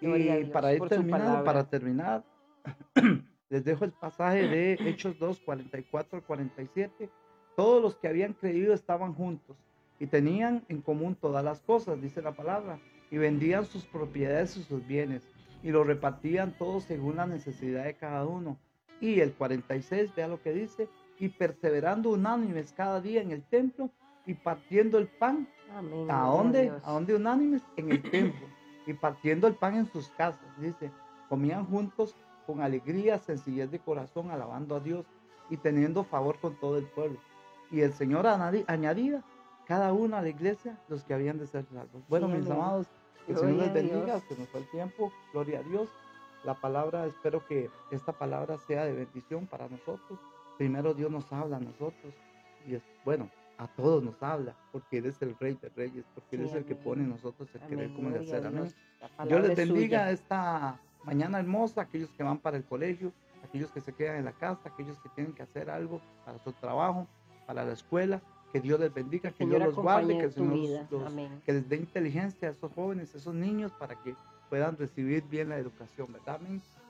A 0.00 0.06
Dios. 0.16 0.40
y 0.40 0.44
para 0.46 0.72
ir 0.72 0.80
para 0.80 1.68
terminar, 1.68 2.24
les 3.50 3.64
dejo 3.64 3.84
el 3.84 3.92
pasaje 3.92 4.48
de 4.48 4.72
Hechos 4.80 5.18
2, 5.18 5.40
44 5.40 6.18
al 6.18 6.24
47. 6.24 7.10
Todos 7.54 7.82
los 7.82 7.96
que 7.96 8.08
habían 8.08 8.32
creído 8.32 8.72
estaban 8.72 9.12
juntos 9.12 9.58
y 10.00 10.06
tenían 10.06 10.64
en 10.70 10.80
común 10.80 11.16
todas 11.16 11.44
las 11.44 11.60
cosas, 11.60 12.00
dice 12.00 12.22
la 12.22 12.32
palabra, 12.32 12.80
y 13.10 13.18
vendían 13.18 13.66
sus 13.66 13.84
propiedades 13.84 14.56
y 14.56 14.62
sus 14.62 14.86
bienes 14.86 15.22
y 15.62 15.70
lo 15.70 15.84
repartían 15.84 16.52
todos 16.58 16.84
según 16.84 17.16
la 17.16 17.26
necesidad 17.26 17.84
de 17.84 17.94
cada 17.94 18.26
uno. 18.26 18.58
Y 19.00 19.20
el 19.20 19.32
46, 19.32 20.14
vea 20.14 20.28
lo 20.28 20.40
que 20.42 20.52
dice, 20.52 20.88
y 21.18 21.28
perseverando 21.28 22.10
unánimes 22.10 22.72
cada 22.72 23.00
día 23.00 23.22
en 23.22 23.30
el 23.30 23.42
templo 23.42 23.90
y 24.26 24.34
partiendo 24.34 24.98
el 24.98 25.08
pan. 25.08 25.48
¿A 26.08 26.26
dónde? 26.26 26.72
¿A 26.84 26.92
dónde 26.92 27.14
unánimes? 27.14 27.62
En 27.76 27.90
el 27.90 28.02
templo. 28.02 28.46
Y 28.84 28.94
partiendo 28.94 29.46
el 29.46 29.54
pan 29.54 29.76
en 29.76 29.86
sus 29.86 30.08
casas, 30.08 30.44
dice, 30.58 30.90
comían 31.28 31.66
juntos 31.66 32.16
con 32.48 32.62
alegría, 32.62 33.16
sencillez 33.18 33.70
de 33.70 33.78
corazón, 33.78 34.32
alabando 34.32 34.74
a 34.74 34.80
Dios 34.80 35.06
y 35.50 35.56
teniendo 35.56 36.02
favor 36.02 36.40
con 36.40 36.58
todo 36.58 36.78
el 36.78 36.86
pueblo. 36.86 37.20
Y 37.70 37.82
el 37.82 37.92
Señor 37.92 38.26
añadía 38.26 39.22
cada 39.66 39.92
uno 39.92 40.16
a 40.16 40.22
la 40.22 40.30
iglesia 40.30 40.78
los 40.88 41.04
que 41.04 41.14
habían 41.14 41.38
de 41.38 41.46
ser 41.46 41.64
salvos. 41.66 42.02
Bueno, 42.08 42.26
mis 42.26 42.50
amados, 42.50 42.88
que 43.26 43.32
el 43.32 43.38
Señor 43.38 43.56
les 43.56 43.72
bendiga, 43.72 44.20
que 44.28 44.36
nos 44.36 44.48
fue 44.48 44.60
el 44.60 44.70
tiempo. 44.70 45.12
Gloria 45.32 45.60
a 45.60 45.62
Dios. 45.62 45.88
La 46.44 46.54
palabra, 46.54 47.06
espero 47.06 47.46
que 47.46 47.70
esta 47.90 48.12
palabra 48.12 48.58
sea 48.58 48.84
de 48.84 48.92
bendición 48.92 49.46
para 49.46 49.68
nosotros. 49.68 50.18
Primero 50.58 50.94
Dios 50.94 51.10
nos 51.10 51.32
habla 51.32 51.56
a 51.56 51.60
nosotros. 51.60 52.14
Y 52.66 52.74
es, 52.74 52.82
bueno, 53.04 53.30
a 53.58 53.68
todos 53.68 54.02
nos 54.02 54.20
habla, 54.22 54.54
porque 54.72 54.98
Él 54.98 55.06
es 55.06 55.20
el 55.22 55.36
Rey 55.38 55.56
de 55.60 55.68
Reyes, 55.70 56.04
porque 56.14 56.36
Él 56.36 56.46
es 56.46 56.54
el 56.54 56.64
que 56.64 56.74
pone 56.74 57.02
en 57.02 57.10
nosotros 57.10 57.48
el 57.54 57.60
querer 57.62 57.92
como 57.92 58.08
el 58.08 58.22
hacer. 58.22 58.46
Amén. 58.46 58.72
Dios 59.26 59.40
les 59.40 59.56
bendiga 59.56 60.10
esta 60.10 60.80
mañana 61.04 61.38
hermosa, 61.38 61.82
aquellos 61.82 62.10
que 62.10 62.22
van 62.22 62.38
para 62.38 62.56
el 62.56 62.64
colegio, 62.64 63.12
aquellos 63.44 63.70
que 63.70 63.80
se 63.80 63.92
quedan 63.92 64.16
en 64.16 64.24
la 64.24 64.32
casa, 64.32 64.68
aquellos 64.68 64.98
que 65.00 65.08
tienen 65.10 65.32
que 65.32 65.42
hacer 65.42 65.70
algo 65.70 66.00
para 66.24 66.38
su 66.38 66.52
trabajo, 66.52 67.06
para 67.46 67.64
la 67.64 67.72
escuela. 67.72 68.20
Que 68.52 68.60
Dios 68.60 68.78
les 68.78 68.92
bendiga, 68.92 69.30
que 69.30 69.46
Dios 69.46 69.60
los 69.60 69.74
guarde, 69.74 70.18
que, 70.18 70.28
que 71.46 71.52
les 71.52 71.68
dé 71.68 71.76
inteligencia 71.76 72.48
a 72.48 72.50
esos 72.50 72.70
jóvenes, 72.72 73.14
a 73.14 73.18
esos 73.18 73.34
niños, 73.34 73.72
para 73.72 73.94
que 74.02 74.14
puedan 74.50 74.76
recibir 74.76 75.24
bien 75.24 75.48
la 75.48 75.56
educación, 75.56 76.12
¿verdad? 76.12 76.38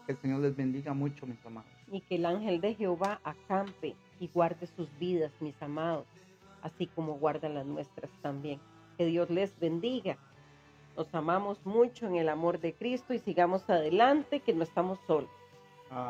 Que 0.06 0.12
el 0.12 0.18
Señor 0.18 0.40
les 0.40 0.56
bendiga 0.56 0.92
mucho, 0.92 1.24
mis 1.24 1.44
amados. 1.46 1.70
Y 1.90 2.00
que 2.00 2.16
el 2.16 2.26
ángel 2.26 2.60
de 2.60 2.74
Jehová 2.74 3.20
acampe 3.22 3.94
y 4.18 4.28
guarde 4.28 4.66
sus 4.66 4.88
vidas, 4.98 5.30
mis 5.38 5.54
amados, 5.62 6.06
así 6.62 6.88
como 6.88 7.14
guarda 7.14 7.48
las 7.48 7.64
nuestras 7.64 8.10
también. 8.22 8.58
Que 8.98 9.06
Dios 9.06 9.30
les 9.30 9.56
bendiga. 9.60 10.18
Nos 10.96 11.14
amamos 11.14 11.64
mucho 11.64 12.06
en 12.06 12.16
el 12.16 12.28
amor 12.28 12.58
de 12.58 12.74
Cristo 12.74 13.14
y 13.14 13.20
sigamos 13.20 13.70
adelante, 13.70 14.40
que 14.40 14.52
no 14.52 14.64
estamos 14.64 14.98
solos. 15.06 15.30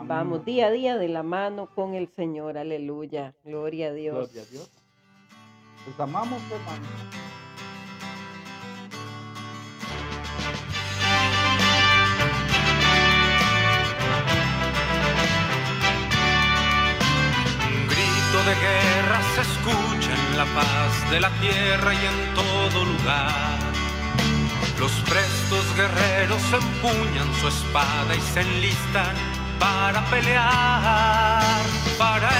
Vamos 0.07 0.45
día 0.45 0.69
a 0.69 0.71
día 0.71 0.97
de 0.97 1.09
la 1.09 1.23
mano 1.23 1.69
con 1.75 1.95
el 1.95 2.09
Señor. 2.15 2.57
Aleluya. 2.57 3.35
Gloria 3.45 3.89
a 3.89 3.93
Dios. 3.93 4.31
Gloria 4.31 4.43
a 4.43 4.47
Dios. 4.47 4.82
Los 5.85 5.99
amamos, 5.99 6.41
hermano. 6.51 6.87
Un 17.67 17.89
grito 17.89 18.39
de 18.47 18.55
guerra 18.55 19.21
se 19.35 19.41
escucha 19.41 20.15
en 20.15 20.39
la 20.39 20.45
paz 20.45 21.11
de 21.11 21.21
la 21.21 21.31
tierra 21.41 21.95
y 21.95 22.07
en 22.07 22.35
todo 22.35 22.85
lugar. 22.85 23.59
Los 24.79 24.93
prestos 25.09 25.77
guerreros 25.77 26.43
empuñan 26.53 27.35
su 27.41 27.49
espada 27.49 28.15
y 28.15 28.21
se 28.21 28.41
enlistan 28.41 29.17
para 29.59 30.05
pelear. 30.07 31.63
Para 31.99 32.31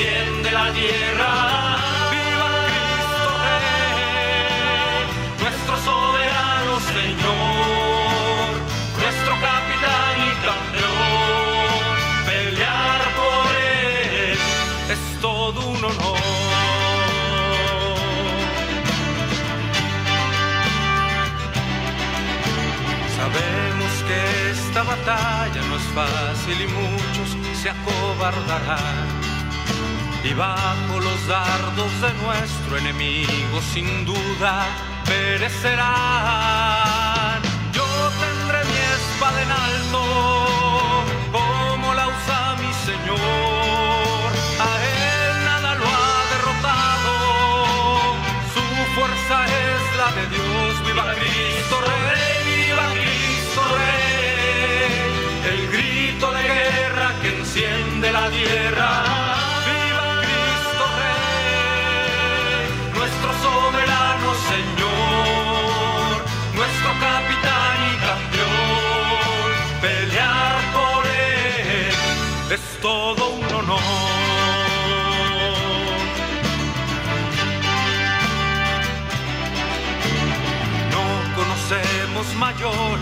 enciende 0.00 0.50
la 0.50 0.72
tierra. 0.72 1.76
Viva 2.10 2.50
Cristo 2.66 3.28
Rey, 3.42 5.04
nuestro 5.40 5.76
soberano 5.78 6.80
Señor, 6.80 8.50
nuestro 8.98 9.34
capitán 9.40 10.16
y 10.18 10.32
campeón. 10.46 11.20
todo 15.20 15.68
un 15.68 15.84
honor. 15.84 16.18
Sabemos 23.16 23.92
que 24.08 24.50
esta 24.50 24.82
batalla 24.82 25.62
no 25.68 25.76
es 25.76 25.82
fácil 25.94 26.60
y 26.62 26.66
muchos 26.68 27.36
se 27.60 27.68
acobardarán. 27.68 29.19
Y 30.22 30.34
bajo 30.34 31.00
los 31.00 31.26
dardos 31.26 31.90
de 32.02 32.12
nuestro 32.22 32.76
enemigo 32.76 33.62
sin 33.72 34.04
duda 34.04 34.66
perecerán. 35.06 35.80
Yo 37.72 37.86
tendré 38.20 38.62
mi 38.66 38.76
espada 38.96 39.42
en 39.42 39.50
alto 39.50 40.02
como 41.32 41.94
la 41.94 42.06
usa 42.08 42.56
mi 42.60 42.70
Señor. 42.84 44.30
A 44.60 44.70
él 44.92 45.44
nada 45.46 45.74
lo 45.76 45.86
ha 45.86 46.24
derrotado. 46.34 47.12
Su 48.52 48.64
fuerza 48.94 49.36
es 49.46 49.82
la 49.96 50.08
de 50.20 50.24
Dios. 50.28 50.70
Viva 50.86 51.14
Cristo 51.14 51.76
Rey, 51.80 52.66
viva 52.66 52.86
Cristo 52.92 53.62
Rey. 53.84 54.92
El 55.50 55.60
grito 55.72 56.30
de 56.30 56.42
guerra 56.42 57.08
que 57.22 57.28
enciende 57.38 58.12
la 58.12 58.28
tierra. 58.28 59.09
Todo 72.80 73.30
un 73.30 73.54
honor. 73.54 74.20
mayores 82.40 83.00